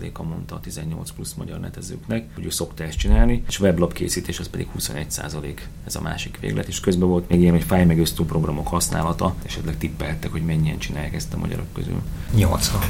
94%-a 0.00 0.22
mondta 0.22 0.54
a 0.54 0.60
18 0.60 1.10
plusz 1.10 1.34
magyar 1.34 1.60
netezőknek, 1.60 2.34
hogy 2.34 2.44
ő 2.44 2.50
szokta 2.50 2.84
ezt 2.84 2.98
csinálni, 2.98 3.42
és 3.48 3.60
weblap 3.60 3.92
készítés 3.92 4.38
az 4.38 4.48
pedig 4.48 4.68
21% 4.78 5.58
ez 5.86 5.94
a 5.94 6.00
másik 6.00 6.38
véglet, 6.40 6.68
és 6.68 6.80
közben 6.80 7.08
volt 7.08 7.28
még 7.28 7.40
ilyen, 7.40 7.52
hogy 7.52 7.62
fájlmegosztó 7.62 8.24
programok 8.24 8.68
használata, 8.68 9.34
esetleg 9.46 9.78
tippeltek, 9.78 10.30
hogy 10.30 10.42
mennyien 10.42 10.78
csinálják 10.78 11.14
ezt 11.14 11.34
a 11.34 11.38
magyarok 11.38 11.72
közül. 11.72 12.02
80. 12.34 12.80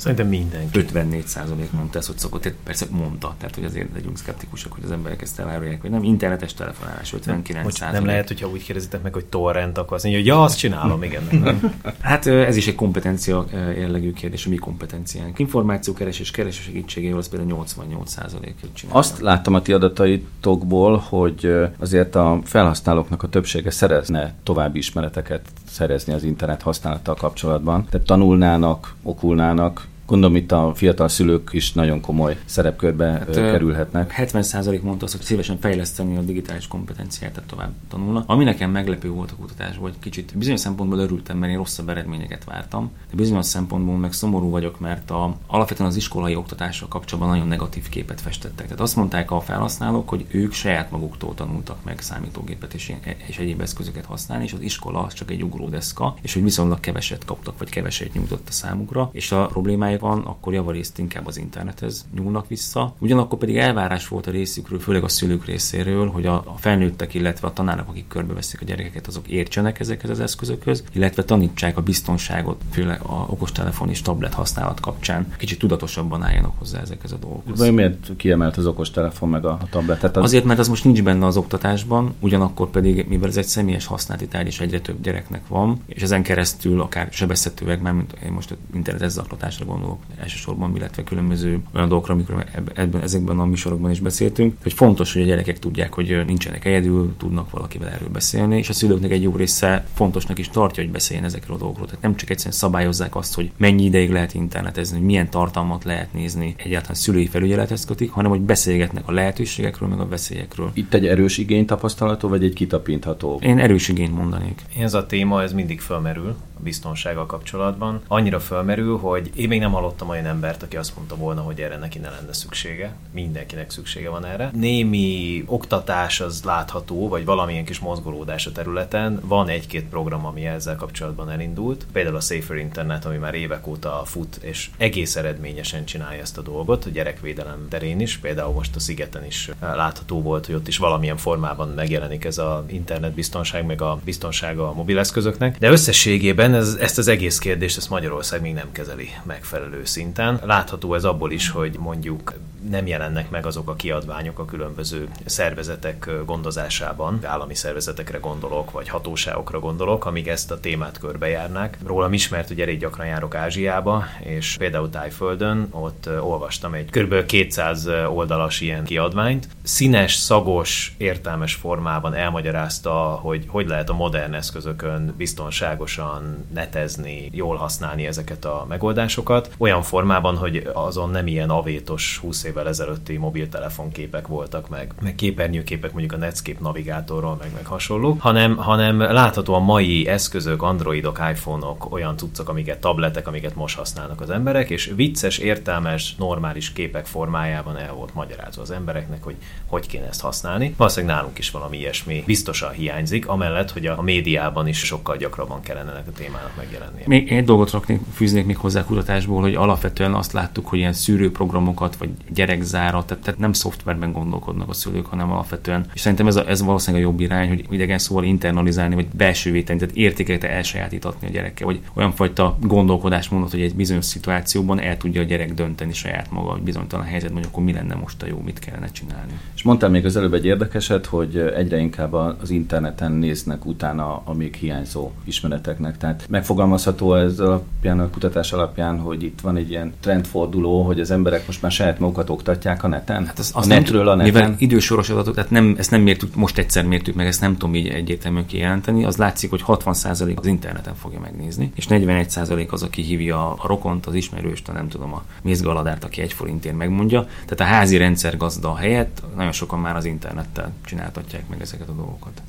Szerintem 0.00 0.28
mindenki. 0.28 0.78
54 0.78 1.26
százalék 1.26 1.70
mondta 1.70 1.98
ezt, 1.98 2.06
hogy 2.06 2.18
szokott, 2.18 2.42
tehát 2.42 2.58
persze 2.64 2.86
mondta, 2.90 3.34
tehát 3.38 3.54
hogy 3.54 3.64
azért 3.64 3.88
legyünk 3.94 4.18
szkeptikusak, 4.18 4.72
hogy 4.72 4.84
az 4.84 4.90
emberek 4.90 5.22
ezt 5.22 5.38
elárulják, 5.38 5.80
hogy 5.80 5.90
nem 5.90 6.02
internetes 6.02 6.54
telefonálás, 6.54 7.12
59 7.12 7.72
százalék. 7.72 8.00
Nem 8.00 8.08
lehet, 8.08 8.28
hogyha 8.28 8.48
úgy 8.48 8.62
kérdezitek 8.62 9.02
meg, 9.02 9.12
hogy 9.12 9.24
torrent 9.24 9.78
akarsz, 9.78 10.02
hogy 10.02 10.26
ja, 10.26 10.42
azt 10.42 10.58
csinálom, 10.58 11.02
igen. 11.02 11.22
Nem. 11.30 11.80
hát 12.00 12.26
ez 12.26 12.56
is 12.56 12.66
egy 12.66 12.74
kompetencia 12.74 13.46
jellegű 13.52 14.12
kérdés, 14.12 14.46
a 14.46 14.48
mi 14.48 14.56
kompetenciánk. 14.56 15.38
Információkeresés, 15.38 16.30
keresés 16.30 16.59
segítségével 16.60 17.18
az 17.18 17.28
például 17.28 17.50
88 17.50 18.10
százalék 18.10 18.54
Azt 18.88 19.20
láttam 19.20 19.54
a 19.54 19.62
ti 19.62 19.72
adataitokból, 19.72 20.96
hogy 20.96 21.52
azért 21.78 22.14
a 22.14 22.40
felhasználóknak 22.44 23.22
a 23.22 23.28
többsége 23.28 23.70
szerezne 23.70 24.34
további 24.42 24.78
ismereteket 24.78 25.48
szerezni 25.64 26.12
az 26.12 26.24
internet 26.24 26.62
használattal 26.62 27.14
kapcsolatban. 27.14 27.86
Tehát 27.90 28.06
tanulnának, 28.06 28.94
okulnának, 29.02 29.86
Gondolom 30.10 30.36
itt 30.36 30.52
a 30.52 30.72
fiatal 30.74 31.08
szülők 31.08 31.48
is 31.52 31.72
nagyon 31.72 32.00
komoly 32.00 32.36
szerepkörbe 32.44 33.04
hát, 33.04 33.34
kerülhetnek. 33.34 34.14
70% 34.18 34.82
mondta 34.82 35.04
azt, 35.04 35.16
hogy 35.16 35.24
szívesen 35.24 35.58
fejleszteni 35.60 36.16
a 36.16 36.20
digitális 36.20 36.66
kompetenciát, 36.66 37.32
tehát 37.32 37.48
tovább 37.48 37.72
tanulnak. 37.88 38.24
Ami 38.26 38.44
nekem 38.44 38.70
meglepő 38.70 39.10
volt 39.10 39.30
a 39.30 39.34
kutatás, 39.34 39.76
hogy 39.76 39.94
kicsit 39.98 40.32
bizonyos 40.36 40.60
szempontból 40.60 40.98
örültem, 40.98 41.38
mert 41.38 41.52
én 41.52 41.58
rosszabb 41.58 41.88
eredményeket 41.88 42.44
vártam, 42.44 42.90
de 43.10 43.16
bizonyos 43.16 43.46
szempontból 43.46 43.96
meg 43.96 44.12
szomorú 44.12 44.50
vagyok, 44.50 44.80
mert 44.80 45.10
a, 45.10 45.36
alapvetően 45.46 45.88
az 45.88 45.96
iskolai 45.96 46.34
oktatással 46.34 46.88
kapcsolatban 46.88 47.32
nagyon 47.32 47.48
negatív 47.48 47.88
képet 47.88 48.20
festettek. 48.20 48.64
Tehát 48.64 48.80
azt 48.80 48.96
mondták 48.96 49.30
a 49.30 49.40
felhasználók, 49.40 50.08
hogy 50.08 50.26
ők 50.30 50.52
saját 50.52 50.90
maguktól 50.90 51.34
tanultak 51.34 51.84
meg 51.84 52.00
számítógépet 52.00 52.74
és, 52.74 52.92
és 53.26 53.38
egyéb 53.38 53.60
eszközöket 53.60 54.04
használni, 54.04 54.44
és 54.44 54.52
az 54.52 54.60
iskola 54.60 55.02
az 55.02 55.12
csak 55.12 55.30
egy 55.30 55.42
ugródeszka, 55.42 56.14
és 56.22 56.32
hogy 56.32 56.42
viszonylag 56.42 56.80
keveset 56.80 57.24
kaptak, 57.24 57.58
vagy 57.58 57.68
keveset 57.68 58.14
nyújtott 58.14 58.48
a 58.48 58.52
számukra, 58.52 59.10
és 59.12 59.32
a 59.32 59.46
problémája 59.46 59.98
van, 60.00 60.18
akkor 60.20 60.52
javarészt 60.52 60.98
inkább 60.98 61.26
az 61.26 61.36
internethez 61.36 62.06
nyúlnak 62.14 62.48
vissza. 62.48 62.94
Ugyanakkor 62.98 63.38
pedig 63.38 63.56
elvárás 63.56 64.08
volt 64.08 64.26
a 64.26 64.30
részükről, 64.30 64.78
főleg 64.78 65.04
a 65.04 65.08
szülők 65.08 65.44
részéről, 65.44 66.08
hogy 66.10 66.26
a, 66.26 66.34
a 66.34 66.54
felnőttek, 66.58 67.14
illetve 67.14 67.48
a 67.48 67.52
tanárok, 67.52 67.88
akik 67.88 68.08
körbeveszik 68.08 68.60
a 68.60 68.64
gyerekeket, 68.64 69.06
azok 69.06 69.28
értsenek 69.28 69.80
ezekhez 69.80 70.10
az 70.10 70.20
eszközökhöz, 70.20 70.84
illetve 70.92 71.24
tanítsák 71.24 71.76
a 71.76 71.82
biztonságot, 71.82 72.60
főleg 72.70 73.00
a 73.02 73.26
okostelefon 73.28 73.88
és 73.88 74.02
tablet 74.02 74.34
használat 74.34 74.80
kapcsán. 74.80 75.32
Kicsit 75.38 75.58
tudatosabban 75.58 76.22
álljanak 76.22 76.58
hozzá 76.58 76.80
ezekhez 76.80 77.12
a 77.12 77.16
dolgokhoz. 77.16 77.58
Vagy 77.58 77.74
miért 77.74 78.10
kiemelt 78.16 78.56
az 78.56 78.66
okostelefon 78.66 79.28
meg 79.28 79.44
a, 79.44 79.50
a 79.50 79.66
tabletet? 79.70 80.16
Az... 80.16 80.22
Azért, 80.22 80.44
mert 80.44 80.58
az 80.58 80.68
most 80.68 80.84
nincs 80.84 81.02
benne 81.02 81.26
az 81.26 81.36
oktatásban, 81.36 82.14
ugyanakkor 82.20 82.70
pedig, 82.70 83.06
mivel 83.08 83.28
ez 83.28 83.36
egy 83.36 83.46
személyes 83.46 83.86
használati 83.86 84.26
tárgy, 84.26 84.46
és 84.46 84.60
egyre 84.60 84.80
több 84.80 85.02
gyereknek 85.02 85.46
van, 85.48 85.80
és 85.86 86.02
ezen 86.02 86.22
keresztül 86.22 86.80
akár 86.80 87.08
sebezhetőek, 87.10 87.80
mert 87.80 88.16
én 88.24 88.32
most 88.32 88.56
internetes 88.74 89.10
zaklatásra 89.10 89.64
gondolok, 89.64 89.89
dolgok 89.90 90.20
elsősorban, 90.20 90.76
illetve 90.76 91.04
különböző 91.04 91.60
olyan 91.74 91.88
dolgokra, 91.88 92.14
amikor 92.14 92.44
ebben, 92.74 93.02
ezekben 93.02 93.38
a 93.38 93.44
műsorokban 93.44 93.90
is 93.90 94.00
beszéltünk, 94.00 94.56
hogy 94.62 94.72
fontos, 94.72 95.12
hogy 95.12 95.22
a 95.22 95.24
gyerekek 95.24 95.58
tudják, 95.58 95.92
hogy 95.92 96.22
nincsenek 96.26 96.64
egyedül, 96.64 97.14
tudnak 97.16 97.50
valakivel 97.50 97.88
erről 97.88 98.08
beszélni, 98.08 98.56
és 98.58 98.68
a 98.68 98.72
szülőknek 98.72 99.10
egy 99.10 99.22
jó 99.22 99.36
része 99.36 99.86
fontosnak 99.94 100.38
is 100.38 100.48
tartja, 100.48 100.82
hogy 100.82 100.92
beszéljen 100.92 101.24
ezekről 101.24 101.56
a 101.56 101.58
dolgokról. 101.58 101.86
Tehát 101.86 102.02
nem 102.02 102.16
csak 102.16 102.30
egyszerűen 102.30 102.56
szabályozzák 102.56 103.16
azt, 103.16 103.34
hogy 103.34 103.50
mennyi 103.56 103.84
ideig 103.84 104.10
lehet 104.10 104.34
internetezni, 104.34 104.96
hogy 104.96 105.06
milyen 105.06 105.30
tartalmat 105.30 105.84
lehet 105.84 106.12
nézni, 106.12 106.54
egyáltalán 106.56 106.96
szülői 106.96 107.26
felügyelethez 107.26 107.84
kötik, 107.84 108.10
hanem 108.10 108.30
hogy 108.30 108.40
beszélgetnek 108.40 109.08
a 109.08 109.12
lehetőségekről, 109.12 109.88
meg 109.88 110.00
a 110.00 110.08
veszélyekről. 110.08 110.70
Itt 110.74 110.94
egy 110.94 111.06
erős 111.06 111.38
igény 111.38 111.66
tapasztalható, 111.66 112.28
vagy 112.28 112.44
egy 112.44 112.54
kitapintható? 112.54 113.38
Én 113.42 113.58
erős 113.58 113.88
igényt 113.88 114.14
mondanék. 114.14 114.62
Ez 114.78 114.94
a 114.94 115.06
téma, 115.06 115.42
ez 115.42 115.52
mindig 115.52 115.80
felmerül 115.80 116.28
a 116.28 116.49
biztonsággal 116.62 117.26
kapcsolatban. 117.26 118.00
Annyira 118.06 118.40
felmerül, 118.40 118.98
hogy 118.98 119.30
én 119.34 119.48
még 119.48 119.60
nem 119.60 119.72
hallottam 119.72 120.08
olyan 120.08 120.26
embert, 120.26 120.62
aki 120.62 120.76
azt 120.76 120.96
mondta 120.96 121.16
volna, 121.16 121.40
hogy 121.40 121.60
erre 121.60 121.76
neki 121.76 121.98
ne 121.98 122.10
lenne 122.10 122.32
szüksége. 122.32 122.94
Mindenkinek 123.12 123.70
szüksége 123.70 124.10
van 124.10 124.24
erre. 124.24 124.50
Némi 124.54 125.42
oktatás 125.46 126.20
az 126.20 126.42
látható, 126.44 127.08
vagy 127.08 127.24
valamilyen 127.24 127.64
kis 127.64 127.78
mozgolódás 127.78 128.46
a 128.46 128.52
területen. 128.52 129.20
Van 129.24 129.48
egy-két 129.48 129.84
program, 129.84 130.26
ami 130.26 130.46
ezzel 130.46 130.76
kapcsolatban 130.76 131.30
elindult. 131.30 131.86
Például 131.92 132.16
a 132.16 132.20
Safer 132.20 132.56
Internet, 132.56 133.04
ami 133.04 133.16
már 133.16 133.34
évek 133.34 133.66
óta 133.66 134.02
fut, 134.04 134.36
és 134.36 134.70
egész 134.76 135.16
eredményesen 135.16 135.84
csinálja 135.84 136.20
ezt 136.20 136.38
a 136.38 136.42
dolgot, 136.42 136.84
a 136.84 136.90
gyerekvédelem 136.90 137.66
terén 137.68 138.00
is. 138.00 138.18
Például 138.18 138.52
most 138.52 138.76
a 138.76 138.80
Szigeten 138.80 139.24
is 139.24 139.50
látható 139.60 140.22
volt, 140.22 140.46
hogy 140.46 140.54
ott 140.54 140.68
is 140.68 140.78
valamilyen 140.78 141.16
formában 141.16 141.68
megjelenik 141.68 142.24
ez 142.24 142.38
a 142.38 142.64
internetbiztonság, 142.66 143.66
meg 143.66 143.82
a 143.82 144.00
biztonsága 144.04 144.68
a 144.68 144.72
mobileszközöknek. 144.72 145.58
De 145.58 145.70
összességében 145.70 146.49
ez, 146.54 146.76
ezt 146.80 146.98
az 146.98 147.08
egész 147.08 147.38
kérdést 147.38 147.76
ezt 147.76 147.90
Magyarország 147.90 148.40
még 148.40 148.54
nem 148.54 148.72
kezeli 148.72 149.08
megfelelő 149.22 149.84
szinten. 149.84 150.40
Látható 150.44 150.94
ez 150.94 151.04
abból 151.04 151.32
is, 151.32 151.48
hogy 151.48 151.76
mondjuk 151.78 152.34
nem 152.68 152.86
jelennek 152.86 153.30
meg 153.30 153.46
azok 153.46 153.68
a 153.68 153.74
kiadványok 153.74 154.38
a 154.38 154.44
különböző 154.44 155.08
szervezetek 155.24 156.10
gondozásában, 156.26 157.18
állami 157.22 157.54
szervezetekre 157.54 158.18
gondolok, 158.18 158.70
vagy 158.70 158.88
hatóságokra 158.88 159.58
gondolok, 159.58 160.04
amíg 160.04 160.28
ezt 160.28 160.50
a 160.50 160.60
témát 160.60 160.98
körbejárnák. 160.98 161.78
Rólam 161.86 162.12
ismert, 162.12 162.48
hogy 162.48 162.60
elég 162.60 162.78
gyakran 162.78 163.06
járok 163.06 163.34
Ázsiába, 163.34 164.04
és 164.20 164.56
például 164.58 164.90
Tájföldön, 164.90 165.68
ott 165.70 166.08
olvastam 166.20 166.74
egy 166.74 166.90
kb. 166.90 167.26
200 167.26 167.86
oldalas 168.08 168.60
ilyen 168.60 168.84
kiadványt. 168.84 169.48
Színes, 169.62 170.14
szagos, 170.14 170.94
értelmes 170.96 171.54
formában 171.54 172.14
elmagyarázta, 172.14 172.92
hogy 173.22 173.44
hogy 173.48 173.68
lehet 173.68 173.88
a 173.88 173.94
modern 173.94 174.34
eszközökön 174.34 175.14
biztonságosan 175.16 176.46
netezni, 176.54 177.28
jól 177.32 177.56
használni 177.56 178.06
ezeket 178.06 178.44
a 178.44 178.66
megoldásokat. 178.68 179.50
Olyan 179.58 179.82
formában, 179.82 180.36
hogy 180.36 180.70
azon 180.72 181.10
nem 181.10 181.26
ilyen 181.26 181.50
avétos 181.50 182.18
20 182.18 182.44
évvel 182.50 182.68
ezelőtti 182.68 183.16
mobiltelefonképek 183.16 184.26
voltak 184.26 184.68
meg, 184.68 184.94
meg 185.02 185.14
képernyőképek 185.14 185.92
mondjuk 185.92 186.12
a 186.12 186.16
Netscape 186.16 186.58
navigátorról, 186.60 187.36
meg, 187.40 187.50
meg 187.54 187.66
hasonló, 187.66 188.16
hanem, 188.18 188.56
hanem 188.56 189.00
látható 189.00 189.54
a 189.54 189.58
mai 189.58 190.06
eszközök, 190.06 190.62
androidok, 190.62 191.20
iPhone-ok, 191.30 191.92
olyan 191.92 192.16
cuccok, 192.16 192.48
amiket 192.48 192.80
tabletek, 192.80 193.26
amiket 193.26 193.54
most 193.54 193.76
használnak 193.76 194.20
az 194.20 194.30
emberek, 194.30 194.70
és 194.70 194.92
vicces, 194.96 195.38
értelmes, 195.38 196.14
normális 196.16 196.72
képek 196.72 197.06
formájában 197.06 197.76
el 197.76 197.92
volt 197.92 198.14
magyarázva 198.14 198.62
az 198.62 198.70
embereknek, 198.70 199.22
hogy 199.22 199.36
hogy 199.66 199.86
kéne 199.86 200.08
ezt 200.08 200.20
használni. 200.20 200.74
Valószínűleg 200.76 201.16
nálunk 201.16 201.38
is 201.38 201.50
valami 201.50 201.78
ilyesmi 201.78 202.22
biztosan 202.26 202.72
hiányzik, 202.72 203.28
amellett, 203.28 203.70
hogy 203.70 203.86
a, 203.86 204.02
médiában 204.02 204.68
is 204.68 204.78
sokkal 204.78 205.16
gyakrabban 205.16 205.60
kellene 205.60 205.90
ennek 205.90 206.06
a 206.06 206.12
témának 206.12 206.52
megjelennie. 206.56 207.02
Még 207.06 207.32
egy 207.32 207.44
dolgot 207.44 207.70
raknék, 207.70 208.00
fűznék 208.14 208.46
még 208.46 208.56
hozzá 208.56 208.84
kutatásból, 208.84 209.40
hogy 209.40 209.54
alapvetően 209.54 210.14
azt 210.14 210.32
láttuk, 210.32 210.66
hogy 210.66 210.78
ilyen 210.78 210.92
szűrőprogramokat 210.92 211.96
vagy 211.96 212.10
gyerekzárat, 212.40 213.06
tehát, 213.06 213.22
tehát 213.24 213.40
nem 213.40 213.52
szoftverben 213.52 214.12
gondolkodnak 214.12 214.68
a 214.68 214.72
szülők, 214.72 215.06
hanem 215.06 215.30
alapvetően. 215.32 215.86
És 215.94 216.00
szerintem 216.00 216.26
ez, 216.26 216.36
a, 216.36 216.48
ez 216.48 216.62
valószínűleg 216.62 217.06
a 217.06 217.08
jobb 217.08 217.20
irány, 217.20 217.48
hogy 217.48 217.64
idegen 217.70 217.98
szóval 217.98 218.24
internalizálni, 218.24 218.94
vagy 218.94 219.06
belsővé 219.06 219.62
tenni, 219.62 219.78
tehát 219.78 219.94
értékeket 219.96 220.50
elsajátítatni 220.50 221.26
a 221.26 221.30
gyerekkel, 221.30 221.66
vagy 221.66 221.80
olyan 221.94 222.12
fajta 222.12 222.56
gondolkodás 222.60 223.28
mondott, 223.28 223.50
hogy 223.50 223.60
egy 223.60 223.74
bizonyos 223.74 224.04
szituációban 224.04 224.80
el 224.80 224.96
tudja 224.96 225.20
a 225.20 225.24
gyerek 225.24 225.54
dönteni 225.54 225.92
saját 225.92 226.30
maga, 226.30 226.50
hogy 226.50 226.62
bizonytalan 226.62 227.06
helyzet, 227.06 227.32
hogy 227.32 227.46
akkor 227.48 227.62
mi 227.62 227.72
lenne 227.72 227.94
most 227.94 228.22
a 228.22 228.26
jó, 228.26 228.40
mit 228.44 228.58
kellene 228.58 228.88
csinálni. 228.90 229.32
És 229.54 229.62
mondtál 229.62 229.90
még 229.90 230.04
az 230.04 230.16
előbb 230.16 230.34
egy 230.34 230.44
érdekeset, 230.44 231.06
hogy 231.06 231.36
egyre 231.36 231.78
inkább 231.78 232.12
az 232.12 232.50
interneten 232.50 233.12
néznek 233.12 233.66
utána 233.66 234.22
a 234.24 234.34
még 234.34 234.54
hiányzó 234.54 235.10
ismereteknek. 235.24 235.98
Tehát 235.98 236.26
megfogalmazható 236.28 237.14
ez 237.14 237.40
alapján, 237.40 238.00
a 238.00 238.10
kutatás 238.10 238.52
alapján, 238.52 238.98
hogy 238.98 239.22
itt 239.22 239.40
van 239.40 239.56
egy 239.56 239.70
ilyen 239.70 239.92
trendforduló, 240.00 240.82
hogy 240.82 241.00
az 241.00 241.10
emberek 241.10 241.46
most 241.46 241.62
már 241.62 241.72
saját 241.72 241.98
magukat 241.98 242.29
oktatják 242.30 242.84
a 242.84 242.88
neten? 242.88 243.26
Hát 243.26 243.38
az, 243.38 243.50
az 243.54 243.64
a 243.64 243.68
netről 243.68 244.08
a 244.08 244.14
neten? 244.14 244.32
Mivel 244.32 244.54
idősoros 244.58 245.10
adatok, 245.10 245.34
tehát 245.34 245.50
nem, 245.50 245.74
ezt 245.78 245.90
nem 245.90 246.00
mértük, 246.00 246.34
most 246.34 246.58
egyszer 246.58 246.84
mértük 246.84 247.14
meg, 247.14 247.26
ezt 247.26 247.40
nem 247.40 247.56
tudom 247.56 247.74
így 247.74 247.88
egyértelműen 247.88 248.46
kijelenteni, 248.46 249.04
az 249.04 249.16
látszik, 249.16 249.50
hogy 249.50 249.62
60% 249.66 250.36
az 250.36 250.46
interneten 250.46 250.94
fogja 250.94 251.20
megnézni, 251.20 251.72
és 251.74 251.86
41% 251.88 252.68
az, 252.70 252.82
aki 252.82 253.02
hívja 253.02 253.50
a 253.50 253.66
rokont, 253.66 254.06
az 254.06 254.14
ismerőst, 254.14 254.68
a 254.68 254.72
nem 254.72 254.88
tudom, 254.88 255.14
a 255.14 255.24
mézgaladárt, 255.42 256.04
aki 256.04 256.20
egy 256.20 256.32
forintért 256.32 256.76
megmondja. 256.76 257.22
Tehát 257.24 257.60
a 257.60 257.74
házi 257.76 257.96
rendszer 257.96 258.36
gazda 258.36 258.76
helyett 258.76 259.22
nagyon 259.36 259.52
sokan 259.52 259.78
már 259.78 259.96
az 259.96 260.04
internettel 260.04 260.72
csináltatják 260.84 261.48
meg 261.48 261.60
ezeket 261.60 261.88
a 261.88 261.92
dolgokat. 261.92 262.42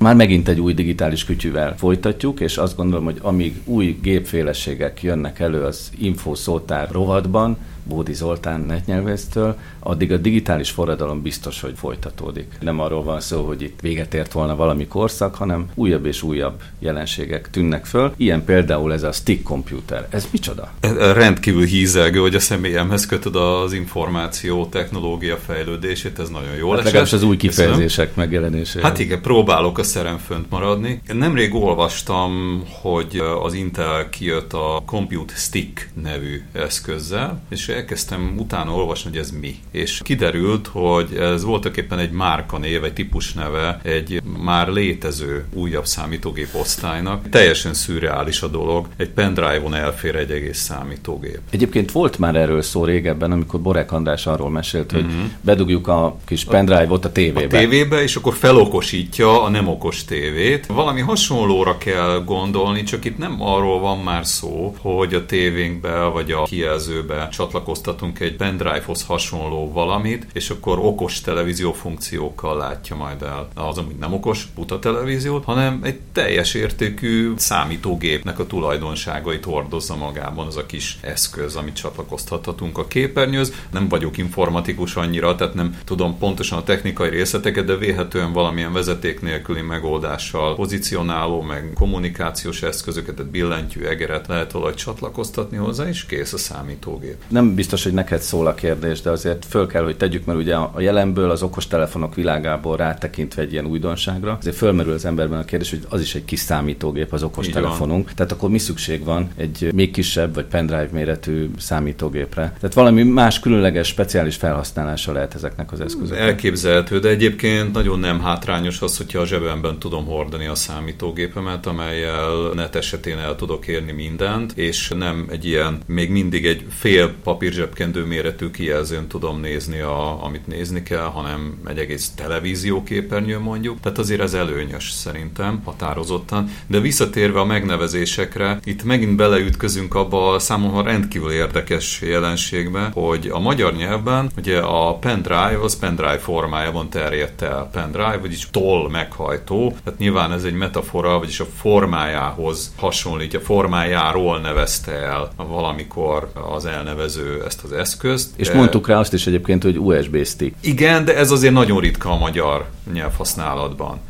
Már 0.00 0.14
megint 0.14 0.48
egy 0.48 0.60
új 0.60 0.74
digitális 0.74 1.24
kütyűvel 1.24 1.76
folytatjuk, 1.76 2.40
és 2.40 2.56
azt 2.56 2.76
gondolom, 2.76 3.04
hogy 3.04 3.18
amíg 3.22 3.60
új 3.64 3.98
gépféleségek 4.02 5.02
jönnek 5.02 5.38
elő 5.38 5.62
az 5.62 5.90
info 5.98 6.34
szótár 6.34 6.90
rovatban, 6.90 7.56
Bódi 7.84 8.12
Zoltán 8.12 8.60
netnyelvésztől, 8.60 9.56
addig 9.78 10.12
a 10.12 10.16
digitális 10.16 10.70
forradalom 10.70 11.22
biztos, 11.22 11.60
hogy 11.60 11.72
folytatódik. 11.76 12.52
Nem 12.60 12.80
arról 12.80 13.02
van 13.02 13.20
szó, 13.20 13.46
hogy 13.46 13.62
itt 13.62 13.80
véget 13.80 14.14
ért 14.14 14.32
volna 14.32 14.56
valami 14.56 14.86
korszak, 14.86 15.34
hanem 15.34 15.70
újabb 15.74 16.06
és 16.06 16.22
újabb 16.22 16.62
jelenségek 16.78 17.50
tűnnek 17.50 17.86
föl. 17.86 18.12
Ilyen 18.16 18.44
például 18.44 18.92
ez 18.92 19.02
a 19.02 19.12
stick 19.12 19.42
computer. 19.42 20.06
Ez 20.10 20.28
micsoda? 20.30 20.72
Rendkívül 21.14 21.64
hízelgő, 21.64 22.18
hogy 22.18 22.34
a 22.34 22.40
személyemhez 22.40 23.06
kötöd 23.06 23.36
az 23.36 23.72
információ 23.72 24.66
technológia 24.66 25.36
fejlődését, 25.36 26.18
ez 26.18 26.28
nagyon 26.28 26.54
jó 26.54 26.70
hát 26.70 26.84
legalábbis 26.84 27.12
az 27.12 27.22
új 27.22 27.36
kifejezések 27.36 28.14
megjelenésére. 28.14 28.84
Hát 28.86 28.98
igen, 28.98 29.20
próbálok 29.20 29.78
a 29.78 29.82
szerem 29.82 30.18
fönt 30.18 30.50
maradni. 30.50 31.00
Nemrég 31.12 31.54
olvastam, 31.54 32.62
hogy 32.80 33.22
az 33.42 33.54
Intel 33.54 34.08
kijött 34.08 34.52
a 34.52 34.82
Compute 34.86 35.34
Stick 35.36 35.88
nevű 36.02 36.42
eszközzel, 36.52 37.42
és 37.48 37.68
elkezdtem 37.70 38.34
utána 38.38 38.74
olvasni, 38.74 39.10
hogy 39.10 39.18
ez 39.18 39.30
mi. 39.40 39.54
És 39.70 40.00
kiderült, 40.04 40.66
hogy 40.66 41.14
ez 41.14 41.44
voltak 41.44 41.76
éppen 41.76 41.98
egy 41.98 42.10
márkanév, 42.10 42.84
egy 42.84 42.92
típusneve 42.92 43.80
egy 43.82 44.22
már 44.42 44.68
létező 44.68 45.44
újabb 45.52 45.86
számítógép 45.86 46.54
osztálynak. 46.54 47.28
Teljesen 47.28 47.74
szürreális 47.74 48.42
a 48.42 48.48
dolog. 48.48 48.86
Egy 48.96 49.08
pendrive-on 49.08 49.74
elfér 49.74 50.16
egy 50.16 50.30
egész 50.30 50.58
számítógép. 50.58 51.38
Egyébként 51.50 51.92
volt 51.92 52.18
már 52.18 52.36
erről 52.36 52.62
szó 52.62 52.84
régebben, 52.84 53.32
amikor 53.32 53.60
Borek 53.60 53.92
András 53.92 54.26
arról 54.26 54.50
mesélt, 54.50 54.90
hogy 54.90 55.04
uh-huh. 55.04 55.30
bedugjuk 55.40 55.88
a 55.88 56.16
kis 56.26 56.44
pendrive-ot 56.44 57.04
a 57.04 57.12
tévébe. 57.12 57.56
A 57.56 57.60
tévébe, 57.60 58.02
és 58.02 58.16
akkor 58.16 58.34
felokosítja 58.34 59.42
a 59.42 59.48
nem 59.48 59.68
okos 59.68 60.04
tévét. 60.04 60.66
Valami 60.66 61.00
hasonlóra 61.00 61.78
kell 61.78 62.22
gondolni, 62.24 62.82
csak 62.82 63.04
itt 63.04 63.18
nem 63.18 63.42
arról 63.42 63.80
van 63.80 63.98
már 63.98 64.26
szó, 64.26 64.74
hogy 64.78 65.14
a 65.14 65.26
tévénkbe 65.26 65.98
vagy 66.04 66.30
a 66.30 66.42
kijelzőbe 66.42 67.28
csatlakoztatunk 67.60 68.20
egy 68.20 68.36
pendrive-hoz 68.36 69.04
hasonló 69.04 69.72
valamit, 69.72 70.26
és 70.32 70.50
akkor 70.50 70.78
okos 70.78 71.20
televízió 71.20 71.72
funkciókkal 71.72 72.56
látja 72.56 72.96
majd 72.96 73.22
el 73.22 73.48
az, 73.54 73.78
amúgy 73.78 73.96
nem 73.96 74.12
okos 74.12 74.46
buta 74.54 74.78
televíziót, 74.78 75.44
hanem 75.44 75.80
egy 75.82 75.98
teljes 76.12 76.54
értékű 76.54 77.32
számítógépnek 77.36 78.38
a 78.38 78.46
tulajdonságait 78.46 79.44
hordozza 79.44 79.96
magában 79.96 80.46
az 80.46 80.56
a 80.56 80.66
kis 80.66 80.98
eszköz, 81.00 81.56
amit 81.56 81.74
csatlakoztathatunk 81.74 82.78
a 82.78 82.86
képernyőz. 82.86 83.52
Nem 83.70 83.88
vagyok 83.88 84.18
informatikus 84.18 84.96
annyira, 84.96 85.34
tehát 85.34 85.54
nem 85.54 85.78
tudom 85.84 86.18
pontosan 86.18 86.58
a 86.58 86.64
technikai 86.64 87.08
részleteket, 87.08 87.64
de 87.64 87.76
véhetően 87.76 88.32
valamilyen 88.32 88.72
vezeték 88.72 89.20
nélküli 89.20 89.60
megoldással 89.60 90.54
pozícionáló, 90.54 91.42
meg 91.42 91.70
kommunikációs 91.74 92.62
eszközöket, 92.62 93.14
tehát 93.14 93.30
billentyű, 93.30 93.84
egeret 93.84 94.26
lehet 94.26 94.52
valahogy 94.52 94.74
csatlakoztatni 94.74 95.56
hozzá, 95.56 95.88
és 95.88 96.06
kész 96.06 96.32
a 96.32 96.38
számítógép. 96.38 97.16
Nem 97.28 97.49
biztos, 97.54 97.82
hogy 97.82 97.92
neked 97.92 98.20
szól 98.20 98.46
a 98.46 98.54
kérdés, 98.54 99.00
de 99.00 99.10
azért 99.10 99.44
föl 99.48 99.66
kell, 99.66 99.84
hogy 99.84 99.96
tegyük, 99.96 100.24
mert 100.24 100.38
ugye 100.38 100.54
a 100.54 100.80
jelenből, 100.80 101.30
az 101.30 101.42
okostelefonok 101.42 102.14
világából 102.14 102.76
rátekintve 102.76 103.42
egy 103.42 103.52
ilyen 103.52 103.66
újdonságra, 103.66 104.36
azért 104.40 104.56
fölmerül 104.56 104.92
az 104.92 105.04
emberben 105.04 105.38
a 105.38 105.44
kérdés, 105.44 105.70
hogy 105.70 105.86
az 105.88 106.00
is 106.00 106.14
egy 106.14 106.24
kis 106.24 106.40
számítógép 106.40 107.12
az 107.12 107.22
okostelefonunk. 107.22 108.12
Tehát 108.14 108.32
akkor 108.32 108.50
mi 108.50 108.58
szükség 108.58 109.04
van 109.04 109.28
egy 109.36 109.70
még 109.74 109.90
kisebb 109.90 110.34
vagy 110.34 110.44
pendrive 110.44 110.88
méretű 110.92 111.50
számítógépre? 111.58 112.42
Tehát 112.60 112.74
valami 112.74 113.02
más 113.02 113.40
különleges, 113.40 113.88
speciális 113.88 114.36
felhasználása 114.36 115.12
lehet 115.12 115.34
ezeknek 115.34 115.72
az 115.72 115.80
eszközöknek. 115.80 116.26
Elképzelhető, 116.26 116.98
de 116.98 117.08
egyébként 117.08 117.72
nagyon 117.72 117.98
nem 117.98 118.20
hátrányos 118.20 118.80
az, 118.80 118.96
hogyha 118.96 119.20
a 119.20 119.26
zsebemben 119.26 119.78
tudom 119.78 120.04
hordani 120.04 120.46
a 120.46 120.54
számítógépemet, 120.54 121.66
amelyel 121.66 122.50
net 122.54 122.74
esetén 122.74 123.18
el 123.18 123.36
tudok 123.36 123.66
érni 123.66 123.92
mindent, 123.92 124.52
és 124.52 124.92
nem 124.98 125.26
egy 125.30 125.44
ilyen, 125.44 125.78
még 125.86 126.10
mindig 126.10 126.46
egy 126.46 126.64
fél 126.68 127.12
papírzsebkendő 127.40 128.04
méretű 128.04 128.50
kijelzőn 128.50 129.06
tudom 129.06 129.40
nézni, 129.40 129.80
a, 129.80 130.24
amit 130.24 130.46
nézni 130.46 130.82
kell, 130.82 131.04
hanem 131.04 131.60
egy 131.66 131.78
egész 131.78 132.10
televízióképernyő 132.16 133.38
mondjuk. 133.38 133.80
Tehát 133.80 133.98
azért 133.98 134.20
ez 134.20 134.34
előnyös 134.34 134.90
szerintem 134.90 135.60
határozottan. 135.64 136.50
De 136.66 136.80
visszatérve 136.80 137.40
a 137.40 137.44
megnevezésekre, 137.44 138.60
itt 138.64 138.84
megint 138.84 139.16
beleütközünk 139.16 139.94
abba 139.94 140.32
a 140.32 140.38
számomra 140.38 140.82
rendkívül 140.82 141.30
érdekes 141.30 142.00
jelenségbe, 142.00 142.90
hogy 142.94 143.28
a 143.32 143.38
magyar 143.38 143.74
nyelvben 143.74 144.30
ugye 144.36 144.58
a 144.58 144.94
pendrive 144.98 145.60
az 145.62 145.78
pendrive 145.78 146.18
formájában 146.18 146.90
terjedt 146.90 147.42
el. 147.42 147.68
Pendrive, 147.72 148.18
vagyis 148.20 148.48
toll 148.50 148.90
meghajtó, 148.90 149.76
tehát 149.84 149.98
nyilván 149.98 150.32
ez 150.32 150.44
egy 150.44 150.54
metafora, 150.54 151.18
vagyis 151.18 151.40
a 151.40 151.46
formájához 151.56 152.72
hasonlítja, 152.76 153.40
formájáról 153.40 154.40
nevezte 154.40 154.92
el 154.92 155.30
valamikor 155.36 156.30
az 156.50 156.64
elnevező 156.64 157.29
ezt 157.46 157.62
az 157.64 157.72
eszközt. 157.72 158.30
És 158.36 158.50
mondtuk 158.50 158.88
rá 158.88 158.98
azt 158.98 159.12
is 159.12 159.26
egyébként, 159.26 159.62
hogy 159.62 159.78
USB 159.78 160.24
stick. 160.24 160.54
Igen, 160.60 161.04
de 161.04 161.16
ez 161.16 161.30
azért 161.30 161.52
nagyon 161.52 161.80
ritka 161.80 162.10
a 162.10 162.18
magyar 162.18 162.68
nyelvhasználatban. 162.92 164.00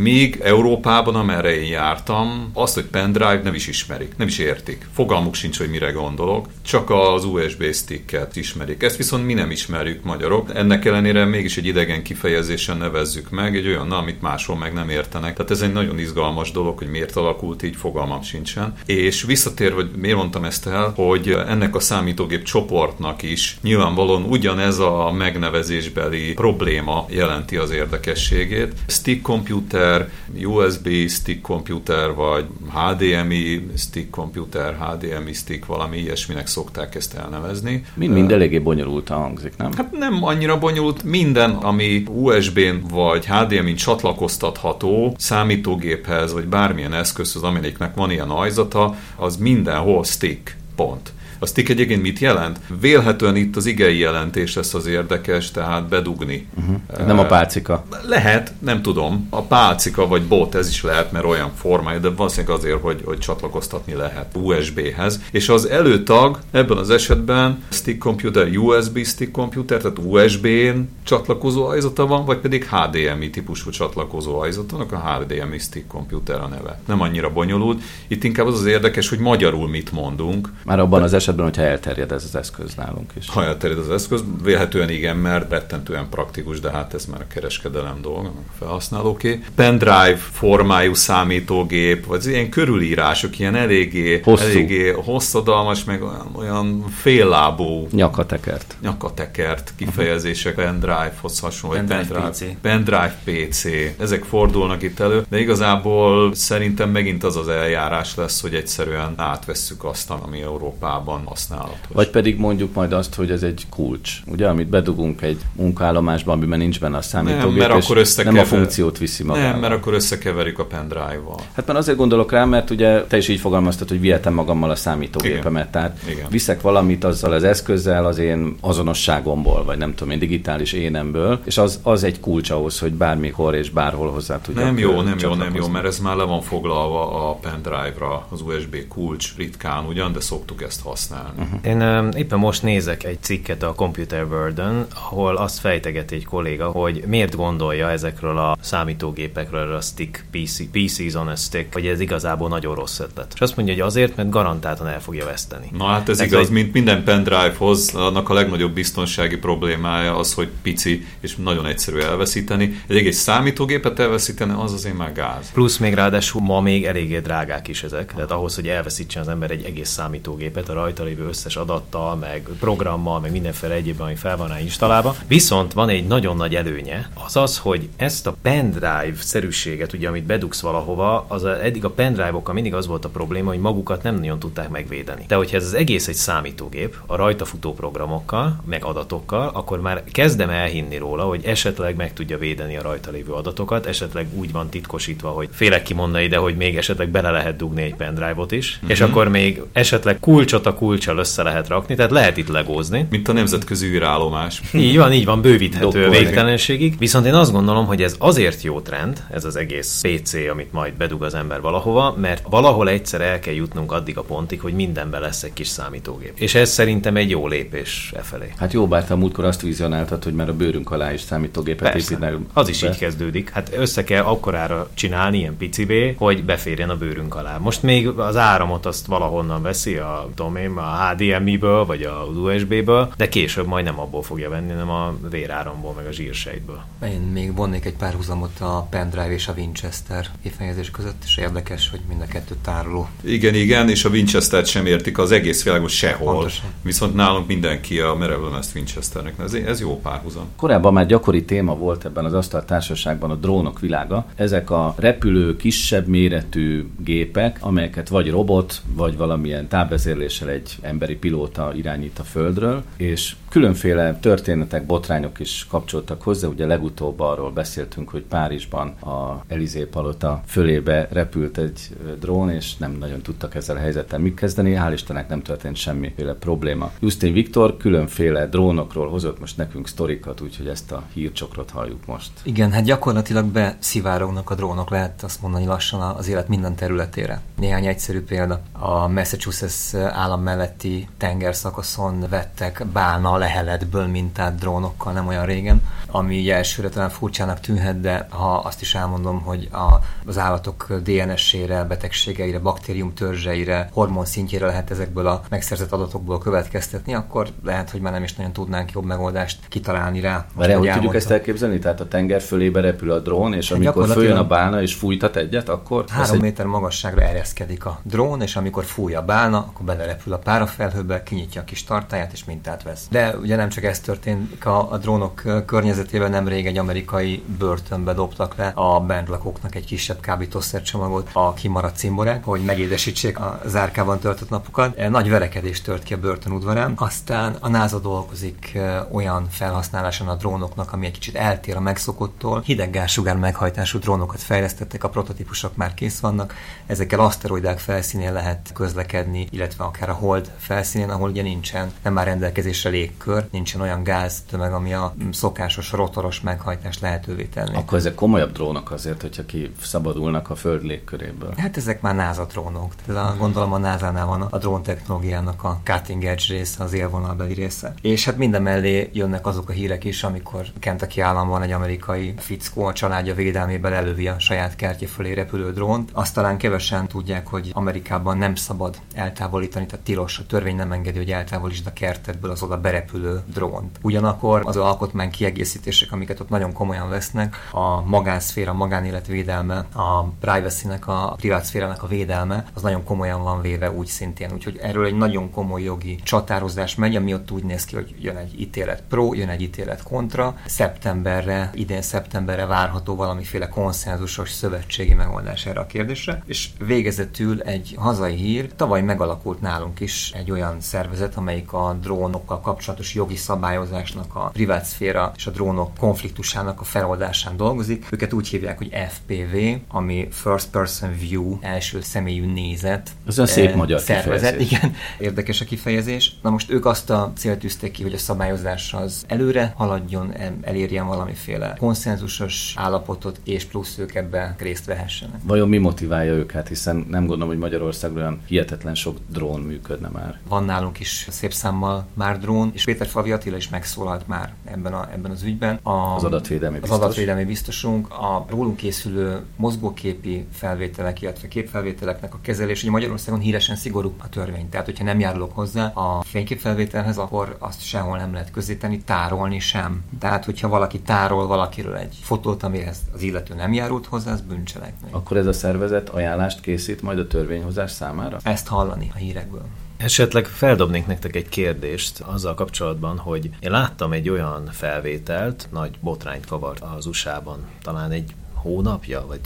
Míg 0.00 0.40
Európában, 0.42 1.14
amerre 1.14 1.60
én 1.60 1.68
jártam, 1.68 2.50
azt, 2.54 2.74
hogy 2.74 2.84
pendrive 2.84 3.40
nem 3.44 3.54
is 3.54 3.66
ismerik, 3.66 4.12
nem 4.16 4.26
is 4.26 4.38
értik. 4.38 4.86
Fogalmuk 4.94 5.34
sincs, 5.34 5.58
hogy 5.58 5.70
mire 5.70 5.90
gondolok, 5.90 6.46
csak 6.62 6.90
az 6.90 7.24
USB 7.24 7.72
sticket 7.72 8.36
ismerik. 8.36 8.82
Ezt 8.82 8.96
viszont 8.96 9.26
mi 9.26 9.34
nem 9.34 9.50
ismerjük 9.50 10.04
magyarok. 10.04 10.50
Ennek 10.54 10.84
ellenére 10.84 11.24
mégis 11.24 11.56
egy 11.56 11.66
idegen 11.66 12.02
kifejezésen 12.02 12.76
nevezzük 12.76 13.30
meg, 13.30 13.56
egy 13.56 13.66
olyan, 13.66 13.92
amit 13.92 14.22
máshol 14.22 14.56
meg 14.56 14.72
nem 14.72 14.88
értenek. 14.88 15.36
Tehát 15.36 15.50
ez 15.50 15.60
egy 15.60 15.72
nagyon 15.72 15.98
izgalmas 15.98 16.50
dolog, 16.50 16.78
hogy 16.78 16.90
miért 16.90 17.16
alakult 17.16 17.62
így, 17.62 17.76
fogalmam 17.76 18.22
sincsen. 18.22 18.74
És 18.86 19.22
visszatérve, 19.22 19.74
hogy 19.74 19.90
miért 19.96 20.16
mondtam 20.16 20.44
ezt 20.44 20.66
el, 20.66 20.92
hogy 20.96 21.30
ennek 21.48 21.74
a 21.74 21.80
számítógép 21.80 22.42
csoportnak 22.42 23.22
is 23.22 23.58
nyilvánvalóan 23.62 24.22
ugyanez 24.22 24.78
a 24.78 25.12
megnevezésbeli 25.12 26.32
probléma 26.32 27.06
jelenti 27.08 27.56
az 27.56 27.70
érdekességét. 27.70 28.72
Stick 28.86 29.22
computer 29.22 29.87
computer, 29.88 30.08
USB 30.44 31.08
stick 31.08 31.40
computer, 31.42 32.14
vagy 32.14 32.46
HDMI 32.70 33.66
stick 33.76 34.10
computer, 34.10 34.76
HDMI 34.76 35.32
stick, 35.32 35.66
valami 35.66 35.96
ilyesminek 35.96 36.46
szokták 36.46 36.94
ezt 36.94 37.14
elnevezni. 37.14 37.84
Mind, 37.94 38.12
mind 38.12 38.32
eléggé 38.32 38.58
bonyolultan 38.58 39.18
hangzik, 39.18 39.56
nem? 39.56 39.72
Hát 39.76 39.92
nem 39.92 40.24
annyira 40.24 40.58
bonyolult. 40.58 41.02
Minden, 41.02 41.50
ami 41.50 42.02
USB-n 42.06 42.86
vagy 42.90 43.26
HDMI-n 43.26 43.74
csatlakoztatható 43.74 45.14
számítógéphez, 45.18 46.32
vagy 46.32 46.44
bármilyen 46.44 46.92
eszközhöz, 46.92 47.42
amineknek 47.42 47.94
van 47.94 48.10
ilyen 48.10 48.30
ajzata, 48.30 48.96
az 49.16 49.36
mindenhol 49.36 50.04
stick. 50.04 50.56
Pont. 50.76 51.12
A 51.38 51.46
stick 51.46 51.68
egyébként 51.68 52.02
mit 52.02 52.18
jelent? 52.18 52.60
Vélhetően 52.80 53.36
itt 53.36 53.56
az 53.56 53.66
igei 53.66 53.98
jelentés 53.98 54.54
lesz 54.54 54.74
az 54.74 54.86
érdekes, 54.86 55.50
tehát 55.50 55.88
bedugni. 55.88 56.46
Uh-huh. 56.54 57.06
Nem 57.06 57.18
a 57.18 57.26
pálcika. 57.26 57.84
Lehet, 58.06 58.52
nem 58.58 58.82
tudom. 58.82 59.26
A 59.30 59.42
pálcika 59.42 60.06
vagy 60.06 60.22
bot, 60.22 60.54
ez 60.54 60.68
is 60.68 60.82
lehet, 60.82 61.12
mert 61.12 61.24
olyan 61.24 61.50
formája, 61.54 61.98
de 61.98 62.10
valószínűleg 62.10 62.56
azért, 62.56 62.80
hogy, 62.80 63.02
hogy 63.04 63.18
csatlakoztatni 63.18 63.94
lehet 63.94 64.36
USB-hez. 64.36 65.20
És 65.30 65.48
az 65.48 65.68
előtag 65.68 66.38
ebben 66.50 66.76
az 66.76 66.90
esetben 66.90 67.62
stick 67.68 67.98
computer, 67.98 68.56
USB 68.56 69.04
stick 69.04 69.30
computer, 69.32 69.80
tehát 69.80 69.98
USB-n 69.98 70.80
csatlakozó 71.02 71.66
ajzata 71.66 72.06
van, 72.06 72.24
vagy 72.24 72.38
pedig 72.38 72.68
HDMI 72.70 73.30
típusú 73.30 73.70
csatlakozó 73.70 74.38
ajzata, 74.38 74.86
a 74.90 74.96
HDMI 74.96 75.58
stick 75.58 75.86
computer 75.86 76.40
a 76.40 76.46
neve. 76.46 76.80
Nem 76.86 77.00
annyira 77.00 77.32
bonyolult. 77.32 77.82
Itt 78.08 78.24
inkább 78.24 78.46
az 78.46 78.60
az 78.60 78.66
érdekes, 78.66 79.08
hogy 79.08 79.18
magyarul 79.18 79.68
mit 79.68 79.92
mondunk. 79.92 80.52
Már 80.64 80.78
abban 80.78 81.02
az 81.02 81.12
esetben, 81.12 81.26
hogyha 81.36 81.62
elterjed 81.62 82.12
ez 82.12 82.24
az 82.24 82.34
eszköz 82.36 82.74
nálunk 82.74 83.12
is. 83.18 83.28
Ha 83.28 83.44
elterjed 83.44 83.78
az 83.78 83.90
eszköz, 83.90 84.24
vélhetően 84.42 84.90
igen, 84.90 85.16
mert 85.16 85.50
rettentően 85.50 86.08
praktikus, 86.10 86.60
de 86.60 86.70
hát 86.70 86.94
ez 86.94 87.04
már 87.06 87.20
a 87.20 87.26
kereskedelem 87.34 87.98
dolga, 88.02 88.28
a 88.28 88.52
felhasználóké. 88.58 89.40
Pendrive 89.54 90.16
formájú 90.16 90.94
számítógép, 90.94 92.06
vagy 92.06 92.26
ilyen 92.26 92.48
körülírások, 92.48 93.38
ilyen 93.38 93.54
eléggé, 93.54 94.20
Hosszú. 94.24 94.44
eléggé 94.44 94.90
hosszadalmas, 94.90 95.84
meg 95.84 96.02
olyan, 96.02 96.30
olyan 96.34 96.84
féllábú 96.88 97.86
Nyakatekert. 97.90 98.76
nyakatekert 98.80 99.72
kifejezések, 99.76 100.54
pendrive-hoz 100.54 101.40
hasonló, 101.40 101.76
vagy 101.76 101.86
Pendrive 101.86 102.28
PC. 102.28 102.44
pendrive 102.60 103.18
PC. 103.24 103.64
Ezek 103.98 104.24
fordulnak 104.24 104.82
itt 104.82 105.00
elő, 105.00 105.24
de 105.28 105.38
igazából 105.40 106.34
szerintem 106.34 106.90
megint 106.90 107.24
az 107.24 107.36
az 107.36 107.48
eljárás 107.48 108.14
lesz, 108.14 108.40
hogy 108.40 108.54
egyszerűen 108.54 109.12
átvesszük 109.16 109.84
azt, 109.84 110.10
ami 110.10 110.40
Európában 110.40 111.17
használatos. 111.24 111.78
Vagy 111.92 112.10
pedig 112.10 112.38
mondjuk 112.38 112.74
majd 112.74 112.92
azt, 112.92 113.14
hogy 113.14 113.30
ez 113.30 113.42
egy 113.42 113.66
kulcs, 113.70 114.12
ugye, 114.26 114.48
amit 114.48 114.66
bedugunk 114.68 115.22
egy 115.22 115.40
munkállomásba, 115.52 116.32
amiben 116.32 116.58
nincs 116.58 116.80
benne 116.80 116.96
a 116.96 117.02
számítógép, 117.02 117.58
Nem, 117.58 117.68
mert 117.68 117.70
akkor 117.70 117.94
nem 117.94 118.04
összekever- 118.04 118.42
a 118.42 118.46
funkciót 118.46 118.98
viszi 118.98 119.22
magával. 119.22 119.50
Nem, 119.50 119.60
mert 119.60 119.72
akkor 119.72 119.92
összekeverjük 119.94 120.58
a 120.58 120.64
pendrive-val. 120.64 121.40
Hát 121.52 121.66
már 121.66 121.76
azért 121.76 121.96
gondolok 121.96 122.32
rá, 122.32 122.44
mert 122.44 122.70
ugye 122.70 123.04
te 123.04 123.16
is 123.16 123.28
így 123.28 123.40
fogalmaztad, 123.40 123.88
hogy 123.88 124.00
vihetem 124.00 124.34
magammal 124.34 124.70
a 124.70 124.74
számítógépemet. 124.74 125.68
Igen. 125.68 125.70
Tehát 125.70 125.98
Igen. 126.08 126.26
viszek 126.30 126.60
valamit 126.60 127.04
azzal 127.04 127.32
az 127.32 127.44
eszközzel 127.44 128.06
az 128.06 128.18
én 128.18 128.56
azonosságomból, 128.60 129.64
vagy 129.64 129.78
nem 129.78 129.94
tudom 129.94 130.12
én, 130.12 130.18
digitális 130.18 130.72
énemből, 130.72 131.40
és 131.44 131.58
az, 131.58 131.80
az 131.82 132.04
egy 132.04 132.20
kulcs 132.20 132.50
ahhoz, 132.50 132.78
hogy 132.78 132.92
bármikor 132.92 133.54
és 133.54 133.70
bárhol 133.70 134.10
hozzá 134.10 134.40
tudjak 134.40 134.64
Nem 134.64 134.78
jó, 134.78 135.00
nem 135.00 135.16
jó, 135.18 135.34
nem 135.34 135.54
jó, 135.54 135.68
mert 135.68 135.84
ez 135.84 135.98
már 135.98 136.16
le 136.16 136.24
van 136.24 136.40
foglalva 136.42 137.30
a 137.30 137.34
pendrive-ra, 137.34 138.26
az 138.28 138.40
USB 138.40 138.76
kulcs 138.88 139.36
ritkán 139.36 139.84
ugyan, 139.84 140.12
de 140.12 140.20
szoktuk 140.20 140.62
ezt 140.62 140.80
használni. 140.82 141.07
Használni. 141.08 141.40
Uh-huh. 141.40 141.58
Én 141.62 141.82
um, 141.82 142.10
éppen 142.10 142.38
most 142.38 142.62
nézek 142.62 143.04
egy 143.04 143.18
cikket 143.20 143.62
a 143.62 143.74
Computer 143.74 144.24
World-ön, 144.24 144.86
ahol 144.94 145.36
azt 145.36 145.58
fejtegeti 145.58 146.14
egy 146.14 146.24
kolléga, 146.24 146.70
hogy 146.70 147.02
miért 147.06 147.36
gondolja 147.36 147.90
ezekről 147.90 148.38
a 148.38 148.56
számítógépekről, 148.60 149.72
a 149.72 149.80
stick 149.80 150.24
PC, 150.30 150.70
PCs 150.70 151.14
on 151.14 151.28
a 151.28 151.36
stick, 151.36 151.72
hogy 151.72 151.86
ez 151.86 152.00
igazából 152.00 152.48
nagyon 152.48 152.74
rossz 152.74 152.98
ötlet. 152.98 153.32
És 153.34 153.40
azt 153.40 153.56
mondja, 153.56 153.74
hogy 153.74 153.82
azért, 153.82 154.16
mert 154.16 154.30
garantáltan 154.30 154.86
el 154.86 155.00
fogja 155.00 155.24
veszteni. 155.24 155.70
Na 155.72 155.86
hát 155.86 156.08
ez, 156.08 156.20
ez 156.20 156.26
igaz, 156.26 156.46
egy... 156.46 156.52
mint 156.52 156.72
minden 156.72 157.04
pendrive-hoz, 157.04 157.94
annak 157.94 158.28
a 158.28 158.34
legnagyobb 158.34 158.72
biztonsági 158.72 159.36
problémája 159.36 160.16
az, 160.16 160.34
hogy 160.34 160.48
pici 160.62 161.06
és 161.20 161.36
nagyon 161.36 161.66
egyszerű 161.66 161.98
elveszíteni. 161.98 162.80
Egy 162.86 162.96
egész 162.96 163.18
számítógépet 163.18 163.98
elveszíteni, 163.98 164.52
az 164.52 164.72
azért 164.72 164.96
már 164.96 165.12
gáz. 165.12 165.52
Plusz 165.52 165.76
még 165.76 165.94
ráadásul 165.94 166.40
ma 166.40 166.60
még 166.60 166.84
eléggé 166.84 167.18
drágák 167.18 167.68
is 167.68 167.82
ezek. 167.82 168.12
Tehát 168.14 168.30
ahhoz, 168.30 168.54
hogy 168.54 168.68
elveszítsen 168.68 169.22
az 169.22 169.28
ember 169.28 169.50
egy 169.50 169.64
egész 169.64 169.88
számítógépet, 169.88 170.68
a 170.68 170.72
rajta 170.72 170.97
lévő 171.04 171.26
összes 171.26 171.56
adattal, 171.56 172.16
meg 172.16 172.48
programmal, 172.60 173.20
meg 173.20 173.32
mindenféle 173.32 173.74
egyébben, 173.74 174.06
ami 174.06 174.16
fel 174.16 174.36
van 174.36 174.58
installálva. 174.60 175.16
Viszont 175.26 175.72
van 175.72 175.88
egy 175.88 176.06
nagyon 176.06 176.36
nagy 176.36 176.54
előnye, 176.54 177.08
az 177.26 177.36
az, 177.36 177.58
hogy 177.58 177.88
ezt 177.96 178.26
a 178.26 178.36
pendrive 178.42 179.14
szerűséget, 179.18 179.92
ugye, 179.92 180.08
amit 180.08 180.24
bedugsz 180.24 180.60
valahova, 180.60 181.24
az 181.28 181.44
a, 181.44 181.64
eddig 181.64 181.84
a 181.84 181.90
pendrive-okkal 181.90 182.54
mindig 182.54 182.74
az 182.74 182.86
volt 182.86 183.04
a 183.04 183.08
probléma, 183.08 183.50
hogy 183.50 183.60
magukat 183.60 184.02
nem 184.02 184.14
nagyon 184.14 184.38
tudták 184.38 184.68
megvédeni. 184.68 185.24
De 185.28 185.34
hogyha 185.34 185.56
ez 185.56 185.64
az 185.64 185.74
egész 185.74 186.08
egy 186.08 186.14
számítógép, 186.14 186.96
a 187.06 187.16
rajta 187.16 187.44
futó 187.44 187.74
programokkal, 187.74 188.62
meg 188.64 188.84
adatokkal, 188.84 189.50
akkor 189.54 189.80
már 189.80 190.04
kezdem 190.12 190.50
elhinni 190.50 190.96
róla, 190.96 191.24
hogy 191.24 191.44
esetleg 191.44 191.96
meg 191.96 192.12
tudja 192.12 192.38
védeni 192.38 192.76
a 192.76 192.82
rajta 192.82 193.10
lévő 193.10 193.32
adatokat, 193.32 193.86
esetleg 193.86 194.26
úgy 194.34 194.52
van 194.52 194.68
titkosítva, 194.68 195.28
hogy 195.28 195.48
félek 195.52 195.82
kimondani 195.82 196.24
ide, 196.24 196.36
hogy 196.36 196.56
még 196.56 196.76
esetleg 196.76 197.08
bele 197.08 197.30
lehet 197.30 197.56
dugni 197.56 197.82
egy 197.82 197.94
pendrive-ot 197.94 198.52
is, 198.52 198.78
mm-hmm. 198.78 198.90
és 198.90 199.00
akkor 199.00 199.28
még 199.28 199.62
esetleg 199.72 200.20
kulcsot 200.20 200.66
a 200.66 200.74
kulcsal 200.88 201.18
össze 201.18 201.42
lehet 201.42 201.68
rakni, 201.68 201.94
tehát 201.94 202.10
lehet 202.10 202.36
itt 202.36 202.48
legózni. 202.48 203.06
Mint 203.10 203.28
a 203.28 203.32
nemzetközi 203.32 203.86
űrállomás. 203.86 204.62
Így 204.72 204.96
van, 204.96 205.12
így 205.12 205.24
van, 205.24 205.40
bővíthető 205.40 206.06
a 206.06 206.10
végtelenségig. 206.10 206.98
Viszont 206.98 207.26
én 207.26 207.34
azt 207.34 207.52
gondolom, 207.52 207.86
hogy 207.86 208.02
ez 208.02 208.14
azért 208.18 208.62
jó 208.62 208.80
trend, 208.80 209.22
ez 209.30 209.44
az 209.44 209.56
egész 209.56 210.00
PC, 210.00 210.34
amit 210.34 210.72
majd 210.72 210.92
bedug 210.92 211.22
az 211.22 211.34
ember 211.34 211.60
valahova, 211.60 212.14
mert 212.20 212.42
valahol 212.50 212.88
egyszer 212.88 213.20
el 213.20 213.38
kell 213.38 213.54
jutnunk 213.54 213.92
addig 213.92 214.18
a 214.18 214.22
pontig, 214.22 214.60
hogy 214.60 214.72
mindenben 214.72 215.20
lesz 215.20 215.42
egy 215.42 215.52
kis 215.52 215.68
számítógép. 215.68 216.32
És 216.34 216.54
ez 216.54 216.70
szerintem 216.70 217.16
egy 217.16 217.30
jó 217.30 217.46
lépés 217.46 218.12
e 218.16 218.20
felé. 218.20 218.52
Hát 218.56 218.72
jó, 218.72 218.86
bár 218.86 219.04
te 219.04 219.12
a 219.12 219.16
múltkor 219.16 219.44
azt 219.44 219.60
vizionáltad, 219.60 220.24
hogy 220.24 220.34
már 220.34 220.48
a 220.48 220.54
bőrünk 220.54 220.90
alá 220.90 221.12
is 221.12 221.20
számítógépet 221.20 221.94
építnek. 221.94 222.34
Az 222.52 222.68
is 222.68 222.80
be. 222.80 222.88
így 222.88 222.98
kezdődik. 222.98 223.50
Hát 223.50 223.70
össze 223.76 224.04
kell 224.04 224.22
akkorára 224.22 224.88
csinálni, 224.94 225.38
ilyen 225.38 225.56
picibé, 225.56 226.14
hogy 226.18 226.44
beférjen 226.44 226.90
a 226.90 226.96
bőrünk 226.96 227.34
alá. 227.34 227.58
Most 227.58 227.82
még 227.82 228.08
az 228.08 228.36
áramot 228.36 228.86
azt 228.86 229.06
valahonnan 229.06 229.62
veszi, 229.62 229.96
a, 229.96 230.28
tudom 230.34 230.56
én, 230.56 230.77
a 230.78 231.14
HDMI-ből, 231.14 231.84
vagy 231.84 232.02
a 232.02 232.24
USB-ből, 232.34 233.12
de 233.16 233.28
később 233.28 233.66
majd 233.66 233.84
nem 233.84 234.00
abból 234.00 234.22
fogja 234.22 234.50
venni, 234.50 234.70
hanem 234.70 234.90
a 234.90 235.14
véráramból, 235.30 235.92
meg 235.96 236.06
a 236.06 236.12
zsírsejtből. 236.12 236.80
Én 237.04 237.20
még 237.20 237.54
vonnék 237.54 237.84
egy 237.84 237.96
párhuzamot 237.96 238.60
a 238.60 238.86
pendrive 238.90 239.32
és 239.32 239.48
a 239.48 239.52
Winchester 239.56 240.26
kifejezés 240.42 240.90
között, 240.90 241.22
és 241.24 241.36
érdekes, 241.36 241.90
hogy 241.90 242.00
mind 242.08 242.20
a 242.20 242.26
kettő 242.26 242.54
tároló. 242.62 243.08
Igen, 243.20 243.54
igen, 243.54 243.88
és 243.88 244.04
a 244.04 244.08
Winchester-t 244.08 244.66
sem 244.66 244.86
értik 244.86 245.18
az 245.18 245.32
egész 245.32 245.64
világon 245.64 245.88
sehol. 245.88 246.32
Pontosan. 246.32 246.66
Viszont 246.82 247.14
nálunk 247.14 247.46
mindenki 247.46 248.00
a 248.00 248.14
Merevleneszt 248.14 248.74
Winchesternek. 248.74 249.34
Ez, 249.38 249.52
ez 249.54 249.80
jó 249.80 250.00
párhuzam. 250.00 250.44
Korábban 250.56 250.92
már 250.92 251.06
gyakori 251.06 251.44
téma 251.44 251.74
volt 251.74 252.04
ebben 252.04 252.24
az 252.24 252.34
asztaltársaságban 252.34 253.30
a 253.30 253.34
drónok 253.34 253.80
világa. 253.80 254.26
Ezek 254.34 254.70
a 254.70 254.94
repülő, 254.96 255.56
kisebb 255.56 256.06
méretű 256.06 256.86
gépek, 257.04 257.58
amelyeket 257.60 258.08
vagy 258.08 258.30
robot, 258.30 258.82
vagy 258.94 259.16
valamilyen 259.16 259.68
távvezérléssel 259.68 260.48
egy 260.58 260.76
emberi 260.80 261.16
pilóta 261.16 261.72
irányít 261.74 262.18
a 262.18 262.22
földről, 262.22 262.84
és 262.96 263.36
különféle 263.48 264.18
történetek, 264.20 264.86
botrányok 264.86 265.40
is 265.40 265.66
kapcsoltak 265.70 266.22
hozzá. 266.22 266.48
Ugye 266.48 266.66
legutóbb 266.66 267.20
arról 267.20 267.50
beszéltünk, 267.50 268.08
hogy 268.08 268.22
Párizsban 268.22 268.88
a 268.88 269.44
Elizé 269.48 269.84
palota 269.84 270.42
fölébe 270.46 271.08
repült 271.10 271.58
egy 271.58 271.96
drón, 272.20 272.50
és 272.50 272.76
nem 272.76 272.92
nagyon 272.92 273.20
tudtak 273.20 273.54
ezzel 273.54 273.76
a 273.76 273.78
helyzettel 273.78 274.18
mit 274.18 274.34
kezdeni. 274.34 274.76
Hál' 274.78 274.90
Istennek 274.92 275.28
nem 275.28 275.42
történt 275.42 275.76
semmiféle 275.76 276.32
probléma. 276.34 276.90
Justin 277.00 277.32
Viktor 277.32 277.76
különféle 277.76 278.46
drónokról 278.46 279.08
hozott 279.08 279.40
most 279.40 279.56
nekünk 279.56 279.88
sztorikat, 279.88 280.40
úgyhogy 280.40 280.66
ezt 280.66 280.92
a 280.92 281.02
hírcsokrot 281.12 281.70
halljuk 281.70 282.06
most. 282.06 282.30
Igen, 282.42 282.72
hát 282.72 282.84
gyakorlatilag 282.84 283.44
beszivárognak 283.44 284.50
a 284.50 284.54
drónok, 284.54 284.90
lehet 284.90 285.22
azt 285.22 285.42
mondani 285.42 285.66
lassan 285.66 286.00
az 286.00 286.28
élet 286.28 286.48
minden 286.48 286.74
területére. 286.74 287.40
Néhány 287.56 287.86
egyszerű 287.86 288.20
példa. 288.20 288.60
A 288.72 289.08
Massachusetts 289.08 289.94
állam 289.94 290.42
melletti 290.42 291.08
tengerszakaszon 291.16 292.24
vettek 292.28 292.86
bálna 292.92 293.37
leheletből 293.38 294.06
mintát 294.06 294.54
drónokkal 294.54 295.12
nem 295.12 295.26
olyan 295.26 295.46
régen, 295.46 295.82
ami 296.10 296.34
így 296.34 296.50
elsőre 296.50 296.88
talán 296.88 297.10
furcsának 297.10 297.60
tűnhet, 297.60 298.00
de 298.00 298.26
ha 298.30 298.54
azt 298.54 298.80
is 298.80 298.94
elmondom, 298.94 299.40
hogy 299.40 299.68
a, 299.72 299.94
az 300.26 300.38
állatok 300.38 300.86
DNS-ére, 301.02 301.84
betegségeire, 301.84 302.58
baktérium 302.58 303.14
törzseire, 303.14 303.88
hormon 303.92 304.24
szintjére 304.24 304.66
lehet 304.66 304.90
ezekből 304.90 305.26
a 305.26 305.42
megszerzett 305.48 305.92
adatokból 305.92 306.38
következtetni, 306.38 307.14
akkor 307.14 307.48
lehet, 307.64 307.90
hogy 307.90 308.00
már 308.00 308.12
nem 308.12 308.22
is 308.22 308.34
nagyon 308.34 308.52
tudnánk 308.52 308.92
jobb 308.92 309.04
megoldást 309.04 309.58
kitalálni 309.68 310.20
rá. 310.20 310.46
Mert 310.56 310.74
hogy 310.74 310.90
tudjuk 310.90 311.14
ezt 311.14 311.30
elképzelni? 311.30 311.78
Tehát 311.78 312.00
a 312.00 312.08
tenger 312.08 312.40
fölébe 312.40 312.80
repül 312.80 313.10
a 313.10 313.18
drón, 313.18 313.54
és 313.54 313.68
hát 313.68 313.78
amikor 313.78 314.08
följön 314.08 314.36
a 314.36 314.46
bálna 314.46 314.82
és 314.82 314.94
fújtat 314.94 315.36
egyet, 315.36 315.68
akkor... 315.68 316.04
Három 316.08 316.34
egy... 316.34 316.40
méter 316.40 316.66
magasságra 316.66 317.22
ereszkedik 317.22 317.84
a 317.84 318.00
drón, 318.02 318.42
és 318.42 318.56
amikor 318.56 318.84
fúj 318.84 319.14
a 319.14 319.22
bálna, 319.22 319.58
akkor 319.58 319.84
belerepül 319.86 320.32
a 320.32 320.38
párafelhőbe, 320.38 321.22
kinyitja 321.22 321.60
a 321.60 321.64
kis 321.64 321.84
tartáját, 321.84 322.32
és 322.32 322.44
mintát 322.44 322.82
vesz. 322.82 323.06
De 323.10 323.27
ugye 323.40 323.56
nem 323.56 323.68
csak 323.68 323.84
ez 323.84 324.00
történt, 324.00 324.64
a, 324.64 324.92
a 324.92 324.98
drónok 324.98 325.42
környezetében 325.66 326.30
nemrég 326.30 326.66
egy 326.66 326.78
amerikai 326.78 327.42
börtönbe 327.58 328.12
dobtak 328.12 328.56
le 328.56 328.66
a 328.74 329.00
bentlakóknak 329.00 329.74
egy 329.74 329.84
kisebb 329.84 330.20
kábítószercsomagot 330.20 331.30
a 331.32 331.52
kimaradt 331.54 331.96
cimborák, 331.96 332.44
hogy 332.44 332.64
megédesítsék 332.64 333.38
a 333.38 333.60
zárkában 333.66 334.18
töltött 334.18 334.50
napokat. 334.50 335.08
Nagy 335.08 335.28
verekedés 335.28 335.80
tört 335.80 336.02
ki 336.02 336.14
a 336.14 336.18
börtön 336.18 336.52
udvarán. 336.52 336.92
Aztán 336.96 337.56
a 337.60 337.68
NASA 337.68 337.98
dolgozik 337.98 338.78
olyan 339.12 339.46
felhasználáson 339.50 340.28
a 340.28 340.34
drónoknak, 340.34 340.92
ami 340.92 341.06
egy 341.06 341.12
kicsit 341.12 341.36
eltér 341.36 341.76
a 341.76 341.80
megszokottól. 341.80 342.60
Hideggázsugár 342.60 343.36
meghajtású 343.36 343.98
drónokat 343.98 344.40
fejlesztettek, 344.40 345.04
a 345.04 345.08
prototípusok 345.08 345.76
már 345.76 345.94
kész 345.94 346.20
vannak. 346.20 346.54
Ezekkel 346.86 347.20
aszteroidák 347.20 347.78
felszínén 347.78 348.32
lehet 348.32 348.70
közlekedni, 348.74 349.46
illetve 349.50 349.84
akár 349.84 350.08
a 350.08 350.12
hold 350.12 350.50
felszínén, 350.58 351.10
ahol 351.10 351.30
ugye 351.30 351.42
nincsen, 351.42 351.92
nem 352.02 352.12
már 352.12 352.26
rendelkezésre 352.26 352.90
légkör, 353.18 353.48
nincsen 353.50 353.80
olyan 353.80 354.02
gáz 354.02 354.42
tömeg, 354.50 354.72
ami 354.72 354.94
a 354.94 355.14
szokásos 355.32 355.92
rotoros 355.92 356.40
meghajtást 356.40 357.00
lehetővé 357.00 357.44
tenni. 357.44 357.76
Akkor 357.76 357.98
ezek 357.98 358.14
komolyabb 358.14 358.52
drónok 358.52 358.90
azért, 358.90 359.22
hogyha 359.22 359.46
ki 359.46 359.72
szabadulnak 359.82 360.50
a 360.50 360.54
föld 360.54 360.84
légköréből. 360.84 361.54
Hát 361.56 361.76
ezek 361.76 362.00
már 362.00 362.14
NASA 362.14 362.44
drónok. 362.44 362.92
Tehát 363.06 363.32
a, 363.32 363.36
gondolom 363.36 363.72
a 363.72 363.78
NASA-nál 363.78 364.26
van 364.26 364.42
a 364.42 364.58
drón 364.58 364.82
technológiának 364.82 365.64
a 365.64 365.80
cutting 365.84 366.24
edge 366.24 366.42
része, 366.48 366.84
az 366.84 366.92
élvonalbeli 366.92 367.54
része. 367.54 367.94
És 368.02 368.24
hát 368.24 368.36
minden 368.36 368.62
mellé 368.62 369.10
jönnek 369.12 369.46
azok 369.46 369.68
a 369.68 369.72
hírek 369.72 370.04
is, 370.04 370.22
amikor 370.22 370.66
Kentucky 370.78 371.20
államban 371.20 371.62
egy 371.62 371.72
amerikai 371.72 372.34
fickó 372.36 372.84
a 372.84 372.92
családja 372.92 373.34
védelmében 373.34 373.92
elővi 373.92 374.28
a 374.28 374.38
saját 374.38 374.76
kertje 374.76 375.08
fölé 375.08 375.32
repülő 375.32 375.72
drónt. 375.72 376.10
Azt 376.12 376.34
talán 376.34 376.58
kevesen 376.58 377.08
tudják, 377.08 377.46
hogy 377.46 377.70
Amerikában 377.72 378.38
nem 378.38 378.54
szabad 378.54 378.96
eltávolítani, 379.14 379.86
tehát 379.86 380.04
tilos, 380.04 380.38
a 380.38 380.46
törvény 380.46 380.76
nem 380.76 380.92
engedi, 380.92 381.18
hogy 381.18 381.30
eltávolítsd 381.30 381.86
a 381.86 381.92
kertedből 381.92 382.50
az 382.50 382.62
oda 382.62 382.80
berepülő 383.12 383.42
drónt. 383.52 383.98
Ugyanakkor 384.02 384.62
az 384.64 384.76
alkotmány 384.76 385.30
kiegészítések, 385.30 386.12
amiket 386.12 386.40
ott 386.40 386.48
nagyon 386.48 386.72
komolyan 386.72 387.08
vesznek, 387.08 387.56
a 387.72 388.02
magánszféra, 388.02 388.72
magánélet 388.72 389.26
védelme, 389.26 389.86
a 389.92 390.22
privacy-nek, 390.22 391.08
a 391.08 391.34
privátszférának 391.36 392.02
a 392.02 392.06
védelme, 392.06 392.64
az 392.74 392.82
nagyon 392.82 393.04
komolyan 393.04 393.42
van 393.42 393.60
véve 393.60 393.90
úgy 393.90 394.06
szintén. 394.06 394.52
Úgyhogy 394.52 394.78
erről 394.82 395.04
egy 395.04 395.16
nagyon 395.16 395.50
komoly 395.50 395.82
jogi 395.82 396.20
csatározás 396.22 396.94
megy, 396.94 397.16
ami 397.16 397.34
ott 397.34 397.50
úgy 397.50 397.64
néz 397.64 397.84
ki, 397.84 397.94
hogy 397.94 398.14
jön 398.20 398.36
egy 398.36 398.60
ítélet 398.60 399.02
pro, 399.08 399.34
jön 399.34 399.48
egy 399.48 399.62
ítélet 399.62 400.02
kontra. 400.02 400.56
Szeptemberre, 400.66 401.70
idén 401.74 402.02
szeptemberre 402.02 402.66
várható 402.66 403.14
valamiféle 403.14 403.68
konszenzusos 403.68 404.50
szövetségi 404.50 405.14
megoldás 405.14 405.66
erre 405.66 405.80
a 405.80 405.86
kérdésre. 405.86 406.42
És 406.46 406.68
végezetül 406.78 407.60
egy 407.60 407.94
hazai 407.98 408.34
hír, 408.34 408.74
tavaly 408.74 409.02
megalakult 409.02 409.60
nálunk 409.60 410.00
is 410.00 410.32
egy 410.34 410.50
olyan 410.50 410.80
szervezet, 410.80 411.36
amelyik 411.36 411.72
a 411.72 411.96
drónokkal 412.00 412.60
kapcsolatos 412.60 412.97
kapcsolatos 412.98 413.14
jogi 413.14 413.36
szabályozásnak 413.36 414.34
a 414.34 414.50
privát 414.52 414.84
szféra 414.84 415.32
és 415.36 415.46
a 415.46 415.50
drónok 415.50 415.90
konfliktusának 415.98 416.80
a 416.80 416.84
feloldásán 416.84 417.56
dolgozik. 417.56 418.06
Őket 418.10 418.32
úgy 418.32 418.48
hívják, 418.48 418.78
hogy 418.78 418.90
FPV, 419.08 419.56
ami 419.88 420.28
First 420.30 420.70
Person 420.70 421.10
View, 421.18 421.58
első 421.60 422.00
személyű 422.00 422.52
nézet. 422.52 423.10
Ez 423.26 423.38
a 423.38 423.46
szép 423.46 423.74
magyar 423.74 424.00
szervezet, 424.00 424.56
kifejezés. 424.56 424.78
igen. 424.78 424.94
Érdekes 425.18 425.60
a 425.60 425.64
kifejezés. 425.64 426.32
Na 426.42 426.50
most 426.50 426.70
ők 426.70 426.86
azt 426.86 427.10
a 427.10 427.32
célt 427.36 427.58
tűzték 427.58 427.90
ki, 427.90 428.02
hogy 428.02 428.12
a 428.12 428.18
szabályozás 428.18 428.94
az 428.94 429.24
előre 429.26 429.72
haladjon, 429.76 430.34
elérjen 430.60 431.06
valamiféle 431.06 431.74
konszenzusos 431.78 432.74
állapotot, 432.76 433.40
és 433.44 433.64
plusz 433.64 433.98
ők 433.98 434.14
ebben 434.14 434.54
részt 434.58 434.84
vehessenek. 434.84 435.40
Vajon 435.44 435.68
mi 435.68 435.78
motiválja 435.78 436.32
őket, 436.32 436.68
hiszen 436.68 436.96
nem 436.96 437.20
gondolom, 437.20 437.48
hogy 437.48 437.58
Magyarországon 437.58 438.16
olyan 438.16 438.40
hihetetlen 438.46 438.94
sok 438.94 439.18
drón 439.28 439.60
működne 439.60 440.08
már. 440.08 440.38
Van 440.48 440.64
nálunk 440.64 441.00
is 441.00 441.26
szép 441.30 441.52
számmal 441.52 442.06
már 442.14 442.38
drón, 442.38 442.70
és 442.74 442.84
Péter 442.88 443.06
Favi 443.06 443.32
Attila 443.32 443.56
is 443.56 443.68
megszólalt 443.68 444.26
már 444.26 444.52
ebben, 444.64 444.92
a, 444.92 445.08
ebben 445.12 445.30
az 445.30 445.42
ügyben. 445.42 445.78
A, 445.82 446.14
Az 446.14 446.24
adatvédelmi 446.24 446.76
az 446.76 446.82
biztos. 446.82 446.98
adatvédelmi 446.98 447.44
biztosunk, 447.44 448.10
a 448.10 448.46
rólunk 448.48 448.76
készülő 448.76 449.40
mozgóképi 449.56 450.46
felvételek, 450.52 451.22
illetve 451.22 451.48
képfelvételeknek 451.48 452.34
a 452.34 452.38
kezelés, 452.40 452.82
ugye 452.82 452.90
Magyarországon 452.90 453.40
híresen 453.40 453.76
szigorú 453.76 454.14
a 454.18 454.28
törvény, 454.28 454.68
tehát 454.68 454.86
hogyha 454.86 455.04
nem 455.04 455.20
járulok 455.20 455.52
hozzá 455.54 455.86
a 455.86 456.22
fényképfelvételhez, 456.22 457.18
akkor 457.18 457.56
azt 457.58 457.82
sehol 457.82 458.16
nem 458.16 458.32
lehet 458.32 458.50
közíteni, 458.50 458.98
tárolni 458.98 459.58
sem. 459.58 460.04
Tehát, 460.18 460.44
hogyha 460.44 460.68
valaki 460.68 461.00
tárol 461.00 461.46
valakiről 461.46 461.96
egy 461.96 462.18
fotót, 462.22 462.62
amihez 462.62 462.98
az 463.14 463.22
illető 463.22 463.54
nem 463.54 463.72
járult 463.72 464.06
hozzá, 464.06 464.32
az 464.32 464.40
bűncselekmény. 464.40 465.12
Akkor 465.12 465.36
ez 465.36 465.46
a 465.46 465.52
szervezet 465.52 466.08
ajánlást 466.08 466.60
készít 466.60 467.02
majd 467.02 467.18
a 467.18 467.26
törvényhozás 467.26 467.90
számára? 467.90 468.38
Ezt 468.42 468.66
hallani 468.66 469.10
a 469.14 469.16
hírekből. 469.16 469.66
Esetleg 469.98 470.46
feldobnék 470.46 471.06
nektek 471.06 471.36
egy 471.36 471.48
kérdést 471.48 472.20
azzal 472.20 472.54
kapcsolatban, 472.54 473.18
hogy 473.18 473.50
én 473.60 473.70
láttam 473.70 474.12
egy 474.12 474.28
olyan 474.28 474.66
felvételt, 474.72 475.68
nagy 475.72 475.98
botrányt 476.00 476.46
kavart 476.46 476.82
az 476.96 477.06
USA-ban, 477.06 477.66
talán 477.82 478.10
egy 478.10 478.34
hónapja, 478.62 479.26
vagy 479.26 479.40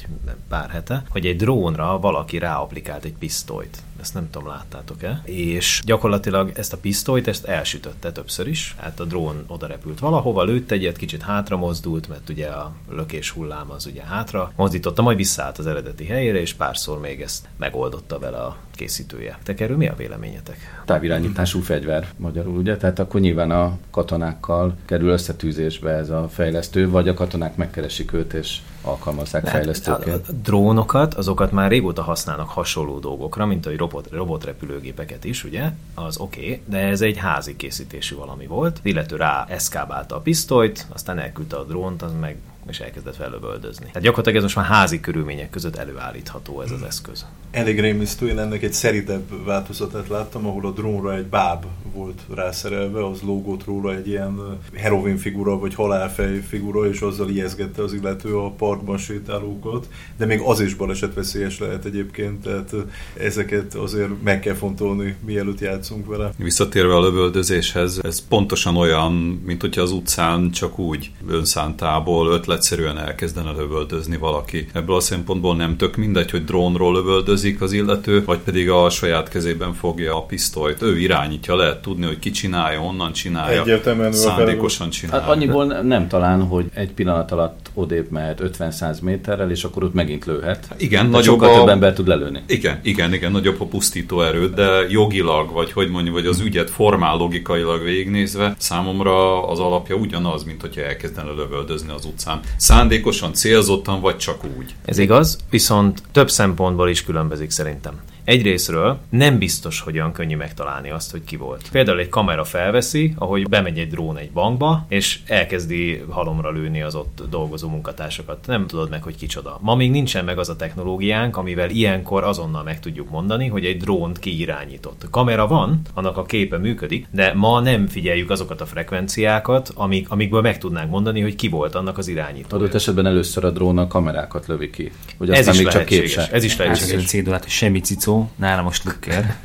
pár 0.48 0.70
hete, 0.70 1.02
hogy 1.08 1.26
egy 1.26 1.36
drónra 1.36 1.98
valaki 1.98 2.38
ráapplikált 2.38 3.04
egy 3.04 3.14
pisztolyt. 3.18 3.82
Ezt 4.00 4.14
nem 4.14 4.30
tudom, 4.30 4.48
láttátok-e? 4.48 5.22
És 5.24 5.82
gyakorlatilag 5.84 6.52
ezt 6.54 6.72
a 6.72 6.76
pisztolyt, 6.76 7.28
ezt 7.28 7.44
elsütötte 7.44 8.12
többször 8.12 8.46
is. 8.46 8.74
Hát 8.78 9.00
a 9.00 9.04
drón 9.04 9.44
oda 9.46 9.66
repült 9.66 9.98
valahova, 9.98 10.44
lőtt 10.44 10.70
egyet, 10.70 10.96
kicsit 10.96 11.22
hátra 11.22 11.56
mozdult, 11.56 12.08
mert 12.08 12.28
ugye 12.28 12.46
a 12.46 12.72
lökés 12.90 13.30
hullám 13.30 13.70
az 13.70 13.86
ugye 13.86 14.02
hátra 14.02 14.52
mozdította, 14.56 15.02
majd 15.02 15.16
visszaállt 15.16 15.58
az 15.58 15.66
eredeti 15.66 16.04
helyére, 16.04 16.40
és 16.40 16.54
párszor 16.54 17.00
még 17.00 17.20
ezt 17.20 17.48
megoldotta 17.56 18.18
vele 18.18 18.38
a 18.38 18.56
készítője. 18.70 19.38
Te 19.42 19.54
erről 19.56 19.76
mi 19.76 19.88
a 19.88 19.94
véleményetek? 19.96 20.82
Távirányítású 20.84 21.60
fegyver 21.60 22.08
magyarul, 22.16 22.56
ugye? 22.56 22.76
Tehát 22.76 22.98
akkor 22.98 23.20
nyilván 23.20 23.50
a 23.50 23.78
katonákkal 23.90 24.76
kerül 24.84 25.10
összetűzésbe 25.10 25.90
ez 25.90 26.10
a 26.10 26.28
fejlesztő, 26.28 26.90
vagy 26.90 27.08
a 27.08 27.14
katonák 27.14 27.56
megkeresik 27.56 28.12
őt 28.12 28.32
és 28.32 28.58
alkalmazzák 28.82 29.42
Hát, 29.42 29.52
fejlesztőként. 29.52 30.28
a 30.28 30.32
drónokat, 30.32 31.14
azokat 31.14 31.52
már 31.52 31.70
régóta 31.70 32.02
használnak 32.02 32.48
hasonló 32.48 32.98
dolgokra, 32.98 33.46
mint 33.46 33.66
a 33.66 33.70
robot, 33.76 34.08
robotrepülőgépeket 34.10 35.24
is, 35.24 35.44
ugye? 35.44 35.70
Az 35.94 36.16
oké, 36.16 36.40
okay, 36.40 36.62
de 36.64 36.78
ez 36.78 37.00
egy 37.00 37.16
házi 37.16 37.56
készítésű 37.56 38.16
valami 38.16 38.46
volt. 38.46 38.80
Illető 38.82 39.16
rá 39.16 39.46
eszkábálta 39.48 40.16
a 40.16 40.20
pisztolyt, 40.20 40.86
aztán 40.92 41.18
elküldte 41.18 41.56
a 41.56 41.64
drónt, 41.64 42.02
az 42.02 42.12
meg 42.20 42.36
és 42.68 42.80
elkezdett 42.80 43.16
fellövöldözni. 43.16 43.86
Tehát 43.86 44.02
gyakorlatilag 44.02 44.36
ez 44.36 44.42
most 44.42 44.56
már 44.56 44.64
házi 44.64 45.00
körülmények 45.00 45.50
között 45.50 45.76
előállítható 45.76 46.60
ez 46.60 46.70
az 46.70 46.82
eszköz. 46.82 47.26
Elég 47.50 47.80
rémisztő, 47.80 48.28
én 48.28 48.38
ennek 48.38 48.62
egy 48.62 48.72
szeridebb 48.72 49.44
változatát 49.44 50.08
láttam, 50.08 50.46
ahol 50.46 50.66
a 50.66 50.70
drónra 50.70 51.14
egy 51.14 51.26
báb 51.26 51.64
volt 51.94 52.20
rászerelve, 52.34 53.06
az 53.06 53.20
lógott 53.22 53.64
róla 53.64 53.94
egy 53.94 54.08
ilyen 54.08 54.58
heroin 54.74 55.16
figura, 55.16 55.58
vagy 55.58 55.74
halálfej 55.74 56.40
figura, 56.40 56.88
és 56.88 57.00
azzal 57.00 57.28
ijeszgette 57.28 57.82
az 57.82 57.92
illető 57.92 58.36
a 58.36 58.50
parkban 58.50 58.98
sétálókat, 58.98 59.88
de 60.16 60.26
még 60.26 60.40
az 60.40 60.60
is 60.60 60.74
balesetveszélyes 60.74 61.58
lehet 61.58 61.84
egyébként, 61.84 62.42
tehát 62.42 62.74
ezeket 63.18 63.74
azért 63.74 64.22
meg 64.22 64.40
kell 64.40 64.54
fontolni, 64.54 65.16
mielőtt 65.24 65.60
játszunk 65.60 66.06
vele. 66.06 66.32
Visszatérve 66.36 66.94
a 66.94 67.00
lövöldözéshez, 67.00 68.00
ez 68.02 68.26
pontosan 68.28 68.76
olyan, 68.76 69.12
mint 69.44 69.60
hogyha 69.60 69.82
az 69.82 69.90
utcán 69.90 70.50
csak 70.50 70.78
úgy 70.78 71.10
önszántából 71.28 72.32
ötletszerűen 72.52 72.98
elkezdene 72.98 73.50
lövöldözni 73.50 74.16
valaki. 74.16 74.66
Ebből 74.72 74.96
a 74.96 75.00
szempontból 75.00 75.56
nem 75.56 75.76
tök 75.76 75.96
mindegy, 75.96 76.30
hogy 76.30 76.44
drónról 76.44 76.92
lövöldözik 76.92 77.60
az 77.60 77.72
illető, 77.72 78.24
vagy 78.24 78.38
pedig 78.38 78.70
a 78.70 78.90
saját 78.90 79.28
kezében 79.28 79.72
fogja 79.74 80.16
a 80.16 80.22
pisztolyt. 80.22 80.82
Ő 80.82 80.98
irányítja, 80.98 81.56
lehet 81.56 81.82
tudni, 81.82 82.06
hogy 82.06 82.18
ki 82.18 82.30
csinálja, 82.30 82.80
onnan 82.80 83.12
csinálja. 83.12 83.62
A 83.62 84.12
szándékosan 84.12 84.86
Hát 84.86 84.94
csinálja. 84.94 85.26
annyiból 85.26 85.64
nem 85.64 86.08
talán, 86.08 86.42
hogy 86.42 86.64
egy 86.74 86.90
pillanat 86.92 87.30
alatt 87.32 87.70
odébb 87.74 88.10
mehet 88.10 88.40
50-100 88.58 89.00
méterrel, 89.02 89.50
és 89.50 89.64
akkor 89.64 89.84
ott 89.84 89.94
megint 89.94 90.24
lőhet. 90.24 90.68
Igen, 90.76 90.90
Tehát 90.90 91.10
nagyobb 91.10 91.38
sokkal 91.40 91.54
a- 91.54 91.58
több 91.58 91.68
ember 91.68 91.92
tud 91.92 92.06
lelőni. 92.08 92.42
Igen, 92.46 92.78
igen, 92.82 93.12
igen, 93.12 93.32
nagyobb 93.32 93.60
a 93.60 93.64
pusztító 93.64 94.22
erőt, 94.22 94.54
de 94.54 94.86
jogilag, 94.88 95.52
vagy 95.52 95.72
hogy 95.72 95.88
mondjuk, 95.88 96.14
vagy 96.14 96.26
az 96.26 96.40
ügyet 96.40 96.70
formál 96.70 97.16
logikailag 97.16 97.82
végignézve, 97.82 98.54
számomra 98.58 99.46
az 99.48 99.58
alapja 99.58 99.94
ugyanaz, 99.96 100.44
mint 100.44 100.60
hogyha 100.60 100.80
elkezdene 100.82 101.30
lövöldözni 101.30 101.92
az 101.92 102.04
utcán. 102.04 102.40
Szándékosan, 102.56 103.32
célzottan, 103.34 104.00
vagy 104.00 104.16
csak 104.16 104.44
úgy. 104.58 104.74
Ez 104.84 104.98
igaz, 104.98 105.38
viszont 105.50 106.02
több 106.12 106.30
szempontból 106.30 106.88
is 106.88 107.04
különbözik 107.04 107.50
szerintem. 107.50 108.00
Egyrésztről 108.24 108.98
nem 109.08 109.38
biztos, 109.38 109.80
hogy 109.80 109.94
olyan 109.94 110.12
könnyű 110.12 110.36
megtalálni 110.36 110.90
azt, 110.90 111.10
hogy 111.10 111.24
ki 111.24 111.36
volt. 111.36 111.68
Például 111.72 111.98
egy 111.98 112.08
kamera 112.08 112.44
felveszi, 112.44 113.14
ahogy 113.18 113.48
bemegy 113.48 113.78
egy 113.78 113.88
drón 113.90 114.16
egy 114.16 114.30
bankba, 114.30 114.86
és 114.88 115.18
elkezdi 115.26 116.04
halomra 116.08 116.50
lőni 116.50 116.82
az 116.82 116.94
ott 116.94 117.22
dolgozó 117.30 117.68
munkatársakat. 117.68 118.46
Nem 118.46 118.66
tudod 118.66 118.90
meg, 118.90 119.02
hogy 119.02 119.16
kicsoda. 119.16 119.58
Ma 119.60 119.74
még 119.74 119.90
nincsen 119.90 120.24
meg 120.24 120.38
az 120.38 120.48
a 120.48 120.56
technológiánk, 120.56 121.36
amivel 121.36 121.70
ilyenkor 121.70 122.24
azonnal 122.24 122.62
meg 122.62 122.80
tudjuk 122.80 123.10
mondani, 123.10 123.48
hogy 123.48 123.64
egy 123.64 123.76
drónt 123.76 124.18
ki 124.18 124.40
irányított. 124.40 125.06
Kamera 125.10 125.46
van, 125.46 125.80
annak 125.94 126.16
a 126.16 126.22
képe 126.22 126.58
működik, 126.58 127.06
de 127.10 127.32
ma 127.34 127.60
nem 127.60 127.86
figyeljük 127.86 128.30
azokat 128.30 128.60
a 128.60 128.66
frekvenciákat, 128.66 129.70
amik, 129.74 130.10
amikből 130.10 130.40
meg 130.40 130.58
tudnánk 130.58 130.90
mondani, 130.90 131.20
hogy 131.20 131.34
ki 131.34 131.48
volt 131.48 131.74
annak 131.74 131.98
az 131.98 132.08
irányító. 132.08 132.56
Adott 132.56 132.74
esetben 132.74 133.06
először 133.06 133.44
a 133.44 133.50
drón 133.50 133.78
a 133.78 133.86
kamerákat 133.86 134.46
lövi 134.46 134.70
ki. 134.70 134.92
Hogy 135.18 135.30
Ez 135.30 135.46
is 135.48 135.56
még 135.56 135.66
csak 135.66 135.74
lehetséges. 135.74 136.28
Ez 136.28 136.44
is 136.44 136.50
Átszöl 136.52 136.66
a 136.66 136.68
lehetséges. 136.68 137.04
cédulát, 137.06 137.48
semmi 137.48 137.80
cicó, 137.80 138.11
nálam 138.36 138.64
most 138.64 138.84
lukker. 138.84 139.36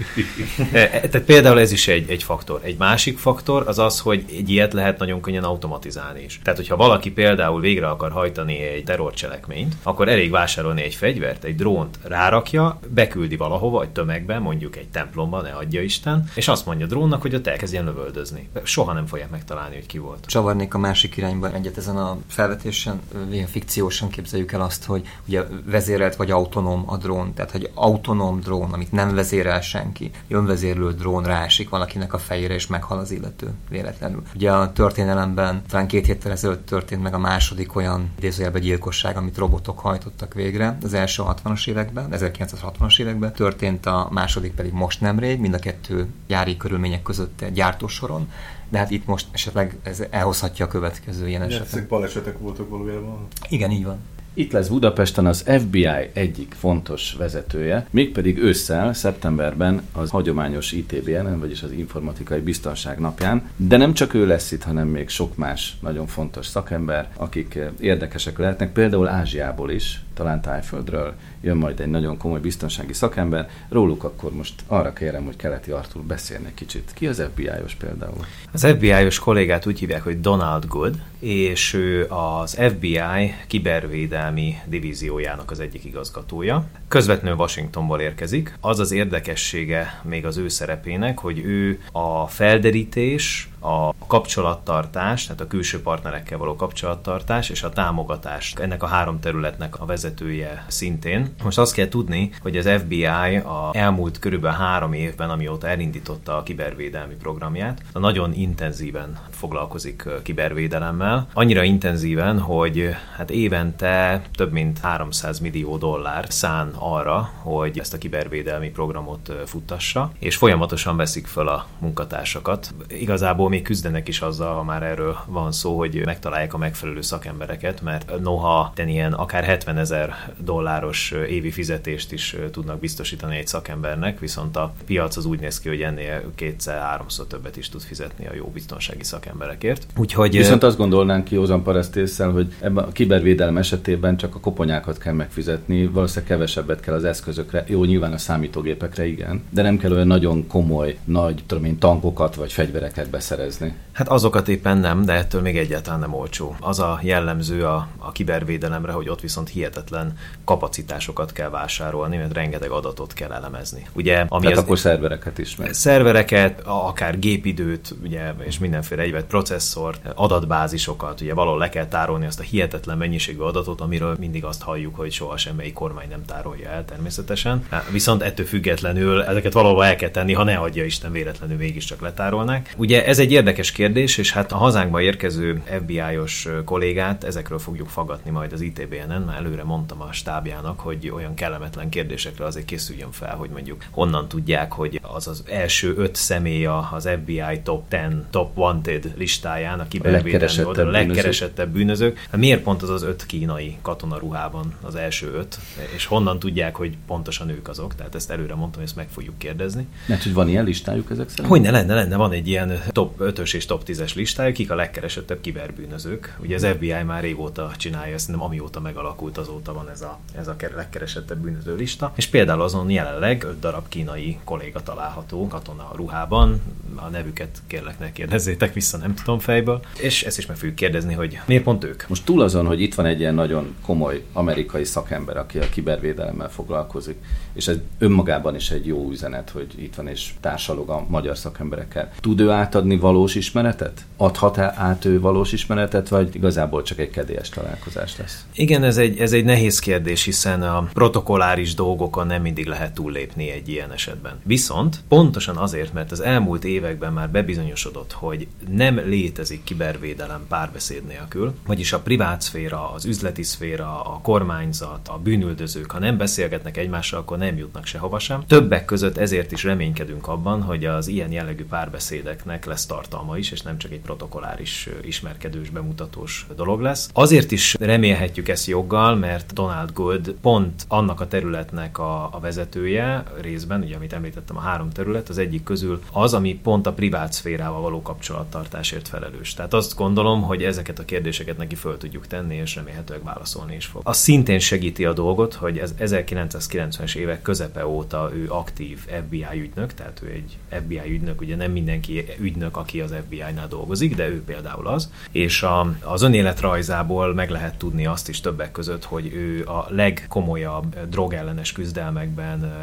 E, 0.72 0.88
Tehát 0.88 1.22
például 1.26 1.60
ez 1.60 1.72
is 1.72 1.88
egy, 1.88 2.10
egy 2.10 2.24
faktor. 2.24 2.60
Egy 2.64 2.78
másik 2.78 3.18
faktor 3.18 3.68
az 3.68 3.80
az, 3.80 4.00
hogy 4.00 4.26
egy 4.30 4.50
ilyet 4.50 4.74
lehet 4.74 5.00
nagyon 5.00 5.22
könnyen 5.22 5.44
automatizálni 5.44 6.24
is. 6.24 6.40
Tehát, 6.44 6.60
hogyha 6.60 6.76
valaki 6.76 7.12
például 7.12 7.60
végre 7.62 7.90
akar 7.90 8.12
hajtani 8.12 8.58
egy 8.58 8.84
terrorcselekményt, 8.84 9.76
akkor 9.84 10.08
elég 10.08 10.32
vásárolni 10.32 10.82
egy 10.82 10.96
fegyvert, 10.96 11.44
egy 11.44 11.56
drónt 11.56 12.00
rárakja, 12.04 12.80
beküldi 12.88 13.36
valahova, 13.36 13.82
egy 13.82 13.90
tömegbe, 13.90 14.40
mondjuk 14.40 14.76
egy 14.76 14.88
templomba, 14.88 15.42
ne 15.42 15.50
adja 15.50 15.82
Isten, 15.82 16.30
és 16.36 16.48
azt 16.48 16.66
mondja 16.66 16.86
a 16.86 16.90
drónnak, 16.90 17.22
hogy 17.22 17.36
ott 17.36 17.48
elkezdjen 17.48 17.86
lövöldözni. 17.86 18.50
Soha 18.64 18.94
nem 18.94 19.06
fogják 19.06 19.30
megtalálni, 19.30 19.76
hogy 19.76 19.86
ki 19.86 19.98
volt. 19.98 20.26
Csavarnék 20.26 20.74
a 20.74 20.78
másik 20.78 21.18
irányba 21.18 21.54
egyet 21.54 21.78
ezen 21.78 21.98
a 21.98 22.18
felvetésen, 22.28 23.02
ilyen 23.32 23.48
fikciósan 23.48 24.10
képzeljük 24.10 24.52
el 24.52 24.62
azt, 24.62 24.86
hogy 24.86 25.08
ugye 25.28 25.44
vezérelt 25.66 26.16
vagy 26.16 26.32
autonóm 26.32 26.84
a 26.86 26.98
drón, 26.98 27.34
tehát 27.34 27.52
hogy 27.52 27.70
autonóm 27.74 28.40
drón, 28.40 28.57
amit 28.62 28.92
nem 28.92 29.16
vezérel 29.16 29.62
senki, 29.62 30.12
önvezérlő 30.28 30.94
drón 30.94 31.24
ráesik 31.24 31.70
valakinek 31.70 32.14
a 32.14 32.18
fejére, 32.18 32.54
és 32.54 32.68
meghal 32.68 32.98
az 32.98 33.12
illető 33.12 33.52
véletlenül. 33.70 34.22
Ugye 34.36 34.52
a 34.52 34.72
történelemben 34.72 35.62
talán 35.68 35.88
két 35.88 36.06
héttel 36.06 36.32
ezelőtt 36.32 36.66
történt 36.66 37.02
meg 37.02 37.14
a 37.14 37.18
második 37.18 37.76
olyan 37.76 38.12
idézőjelben 38.18 38.62
gyilkosság, 38.62 39.18
amit 39.18 39.38
robotok 39.38 39.80
hajtottak 39.80 40.34
végre. 40.34 40.78
Az 40.84 40.94
első 40.94 41.24
60-as 41.26 41.68
években, 41.68 42.08
1960-as 42.12 43.00
években 43.00 43.34
történt, 43.34 43.86
a 43.86 44.08
második 44.12 44.54
pedig 44.54 44.72
most 44.72 45.02
nemrég, 45.02 45.40
mind 45.40 45.54
a 45.54 45.60
kettő 45.60 46.08
jári 46.28 46.58
körülmények 46.58 47.02
között 47.02 47.42
egy 47.42 47.54
gyártósoron, 47.54 48.30
de 48.70 48.78
hát 48.78 48.92
itt 48.92 49.06
most 49.06 49.28
esetleg 49.32 49.78
ez 49.84 50.04
elhozhatja 50.10 50.66
a 50.66 50.68
következő 50.68 51.28
ilyen 51.28 51.42
esetet. 51.42 51.68
Ezek 51.68 51.88
balesetek 51.88 52.40
voltak 52.40 52.70
valójában. 52.70 53.28
Igen, 53.50 53.72
így 53.72 53.86
van. 53.86 53.98
Itt 54.38 54.52
lesz 54.52 54.68
Budapesten 54.68 55.26
az 55.26 55.44
FBI 55.60 56.10
egyik 56.14 56.54
fontos 56.58 57.16
vezetője, 57.18 57.88
mégpedig 57.90 58.38
ősszel, 58.38 58.94
szeptemberben 58.94 59.82
az 59.94 60.10
hagyományos 60.10 60.72
ITBN, 60.72 61.40
vagyis 61.40 61.64
az 61.64 61.72
Informatikai 61.72 62.40
Biztonság 62.40 63.00
napján, 63.00 63.50
de 63.56 63.78
nem 63.78 63.94
csak 63.94 64.14
ő 64.14 64.28
lesz 64.28 64.52
itt, 64.52 64.64
hanem 64.64 64.88
még 64.88 65.10
sok 65.10 65.38
más 65.38 65.78
nagyon 65.82 66.08
fontos 66.08 66.46
szakember, 66.46 67.10
akik 67.16 67.60
érdekesek 67.80 68.38
lehetnek, 68.38 68.74
például 68.74 69.08
Ázsiából 69.08 69.72
is, 69.72 70.02
talán 70.18 70.42
Tájföldről 70.42 71.14
jön 71.42 71.58
majd 71.58 71.80
egy 71.80 71.88
nagyon 71.88 72.18
komoly 72.18 72.40
biztonsági 72.40 72.94
szakember. 72.94 73.50
Róluk 73.70 74.04
akkor 74.04 74.32
most 74.34 74.54
arra 74.68 74.94
kérem, 74.94 75.26
hogy 75.26 75.36
Keleti 75.36 75.72
Artur 75.72 76.02
beszélni 76.02 76.46
egy 76.46 76.54
kicsit. 76.54 76.92
Ki 76.94 77.08
az 77.08 77.24
FBI-os 77.32 77.76
például? 77.76 78.26
Az 78.52 78.66
FBI-os 78.66 79.20
kollégát 79.20 79.66
úgy 79.66 79.80
hívják, 79.80 80.04
hogy 80.04 80.22
Donald 80.22 80.66
Good, 80.66 81.02
és 81.20 81.74
ő 81.74 82.08
az 82.10 82.60
FBI 82.70 83.34
kibervédelmi 83.48 84.56
divíziójának 84.66 85.52
az 85.52 85.60
egyik 85.60 85.86
igazgatója. 85.86 86.66
Közvetlenül 86.88 87.38
Washingtonból 87.38 88.00
érkezik. 88.00 88.58
Az 88.62 88.80
az 88.80 88.92
érdekessége 88.92 90.02
még 90.04 90.26
az 90.26 90.38
ő 90.38 90.48
szerepének, 90.48 91.20
hogy 91.20 91.40
ő 91.40 91.80
a 91.92 92.28
felderítés 92.28 93.50
a 93.60 93.94
kapcsolattartás, 94.08 95.24
tehát 95.24 95.42
a 95.42 95.48
külső 95.48 95.82
partnerekkel 95.82 96.38
való 96.38 96.56
kapcsolattartás 96.56 97.50
és 97.50 97.64
a 97.64 97.70
támogatás. 97.70 98.54
Ennek 98.58 98.84
a 98.84 98.88
három 98.88 99.20
területnek 99.20 99.80
a 99.80 99.86
vezetője 99.86 100.66
szintén. 100.68 101.34
Most 101.44 101.58
azt 101.58 101.74
kell 101.74 101.88
tudni, 101.88 102.32
hogy 102.42 102.58
az 102.58 102.70
FBI 102.80 103.06
a 103.36 103.70
elmúlt 103.74 104.20
körülbelül 104.20 104.58
három 104.58 104.94
évben, 104.94 105.30
amióta 105.30 105.68
elindította 105.68 106.38
a 106.38 106.44
kibervédelmi 106.44 107.16
programját, 107.16 107.82
nagyon 107.94 108.34
intenzíven 108.34 109.20
foglalkozik 109.38 110.04
kibervédelemmel. 110.24 111.28
Annyira 111.34 111.64
intenzíven, 111.64 112.40
hogy 112.40 112.90
hát 113.16 113.30
évente 113.30 114.22
több 114.36 114.52
mint 114.52 114.80
300 114.80 115.40
millió 115.40 115.78
dollár 115.78 116.26
szán 116.30 116.72
arra, 116.76 117.32
hogy 117.42 117.80
ezt 117.80 117.94
a 117.94 117.98
kibervédelmi 117.98 118.70
programot 118.70 119.32
futtassa, 119.46 120.12
és 120.20 120.36
folyamatosan 120.36 120.98
veszik 120.98 121.28
föl 121.28 121.48
a 121.48 121.66
munkatársakat. 121.80 122.74
Igazából 122.88 123.50
még 123.50 123.62
küzdenek 123.62 124.08
is 124.08 124.22
azzal, 124.22 124.56
ha 124.56 124.64
már 124.64 124.84
erről 124.84 125.18
van 125.26 125.52
szó, 125.52 125.78
hogy 125.78 126.02
megtalálják 126.06 126.54
a 126.54 126.58
megfelelő 126.58 127.02
szakembereket, 127.02 127.82
mert 127.82 128.20
noha 128.20 128.74
ilyen 128.76 129.14
akár 129.14 129.44
70 129.44 129.78
ezer 129.78 130.34
dolláros 130.38 131.12
évi 131.12 131.52
fizetést 131.52 132.12
is 132.12 132.36
tudnak 132.52 132.80
biztosítani 132.80 133.38
egy 133.38 133.48
szakembernek, 133.48 134.20
viszont 134.20 134.56
a 134.58 134.74
piac 134.86 135.18
az 135.18 135.26
úgy 135.26 135.40
néz 135.40 135.60
ki, 135.60 135.68
hogy 135.68 135.82
ennél 135.82 136.22
kétszer-háromszor 136.36 137.28
többet 137.28 137.58
is 137.58 137.70
tud 137.70 137.82
fizetni 137.82 138.28
a 138.28 138.34
jó 138.34 138.46
biztonsági 138.46 139.04
szakemberekért. 139.28 139.86
Úgyhogy, 139.98 140.38
Viszont 140.38 140.64
azt 140.64 140.78
gondolnánk 140.78 141.24
ki 141.24 141.38
Ózan 141.38 141.64
parasztésszel, 141.64 142.32
hogy 142.32 142.54
ebben 142.60 142.84
a 142.84 142.92
kibervédelem 142.92 143.58
esetében 143.58 144.18
csak 144.18 144.36
a 144.36 144.40
koponyákat 144.40 144.98
kell 144.98 145.14
megfizetni, 145.14 145.86
valószínűleg 145.86 146.30
kevesebbet 146.30 146.80
kell 146.80 146.94
az 146.94 147.04
eszközökre, 147.04 147.64
jó, 147.68 147.84
nyilván 147.84 148.14
a 148.14 148.18
számítógépekre 148.18 149.06
igen, 149.06 149.44
de 149.50 149.62
nem 149.62 149.78
kell 149.78 149.92
olyan 149.92 150.08
nagyon 150.08 150.48
komoly, 150.48 150.98
nagy, 151.04 151.44
tudom 151.46 151.66
én, 151.66 151.78
tankokat 151.78 152.36
vagy 152.36 152.52
fegyvereket 152.52 153.10
beszerezni. 153.10 153.74
Hát 153.92 154.08
azokat 154.08 154.48
éppen 154.48 154.78
nem, 154.78 155.06
de 155.06 155.14
ettől 155.14 155.42
még 155.42 155.58
egyáltalán 155.58 156.00
nem 156.00 156.14
olcsó. 156.14 156.56
Az 156.60 156.80
a 156.80 157.00
jellemző 157.02 157.66
a, 157.66 157.88
a 157.98 158.12
kibervédelemre, 158.12 158.92
hogy 158.92 159.10
ott 159.10 159.22
viszont 159.22 159.50
hihetetlen 159.50 160.18
kapacitásokat 160.44 161.32
kell 161.32 161.50
vásárolni, 161.50 162.18
mert 162.18 162.34
rengeteg 162.34 162.70
adatot 162.70 163.14
kell 163.14 163.32
elemezni. 163.32 163.88
Ugye, 163.94 164.26
ami 164.28 164.42
Tehát 164.42 164.58
az, 164.58 164.64
akkor 164.64 164.78
szervereket 164.78 165.38
is 165.38 165.56
meg. 165.56 165.74
Szervereket, 165.74 166.62
akár 166.66 167.20
gépidőt, 167.20 167.96
ugye, 168.04 168.34
és 168.44 168.60
mindenféle 168.60 169.06
egyvet, 169.18 169.30
processzort, 169.30 170.02
adatbázisokat, 170.16 171.22
ugye 171.22 171.34
valahol 171.34 171.60
le 171.60 171.70
kell 171.70 171.88
tárolni 171.88 172.26
azt 172.26 172.40
a 172.40 172.44
hihetetlen 172.44 172.98
mennyiségű 172.98 173.40
adatot, 173.40 173.82
amiről 173.82 174.16
mindig 174.20 174.44
azt 174.46 174.62
halljuk, 174.62 174.96
hogy 174.96 175.12
soha 175.12 175.38
semmelyik 175.38 175.74
kormány 175.74 176.10
nem 176.10 176.26
tárolja 176.26 176.70
el 176.70 176.86
természetesen. 176.86 177.68
Viszont 177.92 178.22
ettől 178.22 178.46
függetlenül 178.46 179.24
ezeket 179.24 179.54
valahol 179.54 179.86
el 179.86 179.96
kell 179.96 180.10
tenni, 180.10 180.34
ha 180.34 180.44
ne 180.44 180.56
adja 180.56 180.86
Isten 180.86 181.12
véletlenül 181.12 181.58
mégiscsak 181.58 182.02
letárolnák. 182.02 182.74
Ugye 182.78 183.06
ez 183.06 183.20
egy 183.20 183.32
érdekes 183.32 183.72
kérdés, 183.72 184.18
és 184.18 184.32
hát 184.32 184.52
a 184.52 184.58
hazánkba 184.58 185.02
érkező 185.02 185.62
FBI-os 185.82 186.48
kollégát 186.66 187.24
ezekről 187.24 187.60
fogjuk 187.60 187.88
fagatni 187.88 188.32
majd 188.32 188.54
az 188.54 188.62
ITBN-en, 188.62 189.22
már 189.22 189.38
előre 189.38 189.64
mondtam 189.64 190.02
a 190.02 190.12
stábjának, 190.12 190.80
hogy 190.80 191.12
olyan 191.16 191.34
kellemetlen 191.34 191.90
kérdésekre 191.90 192.46
azért 192.46 192.66
készüljön 192.66 193.12
fel, 193.12 193.36
hogy 193.36 193.50
mondjuk 193.50 193.84
honnan 193.92 194.28
tudják, 194.28 194.72
hogy 194.72 195.00
az 195.02 195.28
az 195.28 195.44
első 195.50 195.94
öt 195.98 196.16
személy 196.16 196.66
az 196.66 197.10
FBI 197.24 197.62
top 197.64 197.88
10, 197.88 198.00
top 198.30 198.58
wanted 198.58 199.07
listáján, 199.16 199.80
a 199.80 199.88
kibervédelmi 199.88 200.64
oldalon, 200.64 200.94
a 200.94 200.98
legkeresettebb 200.98 201.70
bűnözők. 201.70 202.18
Hát 202.18 202.40
miért 202.40 202.62
pont 202.62 202.82
az 202.82 202.90
az 202.90 203.04
öt 203.04 203.26
kínai 203.26 203.78
katonaruhában 203.82 204.74
az 204.82 204.96
első 204.96 205.34
öt, 205.34 205.60
és 205.96 206.06
honnan 206.06 206.40
tudják, 206.40 206.76
hogy 206.76 206.98
pontosan 207.08 207.50
ők 207.50 207.68
azok? 207.68 207.96
Tehát 207.96 208.16
ezt 208.16 208.32
előre 208.32 208.56
mondtam, 208.56 208.80
hogy 208.80 208.84
ezt 208.84 208.96
meg 208.96 209.08
fogjuk 209.10 209.38
kérdezni. 209.38 209.88
Mert 210.06 210.24
hogy 210.24 210.34
van 210.34 210.50
ilyen 210.50 210.64
listájuk 210.64 211.12
ezek 211.12 211.30
szerint? 211.30 211.48
Hogy 211.48 211.62
ne 211.62 211.72
lenne, 211.72 211.94
lenne, 211.94 212.16
van 212.16 212.32
egy 212.32 212.48
ilyen 212.48 212.82
top 212.92 213.20
5-ös 213.20 213.54
és 213.54 213.66
top 213.66 213.84
10-es 213.86 214.16
listája, 214.16 214.52
kik 214.52 214.72
a 214.72 214.76
legkeresettebb 214.76 215.42
kiberbűnözők. 215.42 216.38
Ugye 216.42 216.56
az 216.56 216.66
FBI 216.66 217.04
már 217.06 217.22
régóta 217.22 217.72
csinálja, 217.78 218.14
ezt 218.14 218.28
nem 218.28 218.42
amióta 218.42 218.80
megalakult, 218.80 219.38
azóta 219.38 219.74
van 219.74 219.90
ez 219.90 220.02
a, 220.02 220.20
ez 220.38 220.48
a 220.48 220.56
legkeresettebb 220.76 221.38
bűnöző 221.38 221.76
lista. 221.76 222.14
És 222.16 222.28
például 222.28 222.62
azon 222.62 222.90
jelenleg 222.90 223.44
5 223.44 223.60
darab 223.60 223.88
kínai 223.88 224.40
kolléga 224.44 224.84
található 224.84 225.48
katona 225.48 225.92
ruhában, 225.96 226.62
a 226.96 227.08
nevüket 227.08 227.62
kérlek 227.68 228.00
ne 228.00 228.12
kérdezzétek 228.12 228.74
vissza, 228.74 228.97
nem 229.00 229.14
tudom 229.14 229.40
fejből. 229.40 229.80
És 230.00 230.24
ezt 230.24 230.38
is 230.38 230.46
meg 230.46 230.58
fogjuk 230.58 230.76
kérdezni, 230.76 231.14
hogy 231.14 231.40
miért 231.46 231.64
pont 231.64 231.84
ők? 231.84 232.08
Most 232.08 232.26
túl 232.26 232.42
azon, 232.42 232.66
hogy 232.66 232.82
itt 232.82 232.96
van 232.96 233.06
egy 233.06 233.20
ilyen 233.20 233.36
nagyon 233.36 233.76
komoly 233.82 234.24
amerikai 234.34 234.84
szakember, 234.84 235.38
aki 235.38 235.60
a 235.60 235.70
kibervédelemmel 235.70 236.50
foglalkozik, 236.50 237.18
és 237.58 237.68
ez 237.68 237.78
önmagában 238.00 238.56
is 238.56 238.72
egy 238.72 238.86
jó 238.86 239.10
üzenet, 239.12 239.50
hogy 239.50 239.68
itt 239.76 239.96
van 239.96 240.08
és 240.08 240.34
társalog 240.40 240.90
a 240.90 241.06
magyar 241.10 241.38
szakemberekkel. 241.38 242.12
Tud 242.20 242.40
ő 242.40 242.50
átadni 242.50 242.98
valós 242.98 243.36
ismeretet? 243.36 244.06
Adhat 244.18 244.58
át 244.58 245.06
ő 245.06 245.20
valós 245.20 245.52
ismeretet, 245.52 246.10
vagy 246.10 246.36
igazából 246.36 246.82
csak 246.82 247.00
egy 247.00 247.10
kedélyes 247.10 247.50
találkozás 247.50 248.18
lesz? 248.18 248.46
Igen, 248.54 248.84
ez 248.84 248.98
egy, 248.98 249.20
ez 249.20 249.34
egy 249.34 249.44
nehéz 249.44 249.80
kérdés, 249.80 250.24
hiszen 250.24 250.62
a 250.62 250.90
protokoláris 250.94 251.74
dolgokon 251.74 252.28
nem 252.28 252.42
mindig 252.42 252.66
lehet 252.66 252.94
túllépni 252.94 253.50
egy 253.50 253.70
ilyen 253.70 253.92
esetben. 253.92 254.34
Viszont 254.44 255.00
pontosan 255.08 255.58
azért, 255.58 255.94
mert 255.94 256.12
az 256.12 256.20
elmúlt 256.20 256.64
években 256.64 257.14
már 257.14 257.30
bebizonyosodott, 257.30 258.12
hogy 258.12 258.48
nem 258.70 259.00
létezik 259.06 259.64
kibervédelem 259.64 260.46
párbeszéd 260.48 261.06
nélkül, 261.06 261.54
vagyis 261.66 261.94
a 261.94 262.00
privát 262.00 262.42
szféra, 262.42 262.92
az 262.92 263.06
üzleti 263.06 263.44
szféra, 263.44 264.02
a 264.02 264.20
kormányzat, 264.22 265.08
a 265.08 265.20
bűnüldözők, 265.24 265.92
ha 265.92 266.00
nem 266.00 266.18
beszélgetnek 266.18 266.78
egymással, 266.78 267.20
akkor 267.20 267.38
nem 267.38 267.47
jutnak 267.56 267.86
sehova 267.86 268.20
sem. 268.20 268.44
Többek 268.48 268.86
között 268.86 269.18
ezért 269.18 269.52
is 269.52 269.64
reménykedünk 269.64 270.28
abban, 270.28 270.62
hogy 270.62 270.86
az 270.86 271.08
ilyen 271.08 271.32
jellegű 271.32 271.66
párbeszédeknek 271.66 272.66
lesz 272.66 272.86
tartalma 272.86 273.38
is, 273.38 273.52
és 273.52 273.62
nem 273.62 273.78
csak 273.78 273.92
egy 273.92 274.00
protokoláris 274.00 274.90
ismerkedős, 275.02 275.70
bemutatós 275.70 276.48
dolog 276.56 276.82
lesz. 276.82 277.10
Azért 277.14 277.52
is 277.52 277.76
remélhetjük 277.80 278.48
ezt 278.48 278.68
joggal, 278.68 279.16
mert 279.16 279.54
Donald 279.54 279.92
Good 279.94 280.36
pont 280.42 280.86
annak 280.88 281.22
a 281.22 281.28
területnek 281.28 281.98
a, 281.98 282.24
a 282.32 282.40
vezetője 282.40 283.24
részben, 283.42 283.82
ugye 283.82 283.96
amit 283.96 284.14
említettem, 284.14 284.58
a 284.58 284.60
három 284.60 284.90
terület, 284.90 285.30
az 285.30 285.38
egyik 285.38 285.64
közül 285.64 286.02
az, 286.12 286.34
ami 286.34 286.60
pont 286.64 286.88
a 286.88 286.94
privát 286.94 287.34
szférával 287.34 287.82
való 287.82 288.02
kapcsolattartásért 288.02 289.08
felelős. 289.08 289.54
Tehát 289.54 289.74
azt 289.74 289.96
gondolom, 289.96 290.42
hogy 290.42 290.64
ezeket 290.64 291.00
a 291.00 291.06
kérdéseket 291.06 291.58
neki 291.58 291.76
föl 291.76 291.98
tudjuk 291.98 292.28
tenni, 292.28 292.56
és 292.56 292.76
remélhetőleg 292.76 293.24
válaszolni 293.24 293.76
is 293.76 293.86
fog. 293.86 294.02
Az 294.04 294.18
szintén 294.18 294.60
segíti 294.60 295.06
a 295.06 295.14
dolgot, 295.14 295.54
hogy 295.54 295.78
ez 295.78 295.94
1990-es 296.00 297.16
évek 297.16 297.37
közepe 297.42 297.88
óta 297.88 298.30
ő 298.34 298.46
aktív 298.50 299.00
FBI 299.26 299.62
ügynök, 299.62 299.94
tehát 299.94 300.22
ő 300.24 300.32
egy 300.32 300.58
FBI 300.70 301.12
ügynök, 301.14 301.42
ugye 301.42 301.56
nem 301.56 301.72
mindenki 301.72 302.26
ügynök, 302.40 302.78
aki 302.78 303.02
az 303.02 303.14
FBI-nál 303.26 303.68
dolgozik, 303.68 304.16
de 304.16 304.28
ő 304.28 304.44
például 304.44 304.88
az. 304.88 305.12
És 305.32 305.64
a, 305.64 305.96
az 306.04 306.22
önéletrajzából 306.22 307.34
meg 307.34 307.50
lehet 307.50 307.78
tudni 307.78 308.06
azt 308.06 308.30
is 308.30 308.42
többek 308.42 308.72
között, 308.72 309.04
hogy 309.04 309.34
ő 309.34 309.66
a 309.66 309.86
legkomolyabb 309.90 311.10
drogellenes 311.10 311.72
küzdelmekben, 311.72 312.74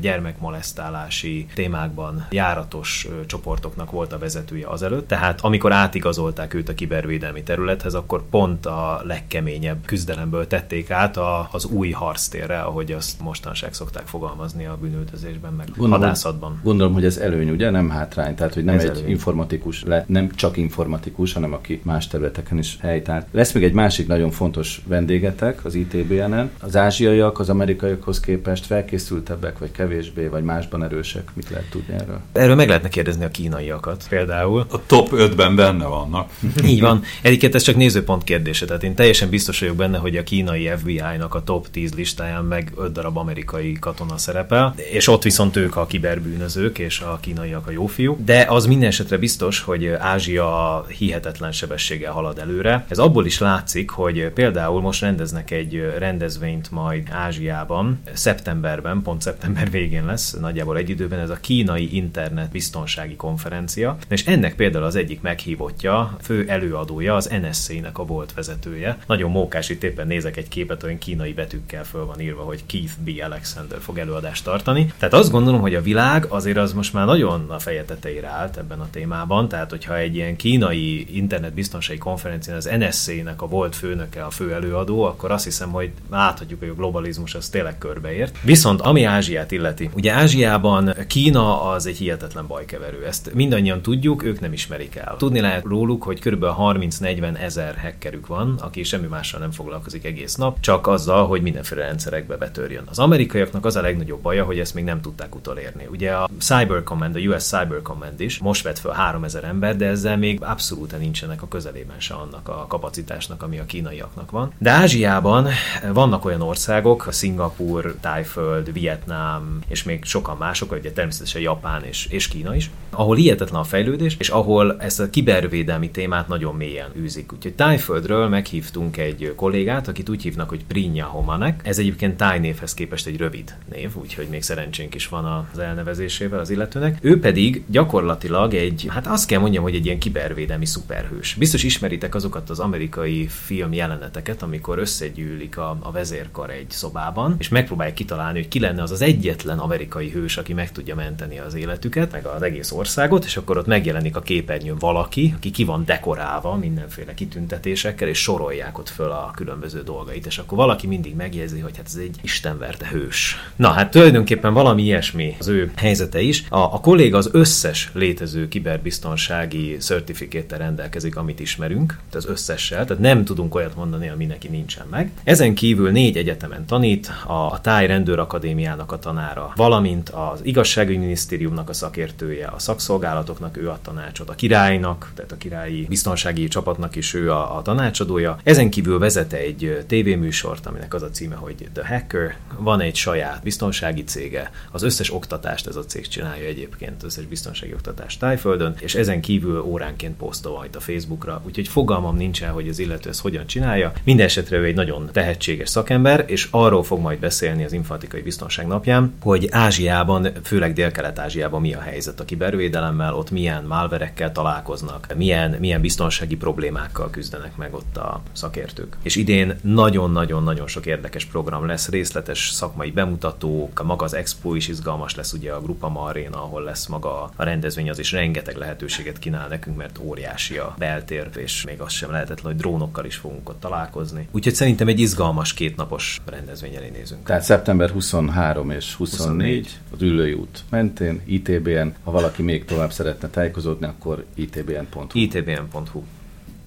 gyermekmolesztálási 0.00 1.46
témákban 1.54 2.26
járatos 2.30 3.08
csoportoknak 3.26 3.90
volt 3.90 4.12
a 4.12 4.18
vezetője 4.18 4.66
azelőtt. 4.66 5.08
Tehát 5.08 5.40
amikor 5.40 5.72
átigazolták 5.72 6.54
őt 6.54 6.68
a 6.68 6.74
kibervédelmi 6.74 7.42
területhez, 7.42 7.94
akkor 7.94 8.22
pont 8.30 8.66
a 8.66 9.00
legkeményebb 9.04 9.84
küzdelemből 9.86 10.46
tették 10.46 10.90
át 10.90 11.16
a, 11.16 11.48
az 11.52 11.64
új 11.64 11.90
harctérre, 11.90 12.60
ahogy 12.60 12.92
azt 12.92 13.20
mostanság 13.20 13.74
szokták 13.74 13.93
fogalmazni 14.04 14.66
a 14.66 14.78
bűnöltözésben, 14.80 15.52
meg 15.52 15.66
gondolom, 15.66 16.00
hadászatban. 16.00 16.60
Gondolom, 16.62 16.92
hogy 16.92 17.04
ez 17.04 17.16
előny, 17.16 17.50
ugye? 17.50 17.70
Nem 17.70 17.88
hátrány. 17.88 18.34
Tehát, 18.34 18.54
hogy 18.54 18.64
nem 18.64 18.74
ez 18.74 18.82
egy 18.82 18.88
előny. 18.88 19.08
informatikus 19.08 19.82
lett, 19.82 20.08
nem 20.08 20.30
csak 20.34 20.56
informatikus, 20.56 21.32
hanem 21.32 21.52
aki 21.52 21.80
más 21.84 22.06
területeken 22.06 22.58
is 22.58 22.76
helytált. 22.80 23.26
Lesz 23.30 23.52
még 23.52 23.64
egy 23.64 23.72
másik 23.72 24.06
nagyon 24.06 24.30
fontos 24.30 24.80
vendégetek 24.86 25.64
az 25.64 25.74
ITBN-en. 25.74 26.50
Az 26.60 26.76
ázsiaiak 26.76 27.38
az 27.38 27.48
amerikaiakhoz 27.48 28.20
képest 28.20 28.66
felkészültebbek, 28.66 29.58
vagy 29.58 29.70
kevésbé, 29.70 30.26
vagy 30.26 30.42
másban 30.42 30.84
erősek. 30.84 31.30
Mit 31.34 31.50
lehet 31.50 31.70
tudni 31.70 31.94
erről? 31.94 32.20
Erről 32.32 32.54
meg 32.54 32.68
lehetne 32.68 32.88
kérdezni 32.88 33.24
a 33.24 33.30
kínaiakat 33.30 34.06
például. 34.08 34.66
A 34.70 34.86
top 34.86 35.08
5-ben 35.12 35.56
benne 35.56 35.86
vannak. 35.86 36.30
Így 36.66 36.80
van. 36.80 37.02
Egyébként 37.22 37.54
ez 37.54 37.62
csak 37.62 37.76
nézőpont 37.76 38.24
kérdése. 38.24 38.66
Tehát 38.66 38.82
én 38.82 38.94
teljesen 38.94 39.28
biztos 39.28 39.60
vagyok 39.60 39.76
benne, 39.76 39.98
hogy 39.98 40.16
a 40.16 40.22
kínai 40.22 40.70
FBI-nak 40.76 41.34
a 41.34 41.42
top 41.42 41.70
10 41.70 41.94
listáján 41.94 42.44
meg 42.44 42.72
5 42.76 42.92
darab 42.92 43.16
amerikai 43.16 43.72
katona 43.84 44.18
szerepel, 44.18 44.74
és 44.76 45.08
ott 45.08 45.22
viszont 45.22 45.56
ők 45.56 45.76
a 45.76 45.86
kiberbűnözők, 45.86 46.78
és 46.78 47.00
a 47.00 47.18
kínaiak 47.20 47.66
a 47.66 47.70
jó 47.70 47.86
fiú. 47.86 48.16
De 48.24 48.46
az 48.48 48.66
minden 48.66 48.88
esetre 48.88 49.18
biztos, 49.18 49.60
hogy 49.60 49.86
Ázsia 49.86 50.84
hihetetlen 50.98 51.52
sebességgel 51.52 52.12
halad 52.12 52.38
előre. 52.38 52.84
Ez 52.88 52.98
abból 52.98 53.26
is 53.26 53.38
látszik, 53.38 53.90
hogy 53.90 54.28
például 54.28 54.80
most 54.80 55.00
rendeznek 55.00 55.50
egy 55.50 55.92
rendezvényt 55.98 56.70
majd 56.70 57.08
Ázsiában, 57.10 58.00
szeptemberben, 58.12 59.02
pont 59.02 59.22
szeptember 59.22 59.70
végén 59.70 60.04
lesz, 60.04 60.36
nagyjából 60.40 60.76
egy 60.76 60.90
időben 60.90 61.18
ez 61.18 61.30
a 61.30 61.38
kínai 61.40 61.96
internet 61.96 62.50
biztonsági 62.50 63.16
konferencia, 63.16 63.96
és 64.08 64.26
ennek 64.26 64.54
például 64.54 64.84
az 64.84 64.96
egyik 64.96 65.20
meghívottja, 65.20 66.16
fő 66.22 66.44
előadója 66.48 67.14
az 67.14 67.30
NSC-nek 67.42 67.98
a 67.98 68.04
volt 68.04 68.34
vezetője. 68.34 68.98
Nagyon 69.06 69.30
mókás, 69.30 69.68
itt 69.68 69.82
éppen 69.82 70.06
nézek 70.06 70.36
egy 70.36 70.48
képet, 70.48 70.82
olyan 70.82 70.98
kínai 70.98 71.32
betűkkel 71.32 71.84
föl 71.84 72.06
van 72.06 72.20
írva, 72.20 72.42
hogy 72.42 72.66
Keith 72.66 72.92
B. 73.04 73.10
Alexander 73.24 73.73
fog 73.80 73.98
előadást 73.98 74.44
tartani. 74.44 74.92
Tehát 74.98 75.14
azt 75.14 75.30
gondolom, 75.30 75.60
hogy 75.60 75.74
a 75.74 75.82
világ 75.82 76.26
azért 76.28 76.56
az 76.56 76.72
most 76.72 76.92
már 76.92 77.06
nagyon 77.06 77.50
a 77.50 77.58
feje 77.58 77.84
tetejére 77.84 78.28
állt 78.28 78.56
ebben 78.56 78.80
a 78.80 78.88
témában, 78.90 79.48
tehát 79.48 79.70
hogyha 79.70 79.96
egy 79.96 80.14
ilyen 80.14 80.36
kínai 80.36 81.16
internetbiztonsági 81.16 81.98
konferencián 81.98 82.56
az 82.56 82.70
NSC-nek 82.78 83.42
a 83.42 83.46
volt 83.46 83.76
főnöke 83.76 84.24
a 84.24 84.30
fő 84.30 84.52
előadó, 84.52 85.02
akkor 85.02 85.30
azt 85.30 85.44
hiszem, 85.44 85.70
hogy 85.70 85.90
láthatjuk, 86.10 86.58
hogy 86.58 86.68
a 86.68 86.74
globalizmus 86.74 87.34
az 87.34 87.48
tényleg 87.48 87.78
körbeért. 87.78 88.38
Viszont 88.42 88.80
ami 88.80 89.04
Ázsiát 89.04 89.50
illeti, 89.50 89.90
ugye 89.94 90.12
Ázsiában 90.12 90.94
Kína 91.06 91.62
az 91.62 91.86
egy 91.86 91.96
hihetetlen 91.96 92.46
bajkeverő. 92.46 93.04
Ezt 93.06 93.34
mindannyian 93.34 93.82
tudjuk, 93.82 94.24
ők 94.24 94.40
nem 94.40 94.52
ismerik 94.52 94.96
el. 94.96 95.14
Tudni 95.18 95.40
lehet 95.40 95.64
róluk, 95.64 96.02
hogy 96.02 96.20
kb. 96.20 96.44
30-40 96.44 97.38
ezer 97.38 97.76
hackerük 97.82 98.26
van, 98.26 98.58
aki 98.60 98.82
semmi 98.82 99.06
mással 99.06 99.40
nem 99.40 99.50
foglalkozik 99.50 100.04
egész 100.04 100.34
nap, 100.34 100.60
csak 100.60 100.86
azzal, 100.86 101.26
hogy 101.26 101.42
mindenféle 101.42 101.84
rendszerekbe 101.84 102.36
betörjön. 102.36 102.84
Az 102.90 102.98
amerikaiaknak 102.98 103.63
az 103.64 103.76
a 103.76 103.80
legnagyobb 103.80 104.20
baja, 104.20 104.44
hogy 104.44 104.58
ezt 104.58 104.74
még 104.74 104.84
nem 104.84 105.00
tudták 105.00 105.34
utolérni. 105.34 105.86
Ugye 105.90 106.12
a 106.12 106.28
Cyber 106.38 106.82
Command, 106.82 107.16
a 107.16 107.18
US 107.18 107.42
Cyber 107.42 107.82
Command 107.82 108.20
is 108.20 108.38
most 108.38 108.62
vett 108.62 108.78
fel 108.78 108.92
3000 108.92 109.44
ember, 109.44 109.76
de 109.76 109.86
ezzel 109.86 110.16
még 110.16 110.42
abszolút 110.42 110.98
nincsenek 110.98 111.42
a 111.42 111.48
közelében 111.48 112.00
se 112.00 112.14
annak 112.14 112.48
a 112.48 112.66
kapacitásnak, 112.68 113.42
ami 113.42 113.58
a 113.58 113.64
kínaiaknak 113.64 114.30
van. 114.30 114.52
De 114.58 114.70
Ázsiában 114.70 115.48
vannak 115.92 116.24
olyan 116.24 116.40
országok, 116.40 117.06
a 117.06 117.12
Szingapur, 117.12 117.94
Tájföld, 118.00 118.72
Vietnám 118.72 119.58
és 119.68 119.82
még 119.82 120.04
sokan 120.04 120.36
mások, 120.36 120.72
ugye 120.72 120.92
természetesen 120.92 121.40
Japán 121.40 121.82
és, 121.84 122.06
és 122.06 122.28
Kína 122.28 122.54
is, 122.54 122.70
ahol 122.90 123.16
hihetetlen 123.16 123.60
a 123.60 123.64
fejlődés, 123.64 124.16
és 124.18 124.28
ahol 124.28 124.76
ezt 124.78 125.00
a 125.00 125.10
kibervédelmi 125.10 125.90
témát 125.90 126.28
nagyon 126.28 126.54
mélyen 126.54 126.90
űzik. 126.96 127.32
Úgyhogy 127.32 127.54
Tájföldről 127.54 128.28
meghívtunk 128.28 128.96
egy 128.96 129.32
kollégát, 129.36 129.88
akit 129.88 130.08
úgy 130.08 130.22
hívnak, 130.22 130.48
hogy 130.48 130.64
Prinya 130.64 131.06
Homanek. 131.06 131.60
Ez 131.64 131.78
egyébként 131.78 132.16
Táj 132.16 132.38
névhez 132.38 132.74
képest 132.74 133.06
egy 133.06 133.16
rövid 133.16 133.53
név, 133.70 133.96
úgyhogy 133.96 134.26
még 134.30 134.42
szerencsénk 134.42 134.94
is 134.94 135.08
van 135.08 135.46
az 135.52 135.58
elnevezésével 135.58 136.38
az 136.38 136.50
illetőnek. 136.50 136.98
Ő 137.00 137.20
pedig 137.20 137.62
gyakorlatilag 137.66 138.54
egy, 138.54 138.86
hát 138.88 139.06
azt 139.06 139.26
kell 139.26 139.40
mondjam, 139.40 139.62
hogy 139.62 139.74
egy 139.74 139.84
ilyen 139.84 139.98
kibervédelmi 139.98 140.66
szuperhős. 140.66 141.34
Biztos 141.34 141.62
ismeritek 141.62 142.14
azokat 142.14 142.50
az 142.50 142.58
amerikai 142.58 143.26
film 143.26 143.72
jeleneteket, 143.72 144.42
amikor 144.42 144.78
összegyűlik 144.78 145.58
a, 145.58 145.76
a 145.80 145.90
vezérkar 145.90 146.50
egy 146.50 146.70
szobában, 146.70 147.36
és 147.38 147.48
megpróbálják 147.48 147.96
kitalálni, 147.96 148.38
hogy 148.38 148.48
ki 148.48 148.60
lenne 148.60 148.82
az 148.82 148.90
az 148.90 149.02
egyetlen 149.02 149.58
amerikai 149.58 150.10
hős, 150.10 150.36
aki 150.36 150.52
meg 150.52 150.72
tudja 150.72 150.94
menteni 150.94 151.38
az 151.38 151.54
életüket, 151.54 152.12
meg 152.12 152.26
az 152.26 152.42
egész 152.42 152.72
országot, 152.72 153.24
és 153.24 153.36
akkor 153.36 153.58
ott 153.58 153.66
megjelenik 153.66 154.16
a 154.16 154.20
képernyőn 154.20 154.78
valaki, 154.78 155.32
aki 155.36 155.50
ki 155.50 155.64
van 155.64 155.84
dekorálva 155.84 156.56
mindenféle 156.56 157.14
kitüntetésekkel, 157.14 158.08
és 158.08 158.18
sorolják 158.18 158.78
ott 158.78 158.88
föl 158.88 159.10
a 159.10 159.32
különböző 159.34 159.82
dolgait, 159.82 160.26
és 160.26 160.38
akkor 160.38 160.58
valaki 160.58 160.86
mindig 160.86 161.14
megjegyzi, 161.14 161.60
hogy 161.60 161.76
hát 161.76 161.86
ez 161.86 161.94
egy 161.94 162.16
istenverte 162.22 162.86
hős. 162.86 163.36
Na 163.56 163.68
hát 163.68 163.90
tulajdonképpen 163.90 164.52
valami 164.52 164.82
ilyesmi 164.82 165.36
az 165.38 165.48
ő 165.48 165.72
helyzete 165.76 166.20
is. 166.20 166.44
A, 166.48 166.58
a 166.58 166.80
kolléga 166.80 167.16
az 167.16 167.28
összes 167.32 167.90
létező 167.92 168.48
kiberbiztonsági 168.48 169.76
certificate 169.76 170.56
rendelkezik, 170.56 171.16
amit 171.16 171.40
ismerünk, 171.40 171.86
tehát 171.88 172.14
az 172.14 172.26
összessel, 172.26 172.84
tehát 172.84 173.02
nem 173.02 173.24
tudunk 173.24 173.54
olyat 173.54 173.76
mondani, 173.76 174.08
ami 174.08 174.24
neki 174.24 174.48
nincsen 174.48 174.86
meg. 174.90 175.10
Ezen 175.24 175.54
kívül 175.54 175.90
négy 175.90 176.16
egyetemen 176.16 176.66
tanít, 176.66 177.10
a, 177.26 177.32
a 177.32 177.60
Táj 177.60 177.86
Rendőrakadémiának 177.86 178.92
a 178.92 178.98
tanára, 178.98 179.52
valamint 179.56 180.08
az 180.08 180.40
igazságügyminisztériumnak 180.42 181.68
a 181.68 181.72
szakértője, 181.72 182.46
a 182.46 182.58
szakszolgálatoknak 182.58 183.56
ő 183.56 183.68
a 183.68 183.78
tanácsot, 183.82 184.28
a 184.28 184.34
királynak, 184.34 185.12
tehát 185.14 185.32
a 185.32 185.36
királyi 185.36 185.86
biztonsági 185.88 186.48
csapatnak 186.48 186.96
is 186.96 187.14
ő 187.14 187.30
a, 187.30 187.56
a 187.56 187.62
tanácsadója. 187.62 188.38
Ezen 188.42 188.70
kívül 188.70 188.98
vezet 188.98 189.32
egy 189.32 189.84
tévéműsort, 189.86 190.66
aminek 190.66 190.94
az 190.94 191.02
a 191.02 191.10
címe, 191.10 191.34
hogy 191.34 191.54
The 191.72 191.86
Hacker. 191.86 192.36
Van 192.58 192.80
egy 192.80 192.94
saját 192.94 193.33
biztonsági 193.42 194.04
cége, 194.04 194.50
az 194.70 194.82
összes 194.82 195.12
oktatást 195.12 195.66
ez 195.66 195.76
a 195.76 195.84
cég 195.84 196.08
csinálja 196.08 196.46
egyébként, 196.46 197.02
összes 197.02 197.24
biztonsági 197.24 197.72
oktatást 197.72 198.18
Tájföldön, 198.18 198.74
és 198.80 198.94
ezen 198.94 199.20
kívül 199.20 199.60
óránként 199.60 200.16
posztol 200.16 200.56
majd 200.56 200.76
a 200.76 200.80
Facebookra, 200.80 201.42
úgyhogy 201.46 201.68
fogalmam 201.68 202.16
nincsen, 202.16 202.50
hogy 202.50 202.68
az 202.68 202.78
illető 202.78 203.08
ezt 203.08 203.20
hogyan 203.20 203.46
csinálja. 203.46 203.92
Minden 204.04 204.26
esetre 204.26 204.56
ő 204.56 204.64
egy 204.64 204.74
nagyon 204.74 205.08
tehetséges 205.12 205.68
szakember, 205.68 206.24
és 206.26 206.48
arról 206.50 206.82
fog 206.82 207.00
majd 207.00 207.18
beszélni 207.18 207.64
az 207.64 207.72
informatikai 207.72 208.22
biztonság 208.22 208.66
napján, 208.66 209.14
hogy 209.20 209.48
Ázsiában, 209.50 210.28
főleg 210.42 210.72
Dél-Kelet-Ázsiában 210.72 211.60
mi 211.60 211.74
a 211.74 211.80
helyzet 211.80 212.20
a 212.20 212.24
kibervédelemmel, 212.24 213.14
ott 213.14 213.30
milyen 213.30 213.64
malverekkel 213.64 214.32
találkoznak, 214.32 215.14
milyen, 215.16 215.56
milyen 215.60 215.80
biztonsági 215.80 216.36
problémákkal 216.36 217.10
küzdenek 217.10 217.56
meg 217.56 217.74
ott 217.74 217.96
a 217.96 218.22
szakértők. 218.32 218.96
És 219.02 219.16
idén 219.16 219.58
nagyon-nagyon-nagyon 219.62 220.66
sok 220.66 220.86
érdekes 220.86 221.24
program 221.24 221.66
lesz, 221.66 221.88
részletes 221.88 222.50
szakmai 222.50 222.90
bemutatók, 223.24 223.84
maga 223.84 224.04
az 224.04 224.14
expo 224.14 224.54
is 224.54 224.68
izgalmas 224.68 225.14
lesz, 225.14 225.32
ugye 225.32 225.52
a 225.52 225.60
Grupa 225.60 225.88
Marina, 225.88 226.42
ahol 226.42 226.62
lesz 226.62 226.86
maga 226.86 227.30
a 227.36 227.42
rendezvény, 227.44 227.90
az 227.90 227.98
is 227.98 228.12
rengeteg 228.12 228.56
lehetőséget 228.56 229.18
kínál 229.18 229.48
nekünk, 229.48 229.76
mert 229.76 229.98
óriási 229.98 230.56
a 230.58 230.74
beltér, 230.78 231.28
és 231.36 231.64
még 231.64 231.80
az 231.80 231.92
sem 231.92 232.10
lehetetlen, 232.10 232.52
hogy 232.52 232.60
drónokkal 232.60 233.04
is 233.04 233.16
fogunk 233.16 233.48
ott 233.48 233.60
találkozni. 233.60 234.28
Úgyhogy 234.30 234.54
szerintem 234.54 234.88
egy 234.88 235.00
izgalmas 235.00 235.54
kétnapos 235.54 236.20
rendezvény 236.24 236.74
elé 236.74 236.88
nézünk. 236.88 237.26
Tehát 237.26 237.42
szeptember 237.42 237.90
23 237.90 238.70
és 238.70 238.94
24, 238.94 239.56
24. 239.56 239.78
az 239.92 240.02
Ülői 240.02 240.32
út 240.32 240.64
mentén, 240.68 241.20
ITBN. 241.24 241.88
Ha 242.04 242.10
valaki 242.10 242.42
még 242.42 242.64
tovább 242.64 242.92
szeretne 242.92 243.28
tájékozódni, 243.28 243.86
akkor 243.86 244.24
itbn.hu. 244.34 245.06
itbn.hu. 245.12 246.02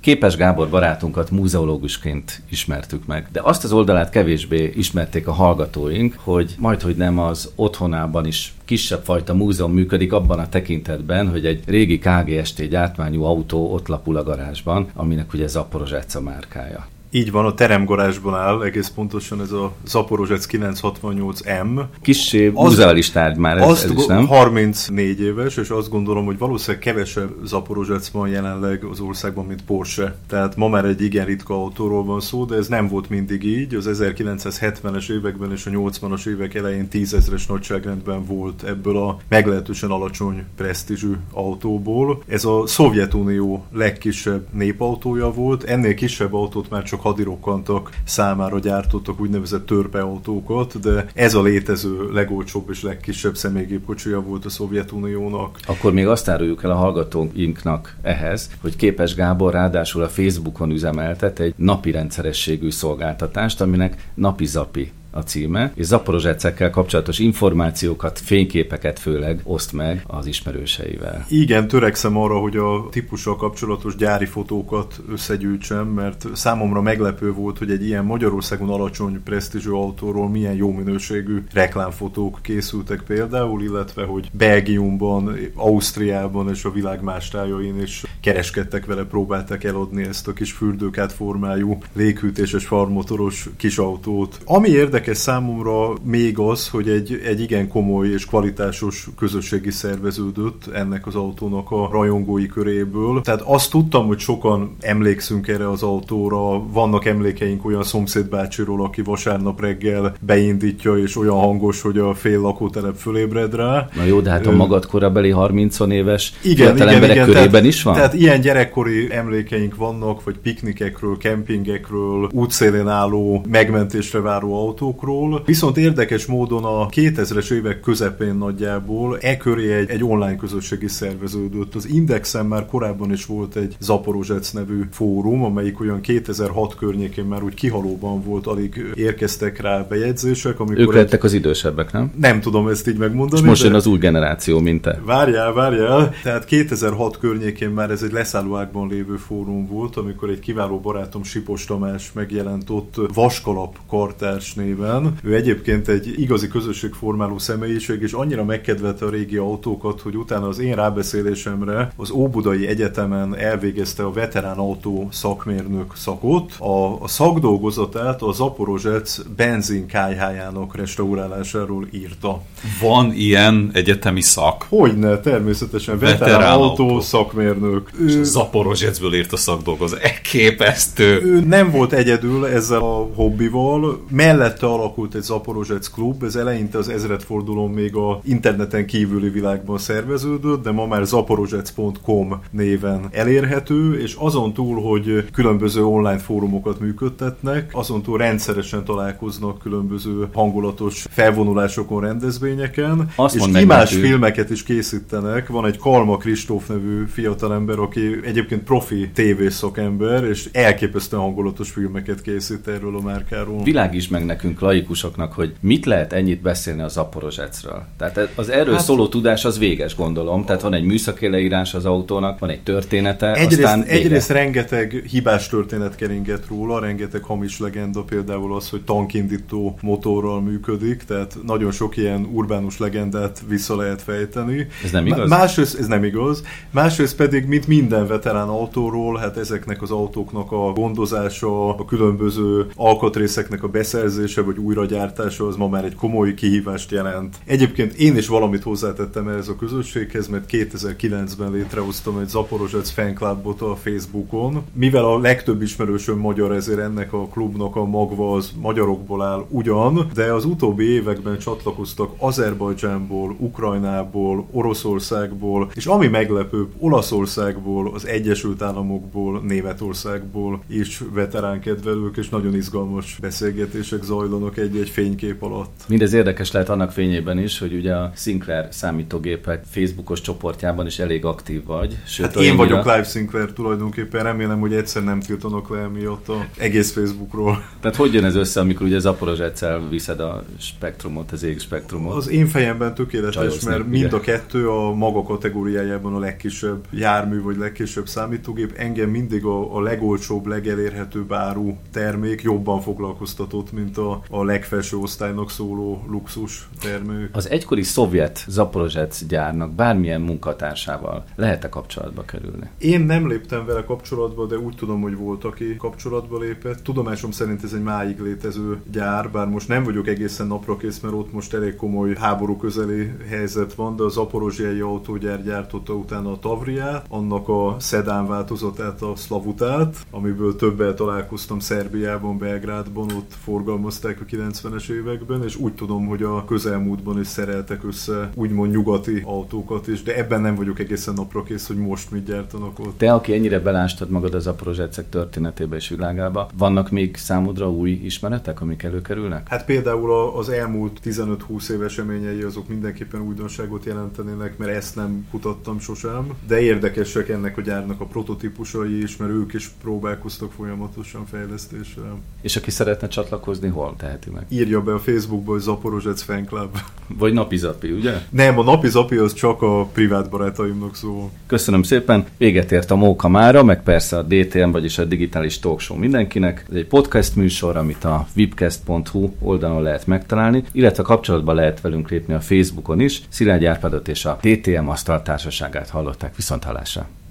Képes 0.08 0.36
Gábor 0.36 0.70
barátunkat 0.70 1.32
múzeológusként 1.32 2.42
ismertük 2.50 3.06
meg, 3.06 3.28
de 3.32 3.42
azt 3.44 3.64
az 3.64 3.72
oldalát 3.72 4.10
kevésbé 4.10 4.72
ismerték 4.76 5.28
a 5.28 5.32
hallgatóink, 5.32 6.16
hogy 6.18 6.56
majd, 6.58 6.82
hogy 6.82 6.96
nem 6.96 7.20
az 7.20 7.52
otthonában 7.56 8.26
is 8.26 8.54
kisebb 8.66 9.04
fajta 9.04 9.34
múzeum 9.34 9.74
működik 9.74 10.14
abban 10.14 10.40
a 10.40 10.50
tekintetben, 10.50 11.30
hogy 11.30 11.46
egy 11.46 11.64
régi 11.66 12.00
KGST 12.00 12.64
gyártmányú 12.64 13.24
autó 13.24 13.74
ott 13.74 13.88
lapul 13.88 14.18
a 14.18 14.24
garázsban, 14.24 14.88
aminek 14.94 15.34
ugye 15.34 15.48
Zaporozsáca 15.48 16.22
márkája. 16.22 16.88
Így 17.18 17.32
van, 17.32 17.46
a 17.46 17.54
teremgarázsban 17.54 18.36
áll, 18.36 18.64
egész 18.64 18.88
pontosan 18.88 19.42
ez 19.42 19.52
a 19.52 19.74
Zaporozsec 19.86 20.46
968M. 20.52 21.84
Kissé 22.02 22.48
muzealis 22.48 23.12
tárgy 23.12 23.38
már 23.38 23.58
ez, 23.58 23.84
ez 23.84 23.92
is, 23.92 24.06
nem? 24.06 24.28
34 24.28 25.22
éves, 25.22 25.58
és 25.58 25.70
azt 25.70 25.90
gondolom, 25.90 26.26
hogy 26.26 26.38
valószínűleg 26.38 26.82
kevesebb 26.82 27.30
Zaporozsec 27.44 28.10
van 28.10 28.28
jelenleg 28.28 28.84
az 28.84 29.00
országban, 29.00 29.46
mint 29.46 29.64
Porsche. 29.64 30.16
Tehát 30.28 30.56
ma 30.56 30.68
már 30.68 30.86
egy 30.86 31.02
igen 31.02 31.26
ritka 31.26 31.54
autóról 31.54 32.04
van 32.04 32.20
szó, 32.20 32.46
de 32.46 32.56
ez 32.56 32.68
nem 32.68 32.88
volt 32.88 33.10
mindig 33.10 33.44
így. 33.44 33.76
Az 33.76 33.90
1970-es 33.92 35.12
években 35.12 35.52
és 35.52 35.66
a 35.66 35.70
80-as 35.70 36.28
évek 36.28 36.56
elején 36.56 36.88
tízezres 36.88 37.46
nagyságrendben 37.46 38.26
volt 38.26 38.64
ebből 38.64 38.98
a 38.98 39.18
meglehetősen 39.28 39.90
alacsony 39.90 40.44
presztízsű 40.56 41.14
autóból. 41.32 42.24
Ez 42.28 42.46
a 42.46 42.68
Szovjetunió 42.68 43.66
legkisebb 43.72 44.48
népautója 44.54 45.32
volt, 45.32 45.64
ennél 45.64 45.94
kisebb 45.94 46.34
autót 46.34 46.70
már 46.70 46.84
csak 46.84 47.06
hadirokkantak 47.08 47.90
számára 48.04 48.60
gyártottak 48.60 49.20
úgynevezett 49.20 49.66
törpeautókat, 49.66 50.80
de 50.80 51.06
ez 51.14 51.34
a 51.34 51.42
létező 51.42 52.12
legolcsóbb 52.12 52.70
és 52.70 52.84
legkisebb 52.84 53.36
személygépkocsija 53.36 54.22
volt 54.22 54.46
a 54.46 54.50
Szovjetuniónak. 54.50 55.58
Akkor 55.66 55.94
még 55.94 56.08
azt 56.08 56.30
áruljuk 56.30 56.64
el 56.64 56.72
a 56.72 56.76
hallgatóinknak 56.76 57.96
ehhez, 58.02 58.50
hogy 58.62 58.76
Képes 58.76 59.16
Gábor 59.16 59.54
ráadásul 59.54 60.04
a 60.04 60.10
Facebookon 60.10 60.72
üzemeltet 60.72 61.40
egy 61.40 61.54
napi 61.58 61.92
rendszerességű 61.92 62.70
szolgáltatást, 62.70 63.62
aminek 63.62 64.12
napi 64.14 64.46
zapi 64.46 64.92
a 65.18 65.24
címe, 65.24 65.72
és 65.76 65.86
Zaporozsecekkel 65.86 66.70
kapcsolatos 66.70 67.20
információkat, 67.20 68.20
fényképeket 68.20 69.00
főleg 69.00 69.42
oszt 69.44 69.74
meg 69.74 70.04
az 70.08 70.26
ismerőseivel. 70.26 71.26
Igen, 71.30 71.68
törekszem 71.68 72.18
arra, 72.18 72.40
hogy 72.40 72.58
a 72.58 72.88
típussal 72.92 73.36
kapcsolatos 73.36 73.96
gyári 73.96 74.26
fotókat 74.26 75.02
összegyűjtsem, 75.12 75.88
mert 75.88 76.26
számomra 76.34 76.82
meglepő 76.82 77.34
volt, 77.34 77.58
hogy 77.58 77.72
egy 77.72 77.86
ilyen 77.86 78.06
Magyarországon 78.06 78.70
alacsony 78.70 79.24
presztízsű 79.24 79.70
autóról 79.70 80.30
milyen 80.30 80.54
jó 80.54 80.72
minőségű 80.72 81.44
reklámfotók 81.54 82.40
készültek 82.42 83.02
például, 83.02 83.64
illetve 83.64 84.04
hogy 84.04 84.30
Belgiumban, 84.32 85.38
Ausztriában 85.56 86.50
és 86.50 86.66
a 86.66 86.72
világ 86.72 87.02
más 87.02 87.30
tájain 87.30 87.82
is 87.82 88.04
kereskedtek 88.22 88.86
vele, 88.86 89.04
próbálták 89.04 89.64
eladni 89.64 90.04
ezt 90.04 90.28
a 90.28 90.34
kis 90.34 90.52
fürdőkát 90.52 91.14
formájú 91.14 91.78
léghűtéses 91.94 92.66
farmotoros 92.66 93.50
kis 93.58 93.78
autót. 93.78 94.40
Ami 94.46 94.70
érdekes 94.70 95.07
érdekes 95.08 95.34
számomra 95.34 95.94
még 96.04 96.40
az, 96.40 96.68
hogy 96.68 96.90
egy, 96.90 97.22
egy 97.26 97.42
igen 97.42 97.68
komoly 97.68 98.08
és 98.08 98.26
kvalitásos 98.26 99.08
közösségi 99.18 99.72
szerveződött 99.72 100.68
ennek 100.74 101.08
az 101.08 101.16
autónak 101.16 101.72
a 101.72 101.90
rajongói 101.92 102.46
köréből. 102.46 103.22
Tehát 103.22 103.42
azt 103.42 103.72
tudtam, 103.72 104.08
hogy 104.08 104.20
sokan 104.20 104.76
emlékszünk 104.80 105.48
erre 105.48 105.70
az 105.70 105.84
autóra, 105.84 106.64
vannak 106.72 107.06
emlékeink 107.06 107.66
olyan 107.66 107.84
szomszédbácsiról, 107.84 108.84
aki 108.84 109.02
vasárnap 109.02 109.62
reggel 109.62 110.16
beindítja, 110.20 110.98
és 110.98 111.18
olyan 111.18 111.40
hangos, 111.40 111.82
hogy 111.82 111.98
a 111.98 112.14
fél 112.14 112.40
lakótelep 112.40 112.96
fölébred 112.96 113.56
rá. 113.56 113.90
Na 113.96 114.04
jó, 114.04 114.20
de 114.20 114.30
hát 114.30 114.48
a 114.48 114.52
magad 114.52 114.86
korabeli 114.86 115.30
30 115.30 115.80
éves 115.80 116.34
igen, 116.44 116.76
igen, 116.76 116.88
emberek 116.88 117.16
igen, 117.16 117.26
körében 117.26 117.52
tehát, 117.52 117.66
is 117.66 117.84
van? 117.84 117.94
Tehát 117.94 118.14
ilyen 118.14 118.42
gyerekkori 118.42 119.08
emlékeink 119.12 119.76
vannak, 119.76 120.24
vagy 120.24 120.38
piknikekről, 120.38 121.18
kempingekről, 121.18 122.30
útszélén 122.34 122.88
álló, 122.88 123.44
megmentésre 123.50 124.20
váró 124.20 124.56
autókról. 124.88 125.42
Viszont 125.46 125.78
érdekes 125.78 126.26
módon 126.26 126.64
a 126.64 126.86
2000-es 126.88 127.52
évek 127.52 127.80
közepén 127.80 128.36
nagyjából 128.36 129.18
e 129.22 129.38
köré 129.38 129.74
egy, 129.74 129.90
egy 129.90 130.04
online 130.04 130.36
közösség 130.36 130.82
is 130.82 130.92
szerveződött. 130.92 131.76
Az 131.76 131.88
Indexen 131.90 132.46
már 132.46 132.66
korábban 132.66 133.12
is 133.12 133.26
volt 133.26 133.56
egy 133.56 133.76
Zaporozsec 133.80 134.52
nevű 134.52 134.82
fórum, 134.92 135.44
amelyik 135.44 135.80
olyan 135.80 136.02
2006 136.02 136.76
környékén 136.76 137.26
már 137.26 137.44
úgy 137.44 137.54
kihalóban 137.54 138.24
volt, 138.24 138.48
alig 138.48 138.92
érkeztek 138.96 139.62
rá 139.62 139.82
bejegyzések. 139.82 140.60
Amikor 140.60 140.84
ők 140.84 140.94
lettek 140.94 141.20
egy... 141.20 141.26
az 141.26 141.34
idősebbek, 141.34 141.92
nem? 141.92 142.12
Nem 142.20 142.42
tudom 142.42 142.68
ezt 142.68 142.88
így 142.88 142.98
megmondani. 142.98 143.42
És 143.42 143.48
most 143.48 143.64
jön 143.64 143.74
az 143.74 143.88
új 143.88 143.98
generáció, 143.98 144.60
mint 144.60 144.82
te. 144.82 145.02
Várjál, 145.06 145.54
várjál. 145.54 146.14
Tehát 146.24 146.46
2006 146.46 147.18
környékén 147.18 147.70
már 147.70 147.92
ez 147.92 148.02
egy 148.02 148.12
leszállóákban 148.12 148.88
lévő 148.88 149.16
fórum 149.16 149.68
volt, 149.68 149.96
amikor 149.96 150.30
egy 150.30 150.40
kiváló 150.40 150.80
barátom 150.80 151.24
Sipos 151.24 151.66
Tamás 151.66 152.12
megjelent 152.14 152.70
ott 152.70 152.96
Vaskalap 153.14 153.78
kartárs 153.88 154.54
néven. 154.78 155.14
Ő 155.24 155.36
egyébként 155.36 155.88
egy 155.88 156.14
igazi 156.20 156.48
közösségformáló 156.48 157.38
személyiség, 157.38 158.02
és 158.02 158.12
annyira 158.12 158.44
megkedvelte 158.44 159.06
a 159.06 159.10
régi 159.10 159.38
autókat, 159.38 160.02
hogy 160.02 160.16
utána 160.16 160.48
az 160.48 160.60
én 160.60 160.76
rábeszélésemre 160.76 161.92
az 161.96 162.12
Óbudai 162.12 162.68
Egyetemen 162.68 163.36
elvégezte 163.38 164.04
a 164.04 164.12
veterán 164.12 164.58
autó 164.58 165.08
szakmérnök 165.12 165.96
szakot. 165.96 166.54
A, 166.60 167.04
a 167.04 167.08
szakdolgozatát 167.08 168.22
a 168.22 168.32
Zaporozsec 168.32 169.20
benzinkájhájának 169.36 170.76
restaurálásáról 170.76 171.88
írta. 171.92 172.42
Van 172.82 173.14
ilyen 173.14 173.70
egyetemi 173.74 174.22
szak? 174.22 174.66
Hogyne, 174.70 175.20
természetesen 175.20 176.00
veterán, 176.00 176.20
veterán 176.20 176.58
autó, 176.60 176.84
autó 176.84 177.00
szakmérnök. 177.00 177.90
És 178.08 178.16
ő... 178.16 178.24
Zaporozsecből 178.24 179.14
írt 179.14 179.34
a 179.34 179.38
szakdolgozat. 179.38 180.00
Elképesztő! 180.00 181.22
Ő 181.22 181.40
nem 181.40 181.72
volt 181.72 181.94
egyedül 181.94 182.48
ezzel 182.48 182.82
a 182.82 183.10
hobbival. 183.16 184.06
Mellette 184.10 184.67
alakult 184.68 185.16
egy 185.16 185.22
Zaporozsec 185.22 185.88
klub, 185.88 186.24
ez 186.24 186.36
eleinte 186.36 186.78
az 186.78 186.90
ezredfordulón 186.90 187.72
még 187.72 187.96
a 187.96 188.20
interneten 188.24 188.86
kívüli 188.86 189.30
világban 189.30 189.78
szerveződött, 189.78 190.64
de 190.64 190.72
ma 190.72 190.86
már 190.86 191.06
zaporozsec.com 191.06 192.42
néven 192.52 193.08
elérhető, 193.12 194.00
és 194.02 194.16
azon 194.20 194.54
túl, 194.54 194.82
hogy 194.82 195.26
különböző 195.32 195.86
online 195.86 196.18
fórumokat 196.18 196.80
működtetnek, 196.80 197.70
azon 197.74 198.02
túl 198.02 198.18
rendszeresen 198.18 198.84
találkoznak 198.84 199.60
különböző 199.60 200.28
hangulatos 200.34 201.06
felvonulásokon, 201.10 202.02
rendezvényeken, 202.02 203.10
Azt 203.16 203.36
és 203.36 203.46
imás 203.62 203.94
filmeket 203.96 204.50
is 204.50 204.64
készítenek. 204.64 205.48
Van 205.48 205.66
egy 205.66 205.78
Kalma 205.78 206.18
Kristóf 206.18 206.68
nevű 206.68 207.06
fiatalember, 207.06 207.80
aki 207.80 208.20
egyébként 208.24 208.64
profi 208.64 209.10
tévészakember, 209.14 210.24
és 210.24 210.50
elképesztően 210.52 211.22
hangulatos 211.22 211.70
filmeket 211.70 212.22
készít 212.22 212.68
erről 212.68 212.96
a 212.96 213.02
márkáról. 213.02 213.64
Világíts 213.64 214.10
meg 214.10 214.26
nekünk, 214.26 214.57
laikusoknak, 214.62 215.34
hogy 215.34 215.54
mit 215.60 215.86
lehet 215.86 216.14
ennyit 216.14 216.42
beszélni 216.42 216.82
az 216.82 216.94
Zaporozsecről. 216.94 217.86
Tehát 217.98 218.30
az 218.36 218.50
erről 218.50 218.74
hát, 218.74 218.84
szóló 218.84 219.08
tudás 219.08 219.46
az 219.46 219.58
véges, 219.58 219.96
gondolom. 219.96 220.46
Tehát 220.46 220.62
van 220.62 220.74
egy 220.74 220.84
műszaki 220.84 221.28
leírás 221.30 221.74
az 221.74 221.86
autónak, 221.86 222.40
van 222.40 222.50
egy 222.50 222.62
története, 222.62 223.34
egyrészt, 223.34 223.64
aztán 223.64 223.84
egyrészt 223.84 224.30
rengeteg 224.30 225.04
hibás 225.10 225.48
történet 225.48 225.96
keringett 225.96 226.48
róla, 226.48 226.80
rengeteg 226.80 227.24
hamis 227.24 227.60
legenda, 227.60 228.02
például 228.02 228.56
az, 228.56 228.70
hogy 228.70 228.82
tankindító 228.82 229.78
motorral 229.82 230.42
működik, 230.42 231.04
tehát 231.04 231.38
nagyon 231.46 231.72
sok 231.72 231.98
ilyen 231.98 232.30
urbánus 232.32 232.78
legendát 232.78 233.42
vissza 233.48 233.76
lehet 233.76 234.02
fejteni. 234.02 234.68
Ez 234.84 234.92
nem 234.92 235.06
igaz? 235.06 235.30
Másrészt 235.30 235.80
ez 235.80 235.88
nem 235.88 236.04
igaz. 236.04 236.44
Másrészt 236.72 237.16
pedig, 237.16 237.46
mint 237.46 237.68
minden 237.68 238.08
veterán 238.08 238.48
autóról, 238.48 239.18
hát 239.18 239.38
ezeknek 239.38 239.82
az 239.82 239.92
autóknak 239.92 240.52
a 240.52 240.72
gondozása, 240.72 241.70
a 241.78 241.86
különböző 241.86 242.66
alkatrészeknek 242.76 243.64
a 243.64 243.68
beszerzése 243.68 244.42
vagy 244.48 244.58
újragyártása 244.58 245.48
az 245.48 245.56
ma 245.56 245.68
már 245.68 245.86
egy 245.86 245.96
komoly 245.96 246.34
kihívást 246.34 246.92
jelent. 246.92 247.36
Egyébként 247.46 247.94
én 247.94 248.18
is 248.18 248.28
valamit 248.28 248.64
hozzátettem 248.64 249.28
ehhez 249.28 249.48
a 249.48 249.56
közösséghez, 249.56 250.28
mert 250.28 250.50
2009-ben 250.52 251.52
létrehoztam 251.52 252.20
egy 252.20 252.28
Zaporozsec 252.28 252.90
fanclubot 252.90 253.62
a 253.62 253.76
Facebookon. 253.76 254.64
Mivel 254.74 255.06
a 255.06 255.20
legtöbb 255.20 255.62
ismerősöm 255.62 256.18
magyar, 256.18 256.52
ezért 256.52 256.80
ennek 256.80 257.14
a 257.14 257.28
klubnak 257.28 257.76
a 257.76 257.86
magva 257.86 258.34
az 258.34 258.52
magyarokból 258.60 259.24
áll 259.24 259.46
ugyan, 259.50 260.08
de 260.14 260.34
az 260.34 260.46
utóbbi 260.46 260.84
években 260.84 261.38
csatlakoztak 261.38 262.12
Azerbajdzsánból, 262.18 263.36
Ukrajnából, 263.40 264.48
Oroszországból, 264.52 265.72
és 265.74 265.86
ami 265.86 266.08
meglepőbb, 266.08 266.70
Olaszországból, 266.80 267.92
az 267.94 268.06
Egyesült 268.06 268.62
Államokból, 268.62 269.42
Németországból 269.42 270.64
is 270.68 271.04
veteránkedvelők, 271.14 272.18
és 272.18 272.30
nagyon 272.30 272.56
izgalmas 272.56 273.18
beszélgetések 273.22 274.04
zajlanak 274.04 274.37
egy-egy 274.58 274.90
fénykép 274.90 275.44
alatt. 275.44 275.84
Mindez 275.88 276.14
érdekes 276.14 276.52
lehet 276.52 276.70
annak 276.70 276.92
fényében 276.92 277.40
is, 277.40 277.60
hogy 277.60 277.74
ugye 277.74 277.94
a 277.94 278.12
Sinclair 278.16 278.68
számítógépek 278.70 279.64
Facebookos 279.70 280.22
csoportjában 280.22 280.86
is 280.86 281.00
elég 281.00 281.26
aktív 281.26 281.66
vagy. 281.66 281.98
Sőt, 282.06 282.26
hát 282.26 282.36
én 282.36 282.56
vagyok 282.56 282.86
Live 282.86 283.04
Sinclair 283.04 283.52
tulajdonképpen, 283.54 284.24
remélem, 284.24 284.60
hogy 284.60 284.74
egyszer 284.74 285.04
nem 285.04 285.20
tiltanak 285.20 285.70
le 285.70 285.80
emiatt 285.80 286.30
a 286.30 286.46
egész 286.58 286.92
Facebookról. 286.92 287.64
Tehát 287.80 287.98
hogy 287.98 288.14
jön 288.14 288.24
ez 288.26 288.36
össze, 288.36 288.60
amikor 288.60 288.86
ugye 288.86 289.00
Zaporozsetszel 289.00 289.88
viszed 289.90 290.20
a 290.20 290.44
spektrumot, 290.60 291.32
az 291.32 291.44
ég 291.44 291.60
spektrumot? 291.60 292.16
Az 292.16 292.30
én 292.30 292.48
fejemben 292.48 292.96
tökéletes, 292.96 293.36
Csajosz 293.36 293.64
mert 293.64 293.88
mind 293.88 294.06
ugye? 294.06 294.16
a 294.16 294.20
kettő 294.20 294.70
a 294.70 294.94
maga 294.94 295.24
kategóriájában 295.24 296.14
a 296.14 296.20
legkisebb 296.20 296.86
jármű 296.92 297.42
vagy 297.42 297.58
legkisebb 297.58 298.08
számítógép. 298.08 298.74
Engem 298.78 299.10
mindig 299.10 299.46
a, 299.46 299.76
a 299.76 299.82
legolcsóbb, 299.82 300.46
legelérhetőbb 300.46 301.34
áru 301.34 301.76
termék 301.92 302.42
jobban 302.42 302.82
foglalkoztatott, 302.82 303.72
mint 303.72 303.98
a, 303.98 304.22
a 304.30 304.44
legfelső 304.44 304.98
osztálynak 304.98 305.52
szóló 305.52 306.04
luxus 306.10 306.70
termék. 306.82 307.30
Az 307.32 307.50
egykori 307.50 307.84
szovjet 307.84 308.46
Zaporozsec 308.48 309.26
gyárnak 309.26 309.72
bármilyen 309.72 310.22
munkatársával 310.22 311.24
lehet-e 311.36 311.70
kapcsolatba 311.70 312.22
kerülni? 312.26 312.70
Én 312.78 313.02
nem 313.02 313.28
léptem 313.28 313.66
vele 313.66 313.84
kapcsolatba, 313.84 314.46
de 314.46 314.58
úgy 314.58 314.76
tudom, 314.76 315.02
hogy 315.02 315.16
volt, 315.16 315.44
aki 315.44 315.76
kapcsolatba 315.76 316.40
lépett. 316.40 316.84
Tudomásom 316.84 317.32
szerint 317.32 317.64
ez 317.64 317.74
egy 317.74 317.84
máig 317.84 318.20
létező 318.20 318.82
gyár, 318.92 319.32
bár 319.32 319.48
most 319.48 319.68
nem 319.68 319.84
vagyok 319.84 320.08
egészen 320.08 320.48
napra 320.48 320.78
kész, 320.78 321.00
mert 321.00 321.14
ott 321.14 321.34
most 321.34 321.54
elég 321.54 321.76
komoly 321.76 322.16
háború 322.16 322.58
közeli 322.58 323.12
helyzet 323.30 323.74
van, 323.74 323.96
de 323.96 324.04
az 324.04 324.18
aporozsiai 324.18 324.80
autógyár 324.80 325.44
gyártotta 325.44 325.94
utána 325.94 326.32
a 326.32 326.40
Tavriát, 326.40 327.06
annak 327.10 327.50
a 327.50 327.76
szedán 327.80 328.28
változatát, 328.28 329.02
a 329.02 329.16
Slavutát, 329.16 329.96
amiből 330.12 330.56
többel 330.56 330.94
találkoztam 330.94 331.60
Szerbiában, 331.60 332.38
Belgrádban, 332.38 333.12
ott 333.12 333.34
forgalmazták 333.44 334.17
a 334.22 334.26
90-es 334.26 334.90
években, 334.90 335.44
és 335.44 335.56
úgy 335.56 335.74
tudom, 335.74 336.06
hogy 336.06 336.24
a 336.24 336.46
közelmúltban 336.46 337.20
is 337.20 337.28
szereltek 337.28 337.84
össze 337.84 338.30
úgymond 338.34 338.72
nyugati 338.72 339.22
autókat 339.26 339.88
is, 339.88 340.04
de 340.04 340.18
ebben 340.18 340.42
nem 340.42 340.56
vagyok 340.56 340.80
egészen 340.80 341.14
napra 341.14 341.44
kész, 341.44 341.68
hogy 341.68 341.78
most 341.78 342.12
mit 342.12 342.26
gyártanak 342.26 342.80
ott. 342.80 342.98
Te, 342.98 343.14
aki 343.14 343.34
ennyire 343.34 343.60
belástad 343.60 344.10
magad 344.10 344.34
az 344.34 344.48
Aporozsecek 344.48 345.10
történetébe 345.10 345.76
és 345.76 345.90
világába, 345.90 346.50
vannak 346.58 346.92
még 346.92 347.16
számodra 347.16 347.72
új 347.72 347.92
ismeretek, 347.92 348.62
amik 348.62 348.84
előkerülnek? 348.84 349.48
Hát 349.48 349.66
például 349.66 350.32
az 350.38 350.50
elmúlt 350.50 351.00
15-20 351.04 351.70
év 351.70 351.84
eseményei 351.84 352.42
azok 352.42 352.68
mindenképpen 352.68 353.22
újdonságot 353.22 353.86
jelentenének, 353.86 354.58
mert 354.58 354.72
ezt 354.72 354.96
nem 354.96 355.28
kutattam 355.32 355.80
sosem, 355.80 356.28
de 356.48 356.60
érdekesek 356.60 357.30
ennek 357.30 357.58
a 357.58 357.62
gyárnak 357.62 358.02
a 358.02 358.06
prototípusai 358.06 359.02
is, 359.02 359.18
mert 359.18 359.32
ők 359.32 359.54
is 359.54 359.72
próbálkoztak 359.82 360.52
folyamatosan 360.52 361.26
fejlesztéssel. 361.26 362.20
És 362.42 362.56
aki 362.56 362.72
szeretne 362.72 363.08
csatlakozni, 363.08 363.68
hol 363.68 363.96
teheti 363.98 364.30
meg? 364.30 364.46
Írja 364.50 364.82
be 364.82 364.94
a 364.94 365.00
Facebookba, 365.00 365.52
hogy 365.52 365.62
Zaporozsec 365.62 366.22
Fan 366.22 366.46
Club. 366.46 366.78
Vagy 367.18 367.34
Napi 367.34 367.58
Zapi, 367.58 367.92
ugye? 367.92 368.14
Nem, 368.30 368.60
a 368.60 368.64
Napi 368.64 368.90
Zapi 368.90 369.16
az 369.16 369.34
csak 369.34 369.62
a 369.62 369.86
privát 369.86 370.30
barátaimnak 370.30 370.96
szól. 370.96 371.32
Köszönöm 371.46 371.84
szépen, 371.84 372.26
véget 372.38 372.72
ért 372.72 372.92
a 372.92 372.96
Móka 372.96 373.28
mára, 373.28 373.64
meg 373.64 373.84
persze 373.84 374.18
a 374.18 374.22
DTM, 374.22 374.72
vagyis 374.72 374.98
a 374.98 375.06
Digitális 375.06 375.60
Talk 375.60 375.80
Show 375.80 375.98
mindenkinek. 375.98 376.66
Ez 376.70 376.76
egy 376.76 376.88
podcast 376.88 377.36
műsor, 377.36 377.78
amit 377.78 378.04
a 378.04 378.28
webcast.hu 378.36 379.30
oldalon 379.40 379.82
lehet 379.82 380.08
megtalálni, 380.08 380.64
illetve 380.72 381.04
kapcsolatba 381.04 381.54
lehet 381.54 381.82
velünk 381.82 382.10
lépni 382.10 382.34
a 382.34 382.40
Facebookon 382.40 383.00
is. 383.00 383.22
Szilágy 383.30 383.66
Árpádot 383.66 384.08
és 384.08 384.26
a 384.26 384.40
DTM 384.42 384.88
Asztal 384.88 385.22
Társaságát 385.22 385.90
hallották 385.90 386.36
viszont 386.36 386.64
hallásra. 386.64 387.08